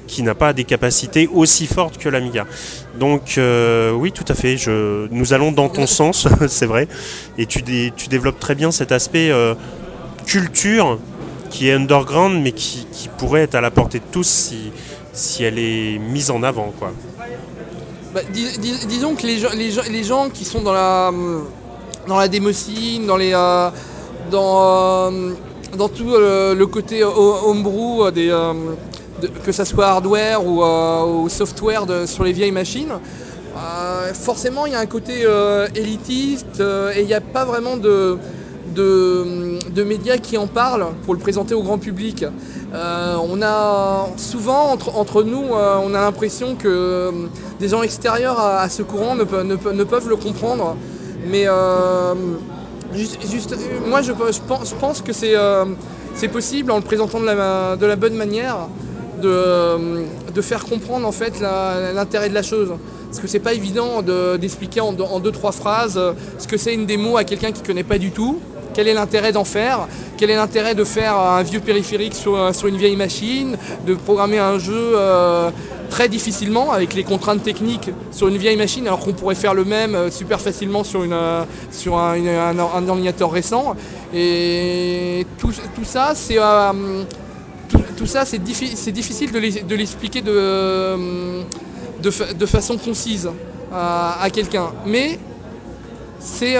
qui 0.08 0.22
n'a 0.22 0.36
pas 0.36 0.52
des 0.52 0.62
capacités 0.62 1.28
aussi 1.34 1.66
fortes 1.66 1.98
que 1.98 2.08
l'Amiga. 2.08 2.46
Donc 2.94 3.40
oui, 3.98 4.12
tout 4.12 4.24
à 4.28 4.34
fait, 4.34 4.56
je, 4.56 5.08
nous 5.10 5.32
allons 5.32 5.50
dans 5.50 5.68
ton 5.68 5.88
sens, 5.88 6.28
c'est 6.48 6.66
vrai, 6.66 6.86
et 7.38 7.46
tu, 7.46 7.64
tu 7.64 8.08
développes 8.08 8.38
très 8.38 8.54
bien 8.54 8.70
cet 8.70 8.92
aspect 8.92 9.32
culture 10.26 10.98
qui 11.50 11.68
est 11.68 11.72
underground, 11.72 12.42
mais 12.42 12.52
qui, 12.52 12.86
pourrait 13.16 13.42
être 13.42 13.54
à 13.54 13.60
la 13.60 13.70
portée 13.70 14.00
de 14.00 14.04
tous 14.10 14.26
si, 15.12 15.42
elle 15.44 15.58
est 15.58 15.98
mise 15.98 16.30
en 16.30 16.42
avant. 16.42 16.70
Quoi. 16.78 16.92
Bah, 18.12 18.20
dis- 18.30 18.58
dis- 18.58 18.86
disons 18.86 19.14
que 19.14 19.26
les 19.26 20.02
gens, 20.02 20.28
qui 20.28 20.44
sont 20.44 20.60
dans 20.62 20.72
la, 20.72 21.08
hum, 21.08 21.44
dans 22.06 22.18
la 22.18 22.28
démocine, 22.28 23.06
dans, 23.06 23.18
euh, 23.18 23.70
euh, 24.32 25.32
tout 25.88 26.12
euh, 26.14 26.54
le 26.54 26.66
côté 26.66 27.04
ho- 27.04 27.38
homebrew, 27.46 28.04
euh, 28.04 28.12
euh, 28.16 28.54
que 29.44 29.52
ce 29.52 29.64
soit 29.64 29.86
hardware 29.88 30.44
ou, 30.44 30.62
euh, 30.62 31.28
software 31.28 31.84
sur 32.06 32.24
les 32.24 32.32
vieilles 32.32 32.52
machines, 32.52 32.92
euh, 33.56 34.12
forcément 34.14 34.66
il 34.66 34.72
y 34.72 34.74
a 34.74 34.80
un 34.80 34.86
côté 34.86 35.22
euh, 35.24 35.66
élitiste 35.74 36.60
euh, 36.60 36.92
et 36.94 37.00
il 37.00 37.06
n'y 37.06 37.14
a 37.14 37.20
pas 37.20 37.44
vraiment 37.44 37.76
de, 37.76 38.18
de, 38.76 39.82
médias 39.82 40.18
qui 40.18 40.36
en 40.38 40.46
parlent 40.46 40.86
pour 41.04 41.14
le 41.14 41.20
présenter 41.20 41.54
au 41.54 41.62
grand 41.62 41.78
public. 41.78 42.24
Euh, 42.74 43.16
on 43.22 43.40
a 43.42 44.06
souvent 44.16 44.72
entre, 44.72 45.22
nous, 45.22 45.54
euh, 45.54 45.78
on 45.82 45.94
a 45.94 46.00
l'impression 46.00 46.56
que 46.56 46.68
euh, 46.68 47.12
des 47.58 47.68
gens 47.68 47.82
extérieurs 47.82 48.38
à, 48.38 48.68
ce 48.68 48.82
courant 48.82 49.14
ne, 49.14 49.24
ne 49.24 49.56
ne 49.72 49.84
peuvent 49.84 50.08
le 50.08 50.16
comprendre. 50.16 50.76
Mais 51.24 51.46
juste, 52.92 53.56
moi 53.86 54.02
je, 54.02 54.12
je 54.12 54.40
pense, 54.46 54.70
je 54.70 54.74
pense 54.74 55.00
que 55.00 55.12
c'est 55.12 56.28
possible 56.28 56.70
en 56.70 56.76
le 56.76 56.82
présentant 56.82 57.20
de 57.20 57.26
la, 57.26 57.76
de 57.76 57.86
la 57.86 57.96
bonne 57.96 58.14
manière 58.14 58.68
de, 59.22 60.04
de 60.30 60.40
faire 60.42 60.64
comprendre 60.64 61.06
en 61.06 61.12
fait 61.12 61.40
l'intérêt 61.40 62.28
de 62.28 62.34
la 62.34 62.42
chose. 62.42 62.70
Parce 63.08 63.20
que 63.20 63.28
c'est 63.28 63.40
pas 63.40 63.54
évident 63.54 64.02
de- 64.02 64.36
d'expliquer 64.36 64.80
en, 64.80 64.92
deux- 64.92 65.04
en 65.04 65.20
deux 65.20 65.32
trois 65.32 65.52
phrases 65.52 65.98
ce 66.38 66.46
que 66.46 66.56
c'est 66.58 66.74
une 66.74 66.86
démo 66.86 67.16
à 67.16 67.24
quelqu'un 67.24 67.52
qui 67.52 67.62
connaît 67.62 67.84
pas 67.84 67.98
du 67.98 68.10
tout. 68.12 68.40
Quel 68.76 68.88
est 68.88 68.92
l'intérêt 68.92 69.32
d'en 69.32 69.44
faire? 69.44 69.88
Quel 70.18 70.28
est 70.28 70.36
l'intérêt 70.36 70.74
de 70.74 70.84
faire 70.84 71.16
un 71.16 71.42
vieux 71.42 71.60
périphérique 71.60 72.14
sur, 72.14 72.36
euh, 72.36 72.52
sur 72.52 72.68
une 72.68 72.76
vieille 72.76 72.94
machine 72.94 73.56
De 73.86 73.94
programmer 73.94 74.38
un 74.38 74.58
jeu 74.58 74.92
euh, 74.96 75.50
très 75.88 76.10
difficilement 76.10 76.72
avec 76.72 76.92
les 76.92 77.02
contraintes 77.02 77.42
techniques 77.42 77.88
sur 78.10 78.28
une 78.28 78.36
vieille 78.36 78.58
machine 78.58 78.86
alors 78.86 79.00
qu'on 79.00 79.14
pourrait 79.14 79.34
faire 79.34 79.54
le 79.54 79.64
même 79.64 79.94
euh, 79.94 80.10
super 80.10 80.42
facilement 80.42 80.84
sur, 80.84 81.04
une, 81.04 81.18
sur 81.70 81.96
un, 81.96 82.58
ordinateur 82.58 83.32
récent? 83.32 83.74
Et 84.12 85.26
tout, 85.38 85.54
tout 85.74 85.84
ça, 85.84 86.12
c'est... 86.14 86.36
tout, 87.96 88.04
ça, 88.06 88.26
c'est 88.26 88.44
diffi- 88.44 88.76
c'est 88.76 88.92
difficile 88.92 89.32
de 89.32 89.74
l'expliquer 89.74 90.20
de, 90.20 90.96
de, 92.02 92.34
de 92.34 92.46
façon 92.46 92.76
concise 92.76 93.30
à, 93.72 94.28
quelqu'un. 94.30 94.66
Mais 94.84 95.18
c'est 96.20 96.56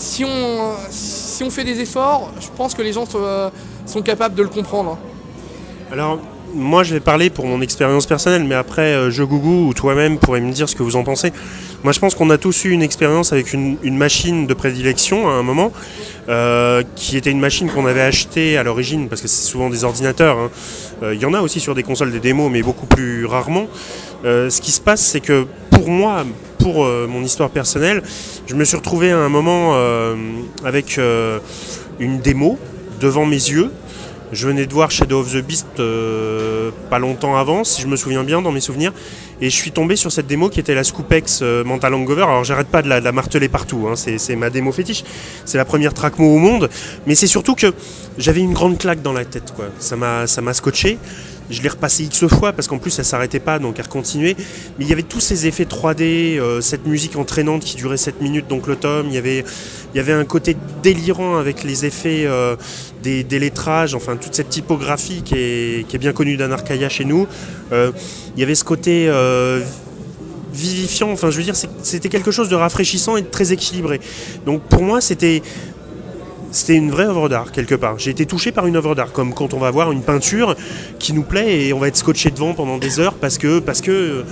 si, 0.00 0.24
on, 0.24 1.50
fait 1.50 1.64
des 1.64 1.80
efforts, 1.80 2.32
je 2.40 2.48
pense 2.56 2.74
que 2.74 2.82
les 2.82 2.92
gens 2.92 3.04
sont, 3.04 3.20
euh, 3.20 3.50
sont 3.84 4.02
capables 4.02 4.34
de 4.34 4.42
le 4.42 4.48
comprendre. 4.48 4.98
Alors, 5.90 6.18
moi 6.54 6.82
je 6.82 6.94
vais 6.94 7.00
parler 7.00 7.30
pour 7.30 7.46
mon 7.46 7.60
expérience 7.60 8.06
personnelle, 8.06 8.44
mais 8.44 8.54
après 8.54 8.94
euh, 8.94 9.10
je 9.10 9.22
Gougou 9.22 9.68
ou 9.68 9.74
toi-même 9.74 10.18
pourrez 10.18 10.40
me 10.40 10.52
dire 10.52 10.68
ce 10.68 10.76
que 10.76 10.82
vous 10.82 10.96
en 10.96 11.04
pensez. 11.04 11.32
Moi 11.84 11.92
je 11.92 11.98
pense 11.98 12.14
qu'on 12.14 12.30
a 12.30 12.38
tous 12.38 12.64
eu 12.64 12.70
une 12.70 12.82
expérience 12.82 13.32
avec 13.32 13.52
une, 13.52 13.78
machine 13.96 14.46
de 14.46 14.54
prédilection 14.54 15.28
à 15.28 15.32
un 15.32 15.42
moment, 15.42 15.72
euh, 16.28 16.82
qui 16.96 17.16
était 17.16 17.30
une 17.30 17.40
machine 17.40 17.68
qu'on 17.70 17.86
avait 17.86 18.02
achetée 18.02 18.56
à 18.56 18.62
l'origine, 18.62 19.08
parce 19.08 19.20
que 19.20 19.28
c'est 19.28 19.48
souvent 19.48 19.70
des 19.70 19.84
ordinateurs. 19.84 20.38
Hein. 20.38 20.50
Euh, 21.02 21.14
il 21.14 21.20
y 21.20 21.26
en 21.26 21.34
a 21.34 21.40
aussi 21.40 21.60
sur 21.60 21.74
des 21.74 21.82
consoles 21.82 22.12
des 22.12 22.20
démos, 22.20 22.50
mais 22.50 22.62
beaucoup 22.62 22.86
plus 22.86 23.26
rarement. 23.26 23.66
ce 24.24 24.60
qui 24.60 24.72
se 24.72 24.80
passe, 24.80 25.00
c'est 25.00 25.20
que 25.20 25.46
pour 25.70 25.88
moi, 25.88 26.24
pour 26.58 26.84
mon 26.84 27.22
histoire 27.22 27.48
personnelle, 27.48 28.02
je 28.46 28.54
me 28.54 28.64
suis 28.64 28.76
retrouvé 28.76 29.10
à 29.12 29.18
un 29.18 29.30
moment 29.30 29.74
avec 30.64 31.00
une 31.98 32.20
démo 32.20 32.58
devant 33.00 33.24
mes 33.24 33.36
yeux 33.36 33.70
je 34.32 34.46
venais 34.46 34.66
de 34.66 34.72
voir 34.72 34.90
Shadow 34.90 35.20
of 35.20 35.32
the 35.32 35.44
Beast 35.44 35.66
euh, 35.78 36.70
pas 36.88 36.98
longtemps 36.98 37.36
avant, 37.36 37.64
si 37.64 37.82
je 37.82 37.86
me 37.86 37.96
souviens 37.96 38.24
bien 38.24 38.42
dans 38.42 38.52
mes 38.52 38.60
souvenirs, 38.60 38.92
et 39.40 39.50
je 39.50 39.54
suis 39.54 39.72
tombé 39.72 39.96
sur 39.96 40.12
cette 40.12 40.26
démo 40.26 40.48
qui 40.48 40.60
était 40.60 40.74
la 40.74 40.84
Scoopex 40.84 41.40
euh, 41.42 41.64
Mental 41.64 41.94
Hangover. 41.94 42.22
Alors 42.22 42.44
j'arrête 42.44 42.68
pas 42.68 42.82
de 42.82 42.88
la, 42.88 43.12
marteler 43.12 43.48
partout, 43.48 43.88
hein. 43.88 43.96
c'est 43.96 44.36
ma 44.36 44.50
démo 44.50 44.72
fétiche, 44.72 45.04
c'est 45.44 45.58
la 45.58 45.64
première 45.64 45.94
trackmo 45.94 46.34
au 46.34 46.38
monde, 46.38 46.70
mais 47.06 47.14
c'est 47.14 47.26
surtout 47.26 47.54
que 47.54 47.72
j'avais 48.18 48.40
une 48.40 48.52
grande 48.52 48.78
claque 48.78 49.02
dans 49.02 49.12
la 49.12 49.24
tête. 49.24 49.52
Ça 49.78 49.96
m'a 49.96 50.54
scotché. 50.54 50.98
Je 51.50 51.62
l'ai 51.62 51.68
repassé 51.68 52.04
X 52.04 52.26
fois 52.28 52.52
parce 52.52 52.68
qu'en 52.68 52.78
plus 52.78 52.98
elle 52.98 53.04
s'arrêtait 53.04 53.40
pas 53.40 53.58
donc 53.58 53.78
elle 53.78 53.88
continuait. 53.88 54.36
Mais 54.78 54.84
il 54.84 54.88
y 54.88 54.92
avait 54.92 55.02
tous 55.02 55.20
ces 55.20 55.46
effets 55.46 55.64
3D, 55.64 56.38
euh, 56.38 56.60
cette 56.60 56.86
musique 56.86 57.16
entraînante 57.16 57.64
qui 57.64 57.76
durait 57.76 57.96
7 57.96 58.20
minutes, 58.20 58.46
donc 58.48 58.66
le 58.66 58.76
tome. 58.76 59.06
Il 59.08 59.14
y 59.14 59.18
avait, 59.18 59.44
il 59.92 59.96
y 59.96 60.00
avait 60.00 60.12
un 60.12 60.24
côté 60.24 60.56
délirant 60.82 61.36
avec 61.36 61.64
les 61.64 61.84
effets 61.84 62.24
euh, 62.24 62.56
des, 63.02 63.24
lettrages, 63.38 63.94
enfin 63.94 64.16
toute 64.16 64.34
cette 64.34 64.48
typographie 64.48 65.22
qui 65.22 65.34
est, 65.34 65.98
bien 65.98 66.12
connue 66.12 66.36
d'Anarkaya 66.36 66.88
chez 66.88 67.04
nous. 67.04 67.26
Euh, 67.72 67.90
il 68.36 68.40
y 68.40 68.42
avait 68.42 68.54
ce 68.54 68.64
côté 68.64 69.10
vivifiant, 70.52 71.10
enfin 71.10 71.30
je 71.30 71.36
veux 71.36 71.44
dire 71.44 71.54
c'était 71.82 72.08
quelque 72.08 72.30
chose 72.30 72.48
de 72.48 72.56
rafraîchissant 72.56 73.16
et 73.16 73.22
de 73.22 73.28
très 73.28 73.52
équilibré. 73.52 74.00
Donc 74.46 74.62
pour 74.62 74.82
moi 74.82 75.00
c'était 75.00 75.42
c'était 76.50 76.76
une 76.76 76.90
vraie 76.90 77.04
œuvre 77.04 77.28
d'art 77.28 77.52
quelque 77.52 77.74
part. 77.74 77.98
J'ai 77.98 78.10
été 78.10 78.26
touché 78.26 78.52
par 78.52 78.66
une 78.66 78.76
œuvre 78.76 78.94
d'art, 78.94 79.12
comme 79.12 79.34
quand 79.34 79.54
on 79.54 79.58
va 79.58 79.70
voir 79.70 79.92
une 79.92 80.02
peinture 80.02 80.56
qui 80.98 81.12
nous 81.12 81.22
plaît 81.22 81.66
et 81.66 81.72
on 81.72 81.78
va 81.78 81.88
être 81.88 81.96
scotché 81.96 82.30
devant 82.30 82.54
pendant 82.54 82.78
des 82.78 82.98
heures 82.98 83.14
parce 83.14 83.38
que 83.38 83.60
parce 83.60 83.80
que 83.80 84.24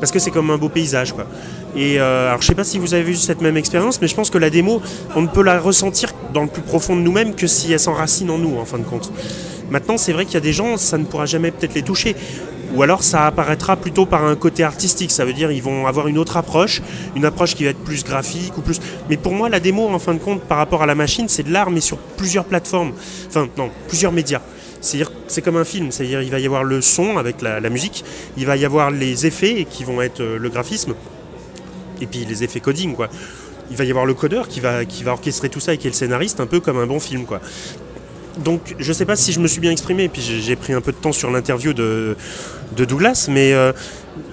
parce 0.00 0.12
que 0.12 0.18
c'est 0.18 0.30
comme 0.30 0.50
un 0.50 0.58
beau 0.58 0.68
paysage 0.68 1.12
quoi. 1.12 1.26
Et 1.76 2.00
euh, 2.00 2.28
alors 2.28 2.42
je 2.42 2.46
sais 2.46 2.54
pas 2.54 2.64
si 2.64 2.78
vous 2.78 2.94
avez 2.94 3.02
vu 3.02 3.16
cette 3.16 3.40
même 3.40 3.56
expérience, 3.56 4.00
mais 4.00 4.08
je 4.08 4.14
pense 4.14 4.30
que 4.30 4.38
la 4.38 4.50
démo, 4.50 4.80
on 5.16 5.22
ne 5.22 5.28
peut 5.28 5.42
la 5.42 5.58
ressentir 5.58 6.12
dans 6.32 6.42
le 6.42 6.48
plus 6.48 6.62
profond 6.62 6.96
de 6.96 7.00
nous-mêmes 7.00 7.34
que 7.34 7.46
si 7.46 7.72
elle 7.72 7.80
s'enracine 7.80 8.30
en 8.30 8.38
nous 8.38 8.56
en 8.58 8.64
fin 8.64 8.78
de 8.78 8.84
compte. 8.84 9.12
Maintenant, 9.70 9.96
c'est 9.96 10.12
vrai 10.12 10.24
qu'il 10.24 10.34
y 10.34 10.38
a 10.38 10.40
des 10.40 10.52
gens, 10.52 10.76
ça 10.76 10.98
ne 10.98 11.04
pourra 11.04 11.26
jamais 11.26 11.50
peut-être 11.50 11.74
les 11.74 11.82
toucher. 11.82 12.14
Ou 12.74 12.82
alors 12.82 13.04
ça 13.04 13.26
apparaîtra 13.26 13.76
plutôt 13.76 14.04
par 14.04 14.24
un 14.24 14.34
côté 14.34 14.64
artistique, 14.64 15.12
ça 15.12 15.24
veut 15.24 15.32
dire 15.32 15.52
ils 15.52 15.62
vont 15.62 15.86
avoir 15.86 16.08
une 16.08 16.18
autre 16.18 16.36
approche, 16.36 16.82
une 17.14 17.24
approche 17.24 17.54
qui 17.54 17.62
va 17.62 17.70
être 17.70 17.84
plus 17.84 18.04
graphique 18.04 18.58
ou 18.58 18.62
plus. 18.62 18.80
Mais 19.08 19.16
pour 19.16 19.32
moi, 19.32 19.48
la 19.48 19.60
démo, 19.60 19.88
en 19.88 19.98
fin 20.00 20.12
de 20.12 20.18
compte, 20.18 20.42
par 20.42 20.58
rapport 20.58 20.82
à 20.82 20.86
la 20.86 20.96
machine, 20.96 21.28
c'est 21.28 21.44
de 21.44 21.52
l'art, 21.52 21.70
mais 21.70 21.80
sur 21.80 21.98
plusieurs 21.98 22.44
plateformes, 22.44 22.92
enfin 23.28 23.48
non, 23.56 23.70
plusieurs 23.86 24.10
médias. 24.10 24.40
C'est 24.84 25.40
comme 25.40 25.56
un 25.56 25.64
film, 25.64 25.90
c'est-à-dire 25.90 26.20
il 26.20 26.30
va 26.30 26.38
y 26.38 26.44
avoir 26.44 26.62
le 26.62 26.82
son 26.82 27.16
avec 27.16 27.40
la, 27.40 27.58
musique, 27.70 28.04
il 28.36 28.44
va 28.44 28.56
y 28.56 28.66
avoir 28.66 28.90
les 28.90 29.24
effets 29.24 29.64
qui 29.64 29.82
vont 29.82 30.02
être 30.02 30.20
euh, 30.20 30.38
le 30.38 30.50
graphisme, 30.50 30.94
et 32.02 32.06
puis 32.06 32.26
les 32.26 32.44
effets 32.44 32.60
coding, 32.60 32.94
quoi. 32.94 33.08
Il 33.70 33.78
va 33.78 33.84
y 33.84 33.90
avoir 33.90 34.04
le 34.04 34.12
codeur 34.12 34.46
qui 34.46 34.60
va, 34.60 34.84
qui 34.84 35.02
va 35.02 35.12
orchestrer 35.12 35.48
tout 35.48 35.60
ça 35.60 35.72
et 35.72 35.78
qui 35.78 35.86
est 35.86 35.90
le 35.90 35.96
scénariste, 35.96 36.38
un 36.38 36.46
peu 36.46 36.60
comme 36.60 36.76
un 36.76 36.86
bon 36.86 37.00
film, 37.00 37.24
quoi 37.24 37.40
donc 38.36 38.74
je 38.78 38.88
ne 38.88 38.94
sais 38.94 39.04
pas 39.04 39.16
si 39.16 39.32
je 39.32 39.40
me 39.40 39.46
suis 39.46 39.60
bien 39.60 39.70
exprimé, 39.70 40.08
puis 40.08 40.22
j'ai 40.22 40.56
pris 40.56 40.72
un 40.72 40.80
peu 40.80 40.92
de 40.92 40.96
temps 40.96 41.12
sur 41.12 41.30
l'interview 41.30 41.72
de, 41.72 42.16
Douglas, 42.72 43.28
mais, 43.30 43.52
euh, 43.52 43.72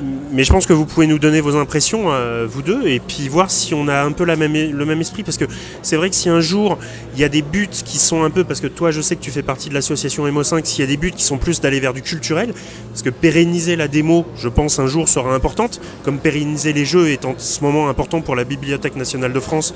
mais 0.02 0.44
je 0.44 0.52
pense 0.52 0.66
que 0.66 0.74
vous 0.74 0.86
pouvez 0.86 1.06
nous 1.06 1.20
donner 1.20 1.42
vos 1.42 1.56
impressions, 1.56 2.12
euh, 2.12 2.48
vous 2.50 2.64
deux, 2.64 2.88
et 2.88 3.00
puis 3.00 3.28
voir 3.28 3.52
si 3.52 3.74
on 3.74 3.88
a 3.88 4.02
un 4.02 4.12
peu 4.12 4.26
le 4.26 4.36
même 4.36 5.02
esprit, 5.02 5.24
parce 5.24 5.38
que 5.38 5.46
c'est 5.84 5.96
vrai 5.96 6.10
que 6.10 6.16
si 6.16 6.30
un 6.30 6.42
jour 6.42 6.80
il 7.14 7.20
y 7.20 7.24
a 7.24 7.30
des 7.30 7.42
buts 7.42 7.70
qui 7.70 8.00
sont 8.00 8.24
un 8.24 8.32
peu, 8.32 8.44
parce 8.44 8.60
que 8.60 8.68
toi 8.68 8.92
je 8.92 9.02
sais 9.02 9.16
que 9.16 9.22
tu 9.22 9.32
fais 9.32 9.44
partie 9.44 9.70
de 9.70 9.74
l'association 9.74 10.28
MO5, 10.28 10.66
s'il 10.66 10.82
y 10.82 10.88
a 10.88 10.88
des 10.88 10.98
buts 10.98 11.12
qui 11.12 11.24
sont 11.24 11.38
plus 11.38 11.62
d'aller 11.62 11.80
vers 11.80 11.94
du 11.94 12.02
culturel, 12.02 12.54
parce 12.92 13.04
que 13.04 13.10
pérenniser 13.10 13.76
la 13.76 13.88
démo, 13.88 14.26
je 14.36 14.48
pense 14.50 14.80
un 14.80 14.88
jour 14.88 15.08
sera 15.08 15.34
importante, 15.34 15.80
comme 16.04 16.20
pérenniser 16.20 16.74
les 16.74 16.86
jeux 16.86 17.10
est 17.10 17.26
en 17.26 17.36
ce 17.38 17.64
moment 17.64 17.90
important 17.90 18.22
pour 18.22 18.36
la 18.36 18.44
Bibliothèque 18.44 18.96
nationale 18.96 19.34
de 19.34 19.40
France 19.40 19.74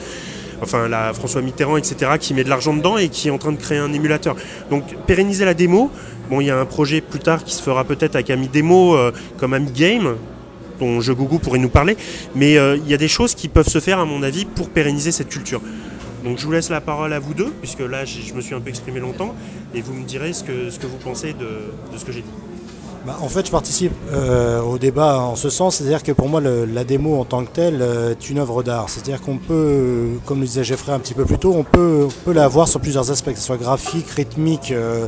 enfin 0.62 0.88
la 0.88 1.14
François 1.14 1.42
Mitterrand, 1.42 1.78
etc., 1.78 2.14
qui 2.20 2.34
met 2.34 2.44
de 2.44 2.50
l'argent 2.50 2.74
dedans 2.74 2.98
et 2.98 3.10
qui 3.10 3.28
est 3.28 3.32
en 3.32 3.38
train 3.38 3.52
de 3.52 3.58
créer 3.58 3.78
un 3.78 3.94
émulateur. 3.94 4.36
Donc 4.70 4.96
pérenniser 5.06 5.46
la 5.46 5.54
démo, 5.54 5.92
bon, 6.30 6.42
il 6.42 6.48
y 6.48 6.52
a 6.52 6.60
un 6.60 6.66
projet 6.66 7.02
plus 7.02 7.20
tard 7.20 7.44
qui 7.44 7.54
se 7.54 7.62
fera 7.62 7.84
peut-être 7.84 8.16
avec 8.16 8.30
Ami 8.30 8.48
Démo 8.48 8.96
euh, 8.96 9.12
comme 9.38 9.54
Ami 9.54 9.72
Game, 9.72 10.16
dont 10.80 11.02
je 11.02 11.14
Gougou 11.14 11.40
pourrait 11.40 11.60
nous 11.60 11.70
parler, 11.70 11.98
mais 12.36 12.58
euh, 12.58 12.78
il 12.78 12.90
y 12.90 12.94
a 12.94 12.98
des 12.98 13.08
choses 13.08 13.36
qui 13.36 13.48
peuvent 13.48 13.70
se 13.70 13.80
faire, 13.80 14.00
à 14.00 14.06
mon 14.06 14.24
avis, 14.24 14.46
pour 14.46 14.70
pérenniser 14.70 15.12
cette 15.12 15.30
culture. 15.30 15.62
Donc 16.24 16.40
je 16.40 16.46
vous 16.46 16.52
laisse 16.52 16.70
la 16.70 16.82
parole 16.82 17.14
à 17.14 17.20
vous 17.20 17.34
deux, 17.34 17.54
puisque 17.62 17.82
là 17.82 18.04
je 18.04 18.34
me 18.34 18.42
suis 18.42 18.56
un 18.56 18.60
peu 18.60 18.70
exprimé 18.70 19.00
longtemps, 19.00 19.36
et 19.74 19.82
vous 19.82 19.94
me 19.94 20.06
direz 20.06 20.34
ce 20.34 20.44
que, 20.44 20.70
ce 20.70 20.80
que 20.80 20.88
vous 20.88 20.98
pensez 20.98 21.34
de 21.34 21.98
ce 21.98 22.04
que 22.04 22.12
j'ai 22.12 22.22
dit. 22.22 22.34
Bah, 23.06 23.18
en 23.22 23.30
fait, 23.30 23.46
je 23.46 23.52
participe 23.52 23.94
euh, 24.12 24.62
au 24.62 24.80
débat 24.80 25.20
en 25.20 25.36
ce 25.36 25.52
sens, 25.52 25.76
c'est-à-dire 25.76 26.02
que 26.02 26.12
pour 26.12 26.28
moi, 26.28 26.42
la 26.42 26.84
démo 26.84 27.20
en 27.20 27.26
tant 27.26 27.46
que 27.46 27.52
telle 27.52 27.84
euh, 27.84 28.12
est 28.12 28.30
une 28.32 28.40
œuvre 28.40 28.64
d'art. 28.64 28.90
C'est-à-dire 28.90 29.22
qu'on 29.22 29.38
peut, 29.38 30.14
comme 30.26 30.40
le 30.40 30.48
disait 30.48 30.64
Jeffrey 30.64 30.92
un 30.92 31.00
petit 31.00 31.14
peu 31.14 31.24
plus 31.24 31.38
tôt, 31.38 31.54
on 31.56 31.64
peut, 31.64 32.10
la 32.26 32.48
voir 32.48 32.68
sur 32.68 32.80
plusieurs 32.82 33.12
aspects, 33.12 33.30
que 33.30 33.38
ce 33.38 33.46
soit 33.46 33.58
graphique, 33.58 34.10
rythmique 34.10 34.72
euh, 34.72 35.08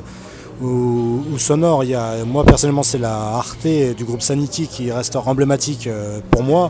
ou, 0.62 1.24
sonore. 1.40 1.84
Moi, 2.28 2.44
personnellement, 2.44 2.84
c'est 2.84 3.00
la 3.00 3.16
Arte 3.16 3.66
du 3.66 4.06
groupe 4.06 4.22
Sanity 4.22 4.68
qui 4.68 4.92
reste 4.92 5.16
emblématique 5.16 5.90
pour 6.30 6.44
moi. 6.44 6.70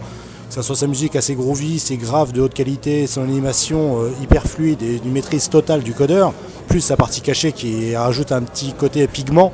Ce 0.49 0.61
soit 0.61 0.75
sa 0.75 0.87
musique 0.87 1.15
assez 1.15 1.35
groovy, 1.35 1.77
c'est 1.77 1.97
grave, 1.97 2.31
de 2.31 2.41
haute 2.41 2.53
qualité, 2.53 3.05
son 3.05 3.23
animation 3.23 3.99
hyper 4.21 4.43
fluide 4.43 4.81
et 4.81 4.99
une 5.03 5.11
maîtrise 5.11 5.49
totale 5.49 5.83
du 5.83 5.93
codeur 5.93 6.33
plus 6.67 6.81
sa 6.81 6.95
partie 6.95 7.21
cachée 7.21 7.51
qui 7.51 7.95
rajoute 7.95 8.31
un 8.31 8.41
petit 8.41 8.73
côté 8.73 9.07
pigment. 9.07 9.51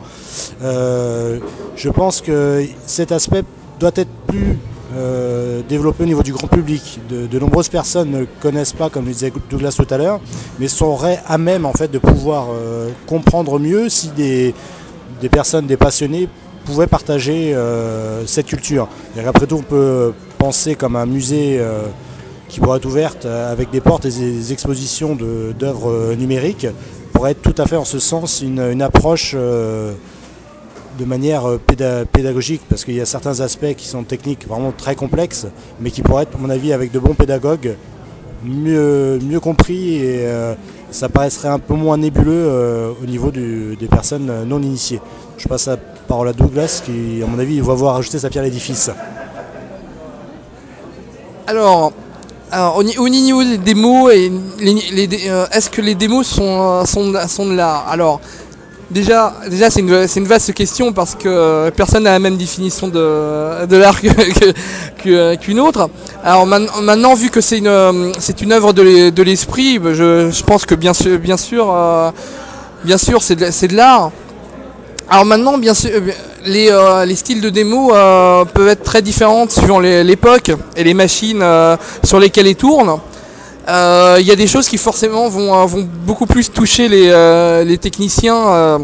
Euh, 0.61 1.39
je 1.75 1.89
pense 1.89 2.21
que 2.21 2.65
cet 2.85 3.11
aspect 3.11 3.43
doit 3.79 3.91
être 3.95 4.09
plus 4.27 4.57
euh, 4.95 5.61
développé 5.67 6.03
au 6.03 6.07
niveau 6.07 6.23
du 6.23 6.33
grand 6.33 6.47
public. 6.47 6.99
De, 7.09 7.39
nombreuses 7.39 7.69
personnes 7.69 8.11
ne 8.11 8.25
connaissent 8.41 8.73
pas, 8.73 8.89
comme 8.89 9.05
le 9.05 9.11
disait 9.11 9.31
Douglas 9.49 9.75
tout 9.77 9.91
à 9.93 9.97
l'heure, 9.97 10.19
mais 10.59 10.67
seraient 10.67 11.19
à 11.27 11.37
même 11.37 11.67
de 11.91 11.97
pouvoir 11.97 12.47
euh, 12.51 12.89
comprendre 13.07 13.59
mieux 13.59 13.89
si 13.89 14.09
des, 14.09 14.53
personnes, 15.31 15.67
des 15.67 15.77
passionnés 15.77 16.27
pouvaient 16.65 16.87
partager 16.87 17.53
cette 18.25 18.45
culture. 18.45 18.87
après 19.27 19.47
tout, 19.47 19.57
on 19.57 19.63
peut 19.63 20.13
comme 20.77 20.95
un 20.95 21.05
musée 21.05 21.61
qui 22.49 22.59
pourrait 22.59 22.77
être 22.77 22.85
ouverte 22.85 23.25
avec 23.25 23.69
des 23.71 23.81
portes 23.81 24.05
et 24.05 24.09
des 24.09 24.51
expositions 24.51 25.15
d'œuvres 25.15 26.13
numériques 26.15 26.67
pourrait 27.13 27.31
être 27.31 27.41
tout 27.41 27.61
à 27.61 27.65
fait 27.65 27.77
en 27.77 27.85
ce 27.85 27.99
sens 27.99 28.41
une, 28.41 28.81
approche 28.81 29.33
euh, 29.35 29.93
de 30.99 31.05
manière 31.05 31.45
euh, 31.47 32.05
pédagogique, 32.11 32.61
parce 32.67 32.83
qu'il 32.83 32.95
y 32.95 33.01
a 33.01 33.05
certains 33.05 33.39
aspects 33.39 33.73
qui 33.77 33.87
sont 33.87 34.03
techniques 34.03 34.45
vraiment 34.47 34.73
très 34.73 34.95
complexes, 34.95 35.47
mais 35.79 35.91
qui 35.91 36.01
pourraient 36.01 36.23
être, 36.23 36.35
à 36.35 36.37
mon 36.39 36.49
avis, 36.49 36.73
avec 36.73 36.91
de 36.91 36.99
bons 36.99 37.13
pédagogues, 37.13 37.75
mieux, 38.43 39.19
mieux 39.19 39.39
compris 39.39 39.95
et 39.95 40.25
euh, 40.25 40.55
ça 40.91 41.07
paraîtrait 41.07 41.47
un 41.47 41.59
peu 41.59 41.75
moins 41.75 41.97
nébuleux 41.97 42.93
au 43.01 43.05
niveau 43.05 43.31
des 43.31 43.87
personnes 43.89 44.43
non 44.45 44.61
initiées. 44.61 44.99
Je 45.37 45.47
passe 45.47 45.67
la 45.67 45.77
parole 45.77 46.27
à 46.27 46.33
Douglas 46.33 46.81
qui, 46.85 47.23
à 47.23 47.25
mon 47.25 47.39
avis, 47.39 47.59
va 47.61 47.73
voir 47.73 47.95
ajouter 47.95 48.19
sa 48.19 48.29
pierre 48.29 48.43
à 48.43 48.47
l'édifice. 48.47 48.91
Alors, 51.45 51.91
au, 52.77 53.09
niveau 53.09 53.43
des 53.43 53.57
démos, 53.57 54.13
euh, 54.13 55.45
est-ce 55.51 55.69
que 55.69 55.81
les 55.81 55.95
démos 55.95 56.25
sont, 56.25 56.81
euh, 56.81 56.85
sont, 56.85 57.45
de 57.47 57.53
l'art? 57.53 57.85
Alors, 57.89 58.21
déjà, 58.91 59.33
déjà 59.49 59.69
c'est 59.69 59.81
une, 59.81 60.25
vaste 60.25 60.53
question 60.53 60.93
parce 60.93 61.15
que 61.15 61.27
euh, 61.27 61.69
personne 61.71 62.03
n'a 62.03 62.11
la 62.11 62.19
même 62.19 62.37
définition 62.37 62.87
de, 62.87 63.65
de 63.65 63.75
l'art 63.75 63.99
qu'une 65.41 65.59
autre. 65.59 65.89
Alors 66.23 66.45
maintenant, 66.45 67.13
vu 67.13 67.29
que 67.29 67.41
c'est 67.41 67.57
une, 67.57 68.13
une 68.41 68.51
œuvre 68.53 68.71
de 68.71 69.23
l'esprit, 69.23 69.81
je, 69.83 70.43
pense 70.43 70.65
que 70.65 70.75
bien 70.75 70.93
sûr, 70.93 71.19
bien 71.19 71.37
sûr, 71.37 71.75
bien 72.85 72.97
sûr 72.97 73.21
c'est 73.21 73.35
de 73.35 73.75
l'art. 73.75 74.11
Alors 75.13 75.25
maintenant, 75.25 75.59
bien 75.59 75.75
sûr, 75.75 75.91
euh, 75.93 77.05
les, 77.05 77.15
styles 77.15 77.39
de 77.39 77.51
démo 77.51 77.93
euh, 77.93 78.45
peuvent 78.45 78.69
être 78.69 78.81
très 78.81 79.03
différents 79.03 79.47
suivant 79.47 79.79
l'époque 79.79 80.51
et 80.75 80.83
les 80.83 80.95
machines 80.95 81.43
euh, 81.43 81.77
sur 82.03 82.19
lesquelles 82.19 82.47
ils 82.47 82.55
tournent. 82.55 82.97
Il 83.67 84.25
y 84.25 84.31
a 84.31 84.35
des 84.35 84.47
choses 84.47 84.67
qui 84.67 84.79
forcément 84.79 85.29
vont, 85.29 85.67
beaucoup 86.03 86.25
plus 86.25 86.51
toucher 86.51 86.87
les, 86.87 87.77
techniciens 87.77 88.79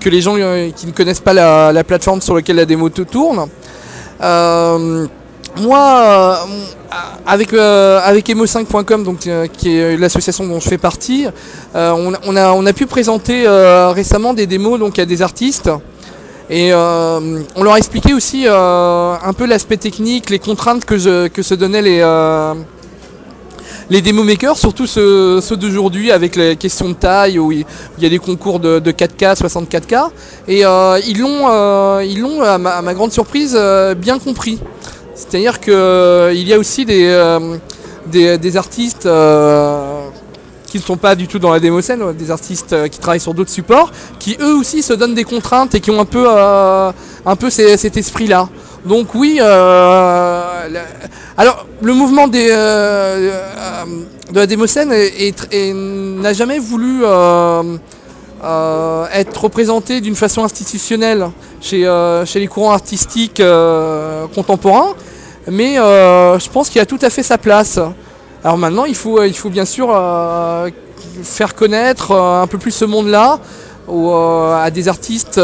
que 0.00 0.08
les 0.08 0.20
gens 0.20 0.34
qui 0.74 0.86
ne 0.88 0.90
connaissent 0.90 1.20
pas 1.20 1.32
la, 1.32 1.84
plateforme 1.84 2.20
sur 2.20 2.34
laquelle 2.34 2.56
la 2.56 2.64
démo 2.64 2.88
tourne. 2.88 3.46
Moi, 5.60 6.46
avec, 7.26 7.52
avec 7.52 8.28
emo5.com, 8.28 9.04
donc, 9.04 9.28
qui 9.52 9.76
est 9.76 9.96
l'association 9.96 10.46
dont 10.46 10.60
je 10.60 10.68
fais 10.68 10.78
partie, 10.78 11.26
on, 11.74 12.14
a, 12.36 12.52
on, 12.52 12.66
a, 12.66 12.72
pu 12.72 12.86
présenter 12.86 13.46
récemment 13.94 14.34
des 14.34 14.46
démos 14.46 14.78
donc, 14.78 14.98
à 14.98 15.06
des 15.06 15.22
artistes 15.22 15.70
Et 16.50 16.72
on 16.74 17.62
leur 17.62 17.74
a 17.74 17.78
expliqué 17.78 18.14
aussi 18.14 18.46
un 18.48 19.32
peu 19.36 19.46
l'aspect 19.46 19.76
technique, 19.78 20.30
les 20.30 20.38
contraintes 20.38 20.84
que, 20.84 21.28
que 21.28 21.42
se 21.42 21.54
donnaient 21.54 21.82
les, 21.82 22.02
les 23.90 24.02
démo 24.02 24.24
makers, 24.24 24.56
surtout 24.56 24.86
ceux, 24.86 25.40
d'aujourd'hui 25.56 26.10
avec 26.10 26.36
les 26.36 26.56
questions 26.56 26.88
de 26.88 26.94
taille, 26.94 27.38
où 27.38 27.52
il, 27.52 27.64
y 27.98 28.06
a 28.06 28.08
des 28.08 28.18
concours 28.18 28.58
de, 28.58 28.80
4K, 28.80 29.36
64K. 29.36 30.08
Et 30.48 30.64
euh, 30.64 30.98
ils 31.06 31.20
l'ont, 31.20 31.48
euh, 31.48 32.04
ils 32.04 32.20
l'ont 32.20 32.42
à, 32.42 32.58
ma, 32.58 32.94
grande 32.94 33.12
surprise, 33.12 33.56
euh, 33.58 33.94
bien 33.94 34.18
compris. 34.18 34.58
C'est-à-dire 35.16 35.60
qu'il 35.60 36.48
y 36.48 36.52
a 36.52 36.58
aussi 36.58 36.84
des, 36.84 37.48
des, 38.06 38.56
artistes 38.56 39.08
qui 40.66 40.78
ne 40.78 40.82
sont 40.82 40.96
pas 40.96 41.14
du 41.14 41.26
tout 41.26 41.38
dans 41.38 41.50
la 41.50 41.58
démo 41.58 41.80
scène, 41.80 42.12
des 42.12 42.30
artistes 42.30 42.88
qui 42.90 42.98
travaillent 42.98 43.18
sur 43.20 43.34
d'autres 43.34 43.50
supports, 43.50 43.92
qui 44.18 44.36
eux 44.40 44.54
aussi 44.54 44.82
se 44.82 44.92
donnent 44.92 45.14
des 45.14 45.24
contraintes 45.24 45.74
et 45.74 45.80
qui 45.80 45.90
ont 45.90 46.00
un 46.00 46.04
peu, 46.04 46.28
un 46.28 47.36
peu 47.36 47.50
cet 47.50 47.96
esprit-là. 47.96 48.48
Donc 48.86 49.16
oui, 49.16 49.38
euh, 49.40 50.68
alors 51.36 51.66
le 51.82 51.92
mouvement 51.92 52.28
euh, 52.32 52.36
euh, 52.36 53.84
de 54.30 54.38
la 54.38 54.46
démocène 54.46 54.90
n'a 56.20 56.32
jamais 56.32 56.60
voulu 56.60 57.02
être 59.12 59.44
représenté 59.44 60.00
d'une 60.00 60.14
façon 60.14 60.44
institutionnelle 60.44 61.28
chez, 61.60 61.82
chez 62.26 62.40
les 62.40 62.46
courants 62.46 62.72
artistiques 62.72 63.42
contemporains, 64.34 64.94
mais 65.48 65.76
je 65.76 66.50
pense 66.50 66.68
qu'il 66.68 66.80
a 66.80 66.86
tout 66.86 66.98
à 67.02 67.10
fait 67.10 67.22
sa 67.22 67.38
place. 67.38 67.78
Alors 68.44 68.58
maintenant, 68.58 68.84
il 68.84 68.94
faut, 68.94 69.22
il 69.22 69.34
faut 69.34 69.50
bien 69.50 69.64
sûr 69.64 69.88
faire 71.22 71.54
connaître 71.54 72.12
un 72.12 72.46
peu 72.46 72.58
plus 72.58 72.72
ce 72.72 72.84
monde-là 72.84 73.38
à 73.88 74.70
des 74.70 74.88
artistes 74.88 75.40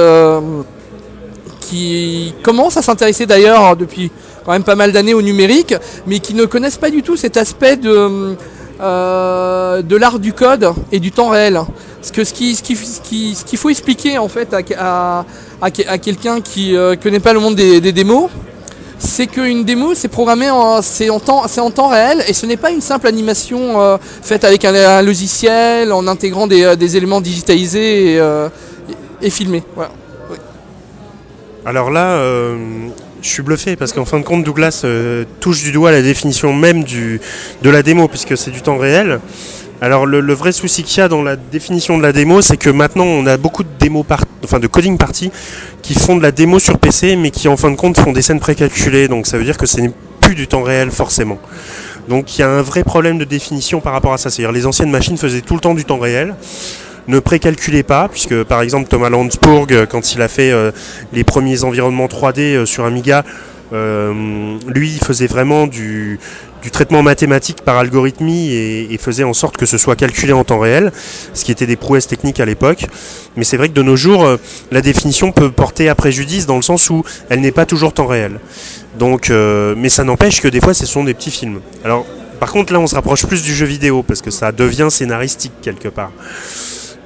qui 1.60 2.34
commencent 2.42 2.76
à 2.76 2.82
s'intéresser 2.82 3.26
d'ailleurs 3.26 3.76
depuis 3.76 4.10
quand 4.44 4.52
même 4.52 4.64
pas 4.64 4.74
mal 4.74 4.92
d'années 4.92 5.14
au 5.14 5.22
numérique, 5.22 5.74
mais 6.06 6.18
qui 6.18 6.34
ne 6.34 6.44
connaissent 6.44 6.76
pas 6.76 6.90
du 6.90 7.02
tout 7.02 7.16
cet 7.16 7.36
aspect 7.36 7.76
de, 7.76 8.36
euh, 8.80 9.82
de 9.82 9.96
l'art 9.96 10.18
du 10.18 10.32
code 10.32 10.72
et 10.90 11.00
du 11.00 11.12
temps 11.12 11.28
réel. 11.28 11.60
Que 12.12 12.24
ce 12.24 12.34
qu'il 12.34 12.56
ce 12.56 12.62
qui, 12.62 13.34
ce 13.34 13.56
faut 13.56 13.70
expliquer 13.70 14.18
en 14.18 14.28
fait 14.28 14.54
à, 14.76 15.24
à, 15.60 15.70
quelqu'un 15.70 16.40
qui 16.40 16.76
euh, 16.76 16.96
connaît 16.96 17.20
pas 17.20 17.32
le 17.32 17.38
monde 17.38 17.54
des, 17.54 17.92
démos, 17.92 18.28
c'est 18.98 19.28
qu'une 19.28 19.64
démo 19.64 19.94
c'est 19.94 20.08
programmé 20.08 20.50
en, 20.50 20.82
c'est 20.82 21.10
en, 21.10 21.20
temps, 21.20 21.44
en 21.44 21.70
temps 21.70 21.88
réel 21.88 22.24
et 22.26 22.32
ce 22.32 22.44
n'est 22.44 22.56
pas 22.56 22.70
une 22.70 22.80
simple 22.80 23.06
animation 23.06 23.80
euh, 23.80 23.98
faite 24.00 24.42
avec 24.42 24.64
un, 24.64 25.02
logiciel 25.02 25.92
en 25.92 26.08
intégrant 26.08 26.48
des, 26.48 26.96
éléments 26.96 27.20
digitalisés 27.20 28.14
et, 28.16 28.20
et 29.22 29.30
filmés. 29.30 29.62
Alors 31.64 31.90
là, 31.90 32.16
euh, 32.16 32.88
je 33.22 33.28
suis 33.28 33.42
bluffé 33.42 33.76
parce 33.76 33.92
qu'en 33.92 34.04
fin 34.04 34.18
de 34.18 34.24
compte, 34.24 34.44
Douglas 34.44 34.82
euh, 34.84 35.24
touche 35.40 35.62
du 35.62 35.72
doigt 35.72 35.92
la 35.92 36.02
définition 36.02 36.52
même 36.52 36.84
du, 36.84 37.20
de 37.62 37.70
la 37.70 37.82
démo 37.82 38.08
puisque 38.08 38.36
c'est 38.36 38.50
du 38.50 38.62
temps 38.62 38.76
réel. 38.76 39.20
Alors 39.80 40.06
le, 40.06 40.32
vrai 40.32 40.52
souci 40.52 40.84
qu'il 40.84 40.98
y 40.98 41.00
a 41.00 41.08
dans 41.08 41.22
la 41.22 41.34
définition 41.34 41.98
de 41.98 42.02
la 42.02 42.12
démo, 42.12 42.40
c'est 42.40 42.56
que 42.56 42.70
maintenant 42.70 43.04
on 43.04 43.26
a 43.26 43.36
beaucoup 43.36 43.64
de 43.64 43.68
démos 43.80 44.04
enfin 44.44 44.60
de 44.60 44.68
coding 44.68 44.96
parties 44.96 45.32
qui 45.82 45.94
font 45.94 46.16
de 46.16 46.22
la 46.22 46.30
démo 46.30 46.60
sur 46.60 46.78
PC, 46.78 47.16
mais 47.16 47.30
qui 47.30 47.48
en 47.48 47.56
fin 47.56 47.70
de 47.70 47.76
compte 47.76 47.98
font 47.98 48.12
des 48.12 48.22
scènes 48.22 48.38
précalculées. 48.38 49.08
Donc 49.08 49.26
ça 49.26 49.38
veut 49.38 49.44
dire 49.44 49.56
que 49.56 49.66
ce 49.66 49.80
n'est 49.80 49.92
plus 50.20 50.36
du 50.36 50.46
temps 50.46 50.62
réel 50.62 50.92
forcément. 50.92 51.38
Donc 52.08 52.36
il 52.36 52.42
y 52.42 52.44
a 52.44 52.48
un 52.48 52.62
vrai 52.62 52.84
problème 52.84 53.18
de 53.18 53.24
définition 53.24 53.80
par 53.80 53.92
rapport 53.92 54.12
à 54.12 54.18
ça. 54.18 54.30
C'est-à-dire 54.30 54.52
les 54.52 54.66
anciennes 54.66 54.90
machines 54.90 55.16
faisaient 55.16 55.40
tout 55.40 55.54
le 55.54 55.60
temps 55.60 55.74
du 55.74 55.84
temps 55.84 55.98
réel 55.98 56.36
ne 57.08 57.18
précalculez 57.18 57.82
pas, 57.82 58.08
puisque 58.08 58.42
par 58.44 58.62
exemple 58.62 58.88
Thomas 58.88 59.08
Landsburg, 59.08 59.72
euh, 59.72 59.86
quand 59.86 60.14
il 60.14 60.22
a 60.22 60.28
fait 60.28 60.52
euh, 60.52 60.70
les 61.12 61.24
premiers 61.24 61.64
environnements 61.64 62.06
3D 62.06 62.40
euh, 62.40 62.66
sur 62.66 62.84
Amiga, 62.84 63.24
lui 63.74 64.92
il 64.92 65.02
faisait 65.02 65.26
vraiment 65.26 65.66
du, 65.66 66.20
traitement 66.72 67.02
mathématique 67.02 67.62
par 67.62 67.78
algorithmie 67.78 68.52
et, 68.52 68.98
faisait 68.98 69.24
en 69.24 69.32
sorte 69.32 69.56
que 69.56 69.64
ce 69.64 69.78
soit 69.78 69.96
calculé 69.96 70.34
en 70.34 70.44
temps 70.44 70.58
réel, 70.58 70.92
ce 71.32 71.42
qui 71.42 71.52
était 71.52 71.64
des 71.64 71.76
prouesses 71.76 72.06
techniques 72.06 72.38
à 72.38 72.44
l'époque. 72.44 72.84
Mais 73.34 73.44
c'est 73.44 73.56
vrai 73.56 73.70
que 73.70 73.72
de 73.72 73.80
nos 73.80 73.96
jours, 73.96 74.28
la 74.70 74.82
définition 74.82 75.32
peut 75.32 75.50
porter 75.50 75.88
à 75.88 75.94
préjudice 75.94 76.44
dans 76.44 76.56
le 76.56 76.62
sens 76.62 76.90
où 76.90 77.02
elle 77.30 77.40
n'est 77.40 77.50
pas 77.50 77.64
toujours 77.64 77.94
temps 77.94 78.06
réel. 78.06 78.40
Donc, 78.98 79.30
mais 79.30 79.88
ça 79.88 80.04
n'empêche 80.04 80.42
que 80.42 80.48
des 80.48 80.60
fois 80.60 80.74
ce 80.74 80.84
sont 80.84 81.04
des 81.04 81.14
petits 81.14 81.30
films. 81.30 81.60
Alors, 81.82 82.04
par 82.40 82.52
contre 82.52 82.74
là 82.74 82.78
on 82.78 82.86
se 82.86 82.94
rapproche 82.94 83.24
plus 83.24 83.42
du 83.42 83.54
jeu 83.54 83.64
vidéo 83.64 84.02
parce 84.02 84.20
que 84.20 84.30
ça 84.30 84.52
devient 84.52 84.88
scénaristique 84.90 85.54
quelque 85.62 85.88
part. 85.88 86.12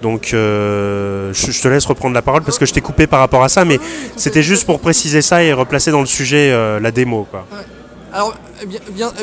Donc 0.06 0.34
euh, 0.34 1.32
je, 1.32 1.60
te 1.60 1.66
laisse 1.66 1.84
reprendre 1.84 2.14
la 2.14 2.22
parole 2.22 2.42
parce 2.42 2.60
que 2.60 2.64
je 2.64 2.72
t'ai 2.72 2.80
coupé 2.80 3.08
par 3.08 3.18
rapport 3.18 3.42
à 3.42 3.48
ça, 3.48 3.64
mais 3.64 3.80
c'était 4.14 4.44
juste 4.44 4.64
pour 4.64 4.78
préciser 4.78 5.20
ça 5.20 5.42
et 5.42 5.52
replacer 5.52 5.90
dans 5.90 5.98
le 5.98 6.06
sujet 6.06 6.52
euh, 6.52 6.78
la 6.78 6.92
démo. 6.92 7.26
Alors 8.12 8.32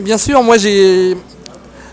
bien, 0.02 0.18
sûr, 0.18 0.44
moi 0.44 0.58
j'ai 0.58 1.16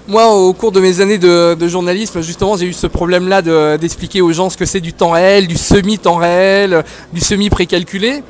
moi, 0.09 0.35
au 0.35 0.53
cours 0.55 0.73
de 0.73 0.81
mes 0.81 1.01
années 1.01 1.19
de, 1.19 1.69
journalisme, 1.69 2.21
justement, 2.21 2.57
j'ai 2.57 2.67
eu 2.67 2.73
ce 2.73 2.89
problème-là 2.89 3.43
d'expliquer 3.79 4.23
aux 4.23 4.33
gens 4.33 4.51
ce 4.51 4.57
que 4.57 4.65
c'est 4.65 4.81
du 4.81 4.93
temps 4.93 5.13
réel, 5.13 5.47
du 5.47 5.57
semi-temps 5.57 6.17
réel, 6.17 6.83
du 7.13 7.21
semi-précalculé. 7.21 8.25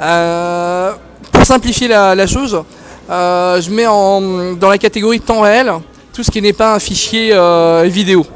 Euh, 0.00 0.92
pour 1.30 1.44
simplifier 1.44 1.86
la, 1.86 2.26
chose, 2.26 2.60
je 3.08 3.70
mets 3.70 3.86
en, 3.86 4.54
dans 4.54 4.70
la 4.70 4.78
catégorie 4.78 5.20
temps 5.20 5.42
réel 5.42 5.72
tout 6.12 6.24
ce 6.24 6.32
qui 6.32 6.42
n'est 6.42 6.52
pas 6.52 6.74
un 6.74 6.80
fichier 6.80 7.32
vidéo. 7.84 8.26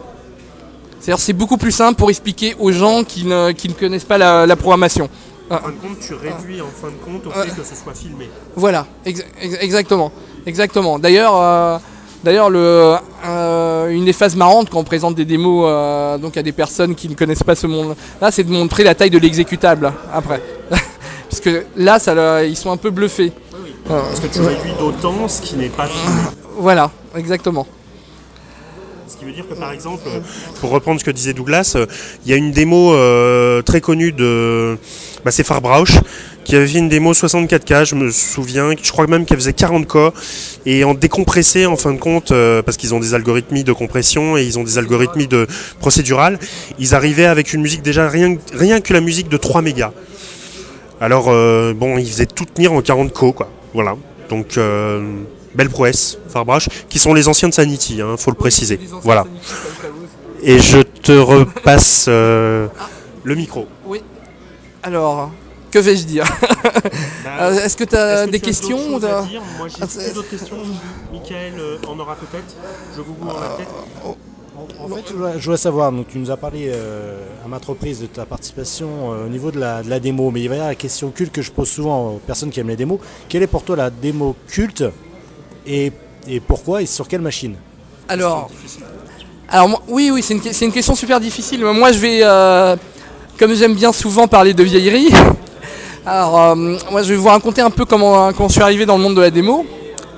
C'est-à-dire 1.04 1.20
c'est 1.22 1.34
beaucoup 1.34 1.58
plus 1.58 1.70
simple 1.70 1.98
pour 1.98 2.08
expliquer 2.08 2.56
aux 2.58 2.72
gens 2.72 3.04
qui 3.04 3.26
ne, 3.26 3.52
qui 3.52 3.68
ne 3.68 3.74
connaissent 3.74 4.06
pas 4.06 4.16
la, 4.16 4.56
programmation. 4.56 5.10
En 5.50 5.58
fin 5.58 5.68
de 5.68 5.74
compte, 5.74 6.00
tu 6.00 6.14
réduis 6.14 6.62
en 6.62 6.68
fin 6.68 6.88
de 6.88 6.94
compte 7.04 7.26
au 7.26 7.30
fait 7.30 7.54
que 7.54 7.62
ce 7.62 7.74
soit 7.74 7.92
filmé. 7.92 8.30
Voilà, 8.56 8.86
exactement. 9.04 10.10
exactement. 10.46 10.98
D'ailleurs, 10.98 11.36
euh, 11.36 11.76
d'ailleurs 12.24 12.48
le, 12.48 12.96
euh, 13.26 13.88
une 13.90 14.06
des 14.06 14.14
phases 14.14 14.34
marrantes 14.34 14.70
quand 14.70 14.78
on 14.78 14.84
présente 14.84 15.14
des 15.14 15.26
démos 15.26 15.66
euh, 15.68 16.16
donc 16.16 16.38
à 16.38 16.42
des 16.42 16.52
personnes 16.52 16.94
qui 16.94 17.10
ne 17.10 17.14
connaissent 17.14 17.42
pas 17.42 17.54
ce 17.54 17.66
monde-là, 17.66 18.30
c'est 18.30 18.44
de 18.44 18.50
montrer 18.50 18.82
la 18.82 18.94
taille 18.94 19.10
de 19.10 19.18
l'exécutable 19.18 19.92
après. 20.10 20.40
Parce 21.28 21.40
que 21.42 21.66
là, 21.76 21.98
ça, 21.98 22.44
ils 22.44 22.56
sont 22.56 22.70
un 22.70 22.78
peu 22.78 22.88
bluffés. 22.88 23.30
Oui, 23.62 23.74
Parce 23.86 24.20
que 24.20 24.28
tu 24.28 24.40
réduis 24.40 24.72
d'autant 24.78 25.28
ce 25.28 25.42
qui 25.42 25.56
n'est 25.56 25.68
pas 25.68 25.86
filmé. 25.86 26.30
Voilà, 26.56 26.90
exactement. 27.14 27.66
Ce 29.14 29.18
qui 29.20 29.26
veut 29.26 29.32
dire 29.32 29.48
que 29.48 29.54
par 29.54 29.70
exemple, 29.70 30.02
pour 30.60 30.70
reprendre 30.70 30.98
ce 30.98 31.04
que 31.04 31.12
disait 31.12 31.34
Douglas, 31.34 31.76
il 32.24 32.30
y 32.30 32.34
a 32.34 32.36
une 32.36 32.50
démo 32.50 32.94
euh, 32.94 33.62
très 33.62 33.80
connue 33.80 34.10
de. 34.10 34.76
Bah, 35.24 35.30
c'est 35.30 35.44
Farbrauch 35.44 36.00
qui 36.42 36.56
avait 36.56 36.66
fait 36.66 36.78
une 36.78 36.88
démo 36.88 37.12
64K, 37.12 37.86
je 37.86 37.94
me 37.94 38.10
souviens, 38.10 38.72
je 38.82 38.90
crois 38.90 39.06
même 39.06 39.24
qu'elle 39.24 39.38
faisait 39.38 39.52
40K, 39.52 40.12
et 40.66 40.82
en 40.82 40.94
décompressé 40.94 41.64
en 41.64 41.76
fin 41.76 41.92
de 41.92 41.98
compte, 41.98 42.32
euh, 42.32 42.60
parce 42.60 42.76
qu'ils 42.76 42.92
ont 42.92 42.98
des 42.98 43.14
algorithmes 43.14 43.62
de 43.62 43.72
compression 43.72 44.36
et 44.36 44.42
ils 44.42 44.58
ont 44.58 44.64
des 44.64 44.78
algorithmes 44.78 45.26
de 45.26 45.46
procédural, 45.78 46.40
ils 46.80 46.94
arrivaient 46.96 47.24
avec 47.24 47.52
une 47.52 47.62
musique 47.62 47.82
déjà 47.82 48.08
rien, 48.08 48.36
rien 48.52 48.80
que 48.80 48.92
la 48.92 49.00
musique 49.00 49.28
de 49.28 49.36
3 49.36 49.62
mégas. 49.62 49.92
Alors 51.00 51.26
euh, 51.28 51.72
bon, 51.72 51.98
ils 51.98 52.08
faisaient 52.08 52.26
tout 52.26 52.46
tenir 52.46 52.72
en 52.72 52.80
40K, 52.80 53.32
quoi. 53.32 53.48
Voilà. 53.74 53.96
Donc 54.28 54.58
belle 55.54 55.70
prouesse, 55.70 56.18
Farbrache, 56.28 56.68
qui 56.88 56.98
sont 56.98 57.14
les 57.14 57.28
anciens 57.28 57.48
de 57.48 57.54
Sanity, 57.54 57.96
il 57.96 58.02
hein, 58.02 58.16
faut 58.16 58.30
le 58.30 58.36
préciser. 58.36 58.78
Voilà. 59.02 59.24
Et 60.42 60.58
je 60.58 60.80
te 60.80 61.12
repasse 61.12 62.06
euh, 62.08 62.68
le 63.22 63.34
micro. 63.34 63.66
Oui. 63.86 64.02
Alors, 64.82 65.30
que 65.70 65.78
vais-je 65.78 66.04
dire? 66.04 66.24
Bah, 67.24 67.50
Est-ce 67.64 67.76
que 67.76 67.84
tu 67.84 67.96
as 67.96 68.26
des 68.26 68.40
questions 68.40 68.98
Moi 68.98 69.00
j'ai 69.00 69.82
ah, 69.82 70.12
d'autres 70.14 70.30
questions. 70.30 70.58
Michael 71.12 71.54
euh, 71.58 71.78
en 71.88 71.98
aura 71.98 72.16
peut-être. 72.16 72.54
Je 72.94 73.00
vous 73.00 73.16
en 73.22 73.40
la 73.40 73.56
tête. 73.56 73.68
En 74.78 74.88
fait, 74.88 75.02
je 75.08 75.44
voulais, 75.44 75.56
savoir, 75.56 75.90
donc 75.90 76.06
tu 76.08 76.18
nous 76.18 76.30
as 76.30 76.36
parlé 76.36 76.70
euh, 76.72 77.18
à 77.44 77.48
maintes 77.48 77.64
reprises 77.64 78.00
de 78.00 78.06
ta 78.06 78.24
participation 78.24 79.08
au 79.08 79.28
niveau 79.28 79.50
de 79.50 79.58
la, 79.58 79.82
de 79.82 79.90
la, 79.90 79.98
démo, 79.98 80.30
mais 80.30 80.42
il 80.42 80.48
va 80.48 80.54
y 80.54 80.58
avoir 80.58 80.68
la 80.68 80.76
question 80.76 81.10
culte 81.10 81.32
que 81.32 81.42
je 81.42 81.50
pose 81.50 81.68
souvent 81.68 82.12
aux 82.12 82.18
personnes 82.18 82.50
qui 82.50 82.60
aiment 82.60 82.68
les 82.68 82.76
démos. 82.76 83.00
Quelle 83.28 83.42
est 83.42 83.48
pour 83.48 83.64
toi 83.64 83.74
la 83.74 83.90
démo 83.90 84.36
culte 84.46 84.84
et, 85.66 85.92
pourquoi 86.46 86.82
et 86.82 86.86
sur 86.86 87.08
quelle 87.08 87.20
machine? 87.20 87.56
Alors, 88.08 88.50
alors 89.48 89.82
oui, 89.88 90.10
oui, 90.12 90.22
c'est 90.22 90.34
une, 90.34 90.68
une, 90.68 90.72
question 90.72 90.94
super 90.94 91.20
difficile. 91.20 91.64
Moi, 91.64 91.92
je 91.92 91.98
vais, 91.98 92.20
euh, 92.22 92.76
comme 93.38 93.54
j'aime 93.54 93.74
bien 93.74 93.92
souvent 93.92 94.26
parler 94.26 94.54
de 94.54 94.62
vieillerie, 94.62 95.10
alors 96.06 96.40
euh, 96.40 96.76
moi, 96.90 97.02
je 97.02 97.10
vais 97.10 97.16
vous 97.16 97.28
raconter 97.28 97.62
un 97.62 97.70
peu 97.70 97.84
comment, 97.84 98.32
comment 98.32 98.48
je 98.48 98.54
suis 98.54 98.62
arrivé 98.62 98.86
dans 98.86 98.96
le 98.96 99.02
monde 99.02 99.16
de 99.16 99.20
la 99.22 99.30
démo. 99.30 99.64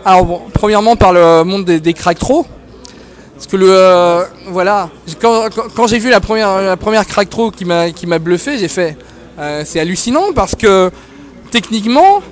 Alors, 0.04 0.42
premièrement, 0.52 0.96
par 0.96 1.12
le 1.12 1.42
monde 1.44 1.64
des, 1.64 1.80
des 1.80 1.92
crack 1.92 2.18
Parce 2.18 3.46
que 3.48 3.56
le 3.56 3.68
euh, 3.68 4.22
voilà, 4.48 4.90
quand, 5.20 5.86
j'ai 5.86 5.98
vu 5.98 6.10
la 6.10 6.20
première 6.20 6.62
la 6.62 6.76
première 6.76 7.06
crack 7.06 7.28
qui 7.56 7.64
m'a 7.64 7.90
qui 7.90 8.06
m'a 8.06 8.18
bluffé, 8.18 8.58
j'ai 8.58 8.68
fait 8.68 8.96
c'est 9.64 9.80
hallucinant 9.80 10.32
parce 10.34 10.54
que 10.54 10.90
techniquement 11.50 12.22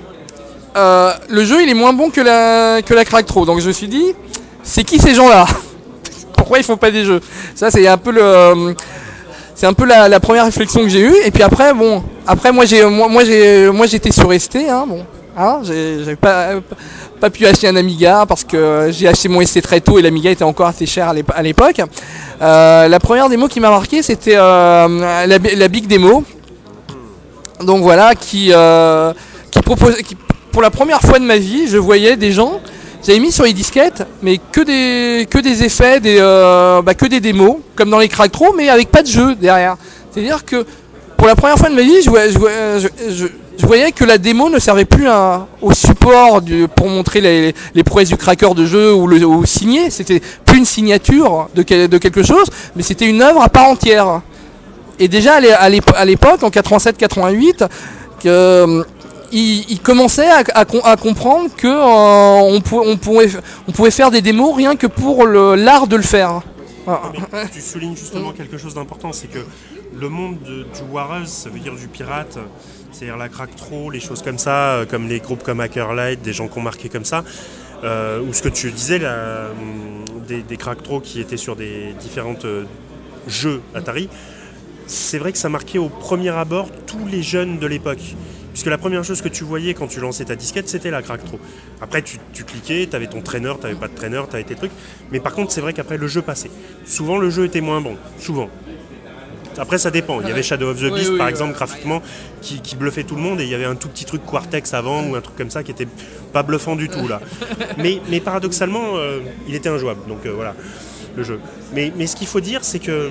euh, 0.76 1.12
le 1.28 1.44
jeu 1.44 1.62
il 1.62 1.68
est 1.68 1.74
moins 1.74 1.92
bon 1.92 2.10
que 2.10 2.20
la, 2.20 2.82
que 2.82 2.94
la 2.94 3.04
crack 3.04 3.26
Donc 3.32 3.60
je 3.60 3.68
me 3.68 3.72
suis 3.72 3.88
dit, 3.88 4.14
c'est 4.62 4.84
qui 4.84 4.98
ces 4.98 5.14
gens-là 5.14 5.46
Pourquoi 6.36 6.58
ils 6.58 6.64
font 6.64 6.76
pas 6.76 6.90
des 6.90 7.04
jeux 7.04 7.20
Ça 7.54 7.70
c'est 7.70 7.86
un 7.86 7.96
peu 7.96 8.12
le. 8.12 8.74
C'est 9.54 9.66
un 9.66 9.72
peu 9.72 9.86
la, 9.86 10.18
première 10.20 10.44
réflexion 10.44 10.82
que 10.82 10.88
j'ai 10.88 11.00
eue. 11.00 11.14
Et 11.24 11.30
puis 11.30 11.42
après, 11.42 11.72
bon, 11.72 12.02
après 12.26 12.52
moi 12.52 12.64
j'ai 12.64 12.84
moi, 12.84 13.24
j'ai 13.24 13.70
moi 13.70 13.86
j'étais 13.86 14.12
sur 14.12 14.32
ST, 14.38 14.56
hein, 14.68 14.84
bon. 14.86 15.06
Hein, 15.36 15.60
j'avais 15.64 16.14
pas, 16.16 16.50
pas 17.20 17.28
pu 17.28 17.44
acheter 17.46 17.66
un 17.66 17.74
Amiga 17.74 18.24
parce 18.28 18.44
que 18.44 18.90
j'ai 18.92 19.08
acheté 19.08 19.28
mon 19.28 19.44
ST 19.44 19.62
très 19.62 19.80
tôt 19.80 19.98
et 19.98 20.02
l'Amiga 20.02 20.30
était 20.30 20.44
encore 20.44 20.68
assez 20.68 20.86
cher 20.86 21.08
à 21.08 21.14
l'ép- 21.14 21.32
à 21.34 21.42
l'époque. 21.42 21.80
Euh, 22.40 22.86
la 22.88 23.00
première 23.00 23.28
démo 23.28 23.48
qui 23.48 23.58
m'a 23.58 23.70
marqué 23.70 24.02
c'était 24.02 24.36
euh, 24.36 25.26
la, 25.26 25.68
Big 25.68 25.86
Demo. 25.86 26.24
Donc 27.60 27.82
voilà, 27.82 28.14
qui, 28.14 28.50
euh, 28.52 29.12
qui 29.50 29.60
propose, 29.60 29.96
pour 30.54 30.62
la 30.62 30.70
première 30.70 31.00
fois 31.00 31.18
de 31.18 31.24
ma 31.24 31.36
vie, 31.36 31.66
je 31.66 31.76
voyais 31.76 32.16
des 32.16 32.30
gens, 32.30 32.60
j'avais 33.04 33.18
mis 33.18 33.32
sur 33.32 33.42
les 33.42 33.52
disquettes, 33.52 34.06
mais 34.22 34.38
que 34.52 34.60
des, 34.60 35.26
que 35.26 35.38
des 35.38 35.64
effets, 35.64 35.98
des, 35.98 36.18
euh, 36.20 36.80
bah, 36.80 36.94
que 36.94 37.06
des 37.06 37.18
démos, 37.18 37.56
comme 37.74 37.90
dans 37.90 37.98
les 37.98 38.06
Cracktro, 38.06 38.54
mais 38.56 38.68
avec 38.68 38.88
pas 38.92 39.02
de 39.02 39.08
jeu 39.08 39.34
derrière. 39.34 39.76
C'est-à-dire 40.12 40.44
que 40.44 40.64
pour 41.16 41.26
la 41.26 41.34
première 41.34 41.58
fois 41.58 41.70
de 41.70 41.74
ma 41.74 41.82
vie, 41.82 42.00
je, 42.02 42.08
voyais- 43.66 43.90
que 43.92 44.04
la 44.04 44.16
démo 44.16 44.48
ne 44.48 44.60
servait 44.60 44.84
plus 44.84 45.08
au 45.60 45.72
support 45.72 46.40
pour 46.76 46.88
montrer 46.88 47.20
les, 47.20 47.52
les 47.74 47.82
prouesses 47.82 48.10
du 48.10 48.16
cracker 48.16 48.54
de 48.54 48.64
jeu 48.64 48.94
ou, 48.94 49.08
le, 49.08 49.18
signer. 49.46 49.90
C'était 49.90 50.20
plus 50.44 50.58
une 50.58 50.64
signature 50.64 51.48
de, 51.56 51.62
quel- 51.62 51.88
de 51.88 51.98
quelque 51.98 52.22
chose, 52.22 52.46
mais 52.76 52.84
c'était 52.84 53.06
une 53.06 53.22
œuvre 53.22 53.42
à 53.42 53.48
part 53.48 53.66
entière. 53.68 54.20
Et 55.00 55.08
déjà 55.08 55.34
à 55.34 55.40
l'é- 55.40 55.50
à 55.52 55.68
l'épo- 55.68 55.94
à 55.96 56.04
l'époque, 56.04 56.44
en 56.44 56.50
87-88, 56.50 57.66
que, 58.22 58.28
euh, 58.28 58.82
il, 59.32 59.70
il 59.70 59.80
commençait 59.80 60.28
à, 60.30 60.42
à 60.54 60.64
com- 60.64 60.80
à 60.84 60.96
comprendre 60.96 61.50
que 61.56 61.66
euh, 61.66 62.54
on, 62.56 62.60
pou- 62.60 62.82
on 62.84 62.96
pouvait, 62.96 63.28
on 63.68 63.72
pouvait 63.72 63.90
faire 63.90 64.10
des 64.10 64.22
démos 64.22 64.54
rien 64.54 64.76
que 64.76 64.86
pour 64.86 65.26
l'art 65.26 65.86
de 65.86 65.96
le 65.96 66.02
faire. 66.02 66.42
Voilà. 66.86 67.02
Mais 67.32 67.48
tu 67.52 67.60
soulignes 67.60 67.96
justement 67.96 68.32
quelque 68.32 68.58
chose 68.58 68.74
d'important, 68.74 69.12
c'est 69.12 69.28
que 69.28 69.38
le 69.98 70.08
monde 70.08 70.40
de- 70.42 70.62
du 70.64 70.82
Warez, 70.92 71.26
ça 71.26 71.48
veut 71.50 71.60
dire 71.60 71.74
du 71.74 71.88
pirate, 71.88 72.36
c'est-à-dire 72.92 73.16
la 73.16 73.28
Cracktro, 73.28 73.90
les 73.90 74.00
choses 74.00 74.22
comme 74.22 74.38
ça, 74.38 74.74
euh, 74.74 74.86
comme 74.86 75.08
les 75.08 75.20
groupes 75.20 75.42
comme 75.42 75.60
Hackerlight, 75.60 76.22
des 76.22 76.32
gens 76.32 76.48
qui 76.48 76.58
ont 76.58 76.62
marqué 76.62 76.88
comme 76.88 77.04
ça, 77.04 77.24
euh, 77.84 78.20
ou 78.20 78.32
ce 78.32 78.42
que 78.42 78.48
tu 78.48 78.70
disais, 78.70 78.98
là, 78.98 79.48
hum, 79.50 80.04
des, 80.28 80.42
des 80.42 80.56
Cracktro 80.56 81.00
qui 81.00 81.20
étaient 81.20 81.36
sur 81.36 81.56
des 81.56 81.94
différents 82.00 82.36
jeux 83.26 83.62
Atari, 83.74 84.08
c'est 84.86 85.18
vrai 85.18 85.32
que 85.32 85.38
ça 85.38 85.48
marquait 85.48 85.78
au 85.78 85.88
premier 85.88 86.28
abord 86.30 86.68
tous 86.86 87.06
les 87.10 87.22
jeunes 87.22 87.58
de 87.58 87.66
l'époque. 87.66 88.14
Puisque 88.54 88.66
la 88.66 88.78
première 88.78 89.02
chose 89.02 89.20
que 89.20 89.28
tu 89.28 89.42
voyais 89.42 89.74
quand 89.74 89.88
tu 89.88 89.98
lançais 89.98 90.26
ta 90.26 90.36
disquette, 90.36 90.68
c'était 90.68 90.92
la 90.92 91.02
Cracktro. 91.02 91.40
Après, 91.80 92.02
tu, 92.02 92.20
tu 92.32 92.44
cliquais, 92.44 92.86
tu 92.88 92.94
avais 92.94 93.08
ton 93.08 93.20
traîneur, 93.20 93.58
tu 93.58 93.74
pas 93.74 93.88
de 93.88 93.94
traîneur, 93.96 94.28
tu 94.28 94.36
avais 94.36 94.44
tes 94.44 94.54
trucs. 94.54 94.70
Mais 95.10 95.18
par 95.18 95.34
contre, 95.34 95.50
c'est 95.50 95.60
vrai 95.60 95.72
qu'après, 95.72 95.96
le 95.96 96.06
jeu 96.06 96.22
passait. 96.22 96.52
Souvent, 96.86 97.18
le 97.18 97.30
jeu 97.30 97.46
était 97.46 97.60
moins 97.60 97.80
bon. 97.80 97.96
Souvent. 98.16 98.48
Après, 99.58 99.78
ça 99.78 99.90
dépend. 99.90 100.20
Il 100.20 100.28
y 100.28 100.30
avait 100.30 100.44
Shadow 100.44 100.70
of 100.70 100.78
the 100.78 100.84
Oui, 100.84 100.92
Beast, 100.92 101.10
oui, 101.10 101.18
par 101.18 101.26
oui. 101.26 101.30
exemple, 101.32 101.54
graphiquement, 101.54 102.00
qui, 102.42 102.60
qui 102.60 102.76
bluffait 102.76 103.02
tout 103.02 103.16
le 103.16 103.22
monde. 103.22 103.40
Et 103.40 103.42
il 103.44 103.50
y 103.50 103.56
avait 103.56 103.64
un 103.64 103.74
tout 103.74 103.88
petit 103.88 104.04
truc 104.04 104.24
Quartex 104.24 104.72
avant, 104.72 105.04
ou 105.04 105.16
un 105.16 105.20
truc 105.20 105.34
comme 105.34 105.50
ça, 105.50 105.64
qui 105.64 105.72
était 105.72 105.88
pas 106.32 106.44
bluffant 106.44 106.76
du 106.76 106.88
tout, 106.88 107.08
là. 107.08 107.20
Mais, 107.78 108.00
mais 108.08 108.20
paradoxalement, 108.20 108.98
euh, 108.98 109.18
il 109.48 109.56
était 109.56 109.68
injouable. 109.68 110.06
Donc 110.06 110.26
euh, 110.26 110.32
voilà, 110.32 110.54
le 111.16 111.24
jeu. 111.24 111.40
Mais, 111.72 111.92
mais 111.96 112.06
ce 112.06 112.14
qu'il 112.14 112.28
faut 112.28 112.40
dire, 112.40 112.60
c'est 112.62 112.78
que 112.78 113.10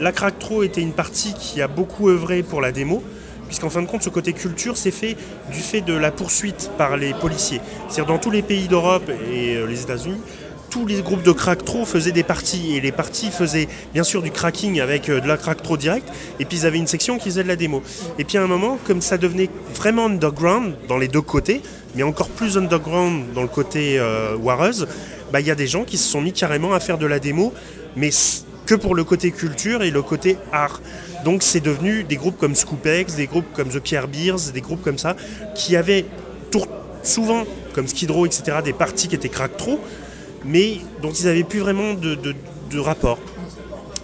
la 0.00 0.12
Cracktro 0.12 0.62
était 0.62 0.80
une 0.80 0.92
partie 0.92 1.34
qui 1.34 1.60
a 1.60 1.66
beaucoup 1.66 2.08
œuvré 2.08 2.44
pour 2.44 2.60
la 2.60 2.70
démo. 2.70 3.02
Puisqu'en 3.46 3.70
fin 3.70 3.82
de 3.82 3.86
compte, 3.86 4.02
ce 4.02 4.10
côté 4.10 4.32
culture 4.32 4.76
s'est 4.76 4.90
fait 4.90 5.16
du 5.50 5.60
fait 5.60 5.80
de 5.80 5.94
la 5.94 6.10
poursuite 6.10 6.70
par 6.76 6.96
les 6.96 7.14
policiers. 7.14 7.60
C'est-à-dire 7.88 8.14
dans 8.14 8.18
tous 8.18 8.30
les 8.30 8.42
pays 8.42 8.68
d'Europe 8.68 9.10
et 9.30 9.56
euh, 9.56 9.66
les 9.66 9.82
États-Unis, 9.82 10.20
tous 10.70 10.86
les 10.86 11.00
groupes 11.00 11.22
de 11.22 11.32
Cracktro 11.32 11.84
faisaient 11.84 12.12
des 12.12 12.22
parties. 12.22 12.76
Et 12.76 12.80
les 12.80 12.92
parties 12.92 13.30
faisaient 13.30 13.68
bien 13.94 14.04
sûr 14.04 14.22
du 14.22 14.30
cracking 14.30 14.80
avec 14.80 15.08
euh, 15.08 15.20
de 15.20 15.28
la 15.28 15.36
Cracktro 15.36 15.76
direct. 15.76 16.08
Et 16.40 16.44
puis 16.44 16.58
ils 16.58 16.66
avaient 16.66 16.78
une 16.78 16.86
section 16.86 17.18
qui 17.18 17.30
faisait 17.30 17.44
de 17.44 17.48
la 17.48 17.56
démo. 17.56 17.82
Et 18.18 18.24
puis 18.24 18.36
à 18.38 18.42
un 18.42 18.46
moment, 18.46 18.78
comme 18.84 19.00
ça 19.00 19.18
devenait 19.18 19.50
vraiment 19.74 20.06
underground 20.06 20.74
dans 20.88 20.98
les 20.98 21.08
deux 21.08 21.22
côtés, 21.22 21.62
mais 21.94 22.02
encore 22.02 22.28
plus 22.28 22.58
underground 22.58 23.32
dans 23.32 23.42
le 23.42 23.48
côté 23.48 23.98
euh, 23.98 24.36
bah, 25.32 25.40
il 25.40 25.46
y 25.46 25.50
a 25.50 25.54
des 25.54 25.66
gens 25.66 25.84
qui 25.84 25.96
se 25.98 26.08
sont 26.08 26.20
mis 26.20 26.32
carrément 26.32 26.74
à 26.74 26.80
faire 26.80 26.98
de 26.98 27.06
la 27.06 27.18
démo, 27.18 27.52
mais 27.96 28.10
que 28.66 28.74
pour 28.74 28.94
le 28.94 29.04
côté 29.04 29.30
culture 29.30 29.82
et 29.82 29.90
le 29.90 30.02
côté 30.02 30.36
art. 30.52 30.80
Donc 31.24 31.42
c'est 31.42 31.60
devenu 31.60 32.04
des 32.04 32.16
groupes 32.16 32.36
comme 32.36 32.54
Scoopex, 32.54 33.14
des 33.14 33.26
groupes 33.26 33.46
comme 33.54 33.68
The 33.68 33.80
Pierre 33.80 34.08
Beers, 34.08 34.52
des 34.52 34.60
groupes 34.60 34.82
comme 34.82 34.98
ça, 34.98 35.16
qui 35.54 35.76
avaient 35.76 36.04
souvent, 37.06 37.44
comme 37.72 37.86
Skid 37.86 38.10
Row, 38.10 38.26
etc., 38.26 38.58
des 38.64 38.72
parties 38.72 39.08
qui 39.08 39.14
étaient 39.14 39.28
Cracktro, 39.28 39.78
mais 40.44 40.78
dont 41.02 41.12
ils 41.12 41.26
n'avaient 41.26 41.44
plus 41.44 41.60
vraiment 41.60 41.94
de, 41.94 42.78
rapport. 42.78 43.18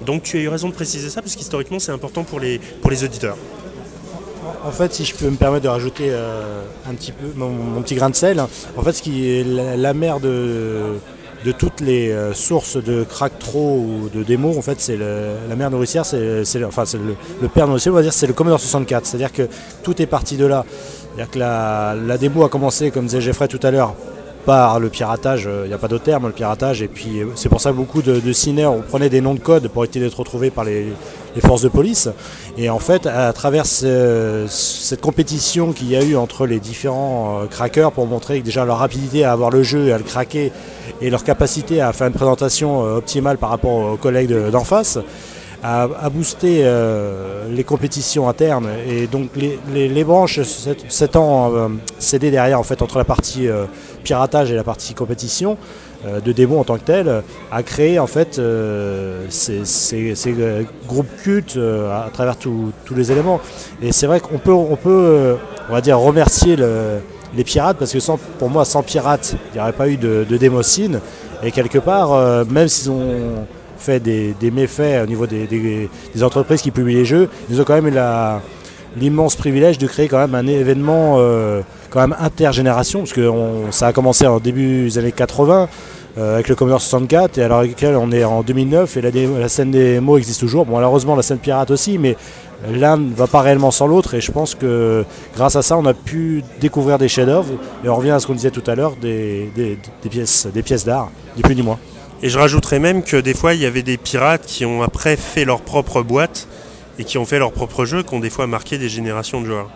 Donc 0.07 0.23
tu 0.23 0.39
as 0.39 0.41
eu 0.41 0.49
raison 0.49 0.69
de 0.69 0.75
préciser 0.75 1.11
ça, 1.11 1.21
parce 1.21 1.37
qu'historiquement 1.37 1.79
c'est 1.79 1.93
important 1.93 2.25
pour 2.25 2.41
les, 2.41 2.59
pour 2.81 2.91
les 2.91 3.05
auditeurs. 3.05 3.37
En 4.65 4.71
fait, 4.71 4.95
si 4.95 5.05
je 5.05 5.15
peux 5.15 5.29
me 5.29 5.37
permettre 5.37 5.65
de 5.65 5.69
rajouter 5.69 6.07
euh, 6.09 6.65
un 6.89 6.95
petit 6.95 7.13
peu 7.13 7.27
mon, 7.37 7.83
petit 7.83 7.97
grain 7.97 8.11
de 8.11 8.15
sel, 8.15 8.41
en 8.41 8.83
fait, 8.83 8.93
ce 8.93 9.03
qui 9.03 9.29
est 9.29 9.45
la, 9.45 9.77
la 9.77 9.93
de, 9.93 10.95
de 11.45 11.53
toutes 11.53 11.81
les 11.81 12.11
euh, 12.11 12.33
sources 12.35 12.77
de 12.83 13.05
Cracktro 13.05 13.77
ou 13.79 14.09
de 14.09 14.23
démos, 14.23 14.57
en 14.57 14.63
fait, 14.63 14.81
c'est 14.81 14.97
la 14.97 15.57
mère 15.57 15.71
nourricière, 15.71 16.05
c'est 16.07 16.19
le- 16.21 17.49
père 17.49 17.67
nourricier, 17.67 17.91
on 17.91 17.95
va 17.95 18.03
dire, 18.03 18.13
c'est 18.13 18.27
le 18.27 18.33
Commodore 18.33 18.61
64. 18.61 19.07
C'est-à-dire 19.07 19.33
que 19.33 19.49
tout 19.83 20.01
est 20.01 20.07
parti 20.07 20.37
de 20.37 20.47
là. 20.47 20.65
La, 21.35 21.95
la 21.95 22.19
démo 22.19 22.45
a 22.45 22.49
commencé, 22.49 22.91
comme 22.91 23.07
disait 23.07 23.21
Geoffrey 23.21 23.49
tout 23.49 23.61
à 23.63 23.71
l'heure, 23.71 23.95
par 24.45 24.81
le 24.81 24.89
piratage, 24.91 25.49
il 25.65 25.69
n'y 25.69 25.75
a 25.75 25.79
pas 25.79 25.89
d'autre 25.89 26.05
terme, 26.05 26.27
le 26.27 26.33
piratage, 26.33 26.83
et 26.83 26.89
puis 26.89 27.21
euh, 27.21 27.27
c'est 27.37 27.49
pour 27.49 27.61
ça 27.61 27.71
que 27.71 27.77
beaucoup 27.77 28.03
de, 28.03 28.19
de 28.21 28.33
prenait 28.83 29.09
des 29.09 29.21
noms 29.21 29.35
de 29.35 29.41
code 29.41 29.69
pour 29.69 29.85
éviter 29.85 30.01
d'être 30.01 30.19
retrouvés 30.19 30.51
par 30.51 30.65
les, 30.65 30.93
forces 31.41 31.63
de 31.63 31.69
police. 31.69 32.09
Et 32.57 32.69
en 32.69 32.79
fait, 32.79 33.07
à 33.07 33.33
travers 33.33 33.67
ce- 33.67 34.47
cette 34.49 35.01
compétition 35.01 35.73
qu'il 35.73 35.89
y 35.89 35.97
a 35.97 36.03
eu 36.03 36.17
entre 36.17 36.47
les 36.47 36.61
différents 36.61 37.43
euh, 37.43 37.47
crackers 37.47 37.93
pour 37.93 38.07
montrer 38.07 38.41
déjà 38.41 38.65
leur 38.65 38.79
rapidité 38.79 39.25
à 39.25 39.33
avoir 39.33 39.51
le 39.51 39.63
jeu 39.63 39.87
et 39.89 39.93
à 39.93 39.99
le 39.99 40.05
craquer 40.05 40.53
et 41.01 41.09
leur 41.11 41.25
capacité 41.25 41.81
à 41.81 41.93
faire 41.93 42.09
une 42.09 42.13
présentation 42.13 42.85
euh, 42.85 42.97
optimale 42.97 43.39
par 43.39 43.51
rapport 43.51 43.93
aux 43.93 43.97
collègues 43.97 44.29
de- 44.29 44.51
d'en 44.51 44.65
face, 44.65 44.99
a, 45.63 45.83
a 45.85 46.11
boosté 46.11 46.63
euh, 46.65 47.49
les 47.51 47.65
compétitions 47.65 48.29
internes. 48.29 48.69
Et 48.89 49.07
donc 49.07 49.31
les, 49.37 50.05
branches 50.05 50.41
s'ét- 50.41 50.85
s'étant 50.89 51.55
euh, 51.55 51.69
cédées 51.99 52.31
derrière 52.31 52.59
en 52.59 52.63
fait 52.65 52.83
entre 52.83 52.99
la 52.99 53.05
partie 53.05 53.49
euh, 53.49 53.67
piratage 54.03 54.51
et 54.51 54.55
la 54.57 54.65
partie 54.65 54.95
compétition 54.95 55.57
de 56.05 56.33
démo 56.33 56.59
en 56.59 56.65
tant 56.65 56.79
que 56.79 56.83
telle 56.83 57.23
a 57.53 57.63
créé 57.63 58.01
en 58.01 58.09
fait 58.09 58.41
ces, 59.29 59.65
groupes 60.89 61.07
cultes 61.23 61.57
à 61.57 62.11
travers 62.13 62.37
tous 62.37 62.73
les 62.97 63.13
éléments. 63.13 63.41
Et 63.81 63.93
c'est 63.93 64.09
vrai 64.09 64.19
qu'on 64.19 64.39
peut 64.39 64.51
on 64.53 64.75
peut 64.75 65.37
on 65.69 65.73
va 65.73 65.81
dire 65.81 66.01
remercier 66.01 66.57
le- 66.57 66.99
les 67.37 67.45
pirates 67.45 67.77
parce 67.79 67.93
que 67.93 68.01
sans, 68.01 68.19
pour 68.41 68.51
moi 68.51 68.65
sans 68.65 68.83
pirates 68.83 69.37
il 69.53 69.55
n'y 69.55 69.61
aurait 69.61 69.73
pas 69.73 69.89
eu 69.89 69.97
de, 69.97 70.27
de 70.29 70.39
et 71.45 71.51
quelque 71.53 71.79
part 71.79 72.45
même 72.47 72.67
s'ils 72.67 72.91
ont 72.91 73.47
fait 73.83 74.01
des, 74.01 74.51
méfaits 74.51 75.03
au 75.03 75.07
niveau 75.07 75.27
des, 75.27 75.89
entreprises 76.23 76.63
qui 76.63 76.71
publient 76.71 76.95
les 76.95 77.05
jeux, 77.05 77.29
ils 77.51 77.61
ont 77.61 77.65
quand 77.65 77.81
même 77.81 77.89
eu 77.89 77.99
l'immense 78.97 79.37
privilège 79.37 79.79
de 79.79 79.87
créer 79.87 80.09
quand 80.09 80.19
même 80.19 80.35
un 80.35 80.47
événement 80.47 81.17
euh, 81.19 81.63
quand 81.91 82.01
même 82.01 82.17
intergénération, 82.19 83.01
parce 83.01 83.13
que 83.13 83.31
ça 83.71 83.89
a 83.89 83.93
commencé 83.93 84.27
en 84.27 84.39
début 84.39 84.85
des 84.85 84.99
années 84.99 85.13
80 85.13 85.69
euh, 86.19 86.35
avec 86.35 86.49
le 86.49 86.55
Commodore 86.55 86.83
64 86.83 87.39
et 87.39 87.49
l'heure 87.49 87.61
actuelle 87.61 87.97
on 87.97 88.13
est 88.13 88.23
en 88.23 88.43
2009 88.43 88.99
et 88.99 89.01
la, 89.01 89.49
scène 89.49 89.71
des 89.71 89.99
mots 89.99 90.19
existe 90.19 90.41
toujours. 90.41 90.67
Bon, 90.67 90.75
malheureusement 90.75 91.17
la 91.17 91.23
scène 91.23 91.39
pirate 91.39 91.71
aussi, 91.71 91.97
mais 91.97 92.17
l'un 92.71 92.99
ne 92.99 93.15
va 93.15 93.27
pas 93.27 93.41
réellement 93.41 93.71
sans 93.71 93.87
l'autre 93.87 94.15
et 94.15 94.21
je 94.21 94.31
pense 94.31 94.55
que 94.55 95.05
grâce 95.35 95.57
à 95.57 95.63
ça 95.63 95.79
on 95.79 95.87
a 95.87 95.95
pu 95.95 96.45
découvrir 96.61 96.99
des 96.99 97.09
chefs-d'œuvre 97.09 97.55
et 97.83 97.89
on 97.89 97.97
revient 97.97 98.11
à 98.11 98.21
ce 98.21 98.27
qu'on 98.27 98.35
disait 98.35 98.51
tout 98.51 98.65
à 98.67 98.75
l'heure 98.75 98.97
des- 99.01 99.51
des 99.57 99.79
pièces, 100.11 100.47
des 100.53 100.63
pièces 100.63 100.85
d'art, 100.85 101.11
ni 101.37 101.43
plus 101.43 101.57
ni 101.57 101.63
moins. 101.63 101.79
Et 102.23 102.29
je 102.29 102.39
rajouterais 102.39 102.79
même 102.79 103.03
que 103.03 103.17
des 103.17 103.35
fois, 103.35 103.55
il 103.55 103.61
y 103.61 103.67
avait 103.67 103.83
des 103.83 103.97
pirates 103.97 104.47
qui 104.47 104.65
ont 104.65 104.83
après 104.83 105.17
fait 105.17 105.45
leur 105.45 105.61
propre 105.61 106.03
boîte 106.03 106.47
et 106.99 107.05
qui 107.05 107.19
ont 107.19 107.25
fait 107.25 107.39
leur 107.39 107.53
propre 107.53 107.85
jeu, 107.85 108.03
qui 108.03 108.15
ont 108.15 108.21
des 108.21 108.31
fois 108.31 108.47
marqué 108.47 108.79
des 108.79 108.89
générations 108.89 109.41
de 109.41 109.47
joueurs. 109.47 109.71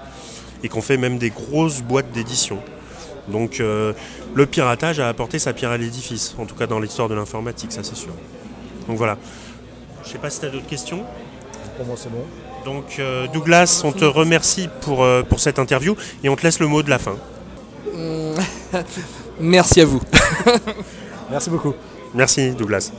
Et 0.62 0.68
qui 0.68 0.76
ont 0.76 0.82
fait 0.82 0.97
même 0.97 1.18
des 1.18 1.30
grosses 1.30 1.82
boîtes 1.82 2.12
d'édition. 2.12 2.59
Donc 3.28 3.61
euh, 3.61 3.92
le 4.34 4.47
piratage 4.47 5.01
a 5.01 5.09
apporté 5.09 5.38
sa 5.38 5.53
pierre 5.53 5.70
à 5.70 5.76
l'édifice, 5.76 6.34
en 6.38 6.47
tout 6.47 6.55
cas 6.55 6.66
dans 6.66 6.78
l'histoire 6.78 7.09
de 7.09 7.14
l'informatique, 7.14 7.72
ça 7.72 7.82
c'est 7.82 7.97
sûr. 7.97 8.12
Donc 8.88 8.97
voilà. 8.97 9.18
Je 10.05 10.11
sais 10.11 10.18
pas 10.18 10.30
si 10.30 10.40
tu 10.40 10.47
as 10.47 10.51
d'autres 10.51 10.66
questions. 10.66 11.03
Pour 11.76 11.86
moi 11.86 11.97
c'est 11.99 12.11
bon. 12.11 12.24
Donc 12.64 12.97
euh, 12.99 13.26
Douglas, 13.32 13.82
on 13.84 13.92
te 13.92 14.05
remercie 14.05 14.68
pour, 14.80 15.03
euh, 15.03 15.22
pour 15.22 15.40
cette 15.40 15.59
interview 15.59 15.97
et 16.22 16.28
on 16.28 16.36
te 16.36 16.42
laisse 16.42 16.61
le 16.61 16.68
mot 16.68 16.82
de 16.82 16.90
la 16.90 16.99
fin. 16.99 17.16
Merci 19.40 19.80
à 19.80 19.84
vous. 19.84 20.01
Merci 21.30 21.51
beaucoup. 21.51 21.74
Merci 22.16 22.56
Douglas. 22.56 22.92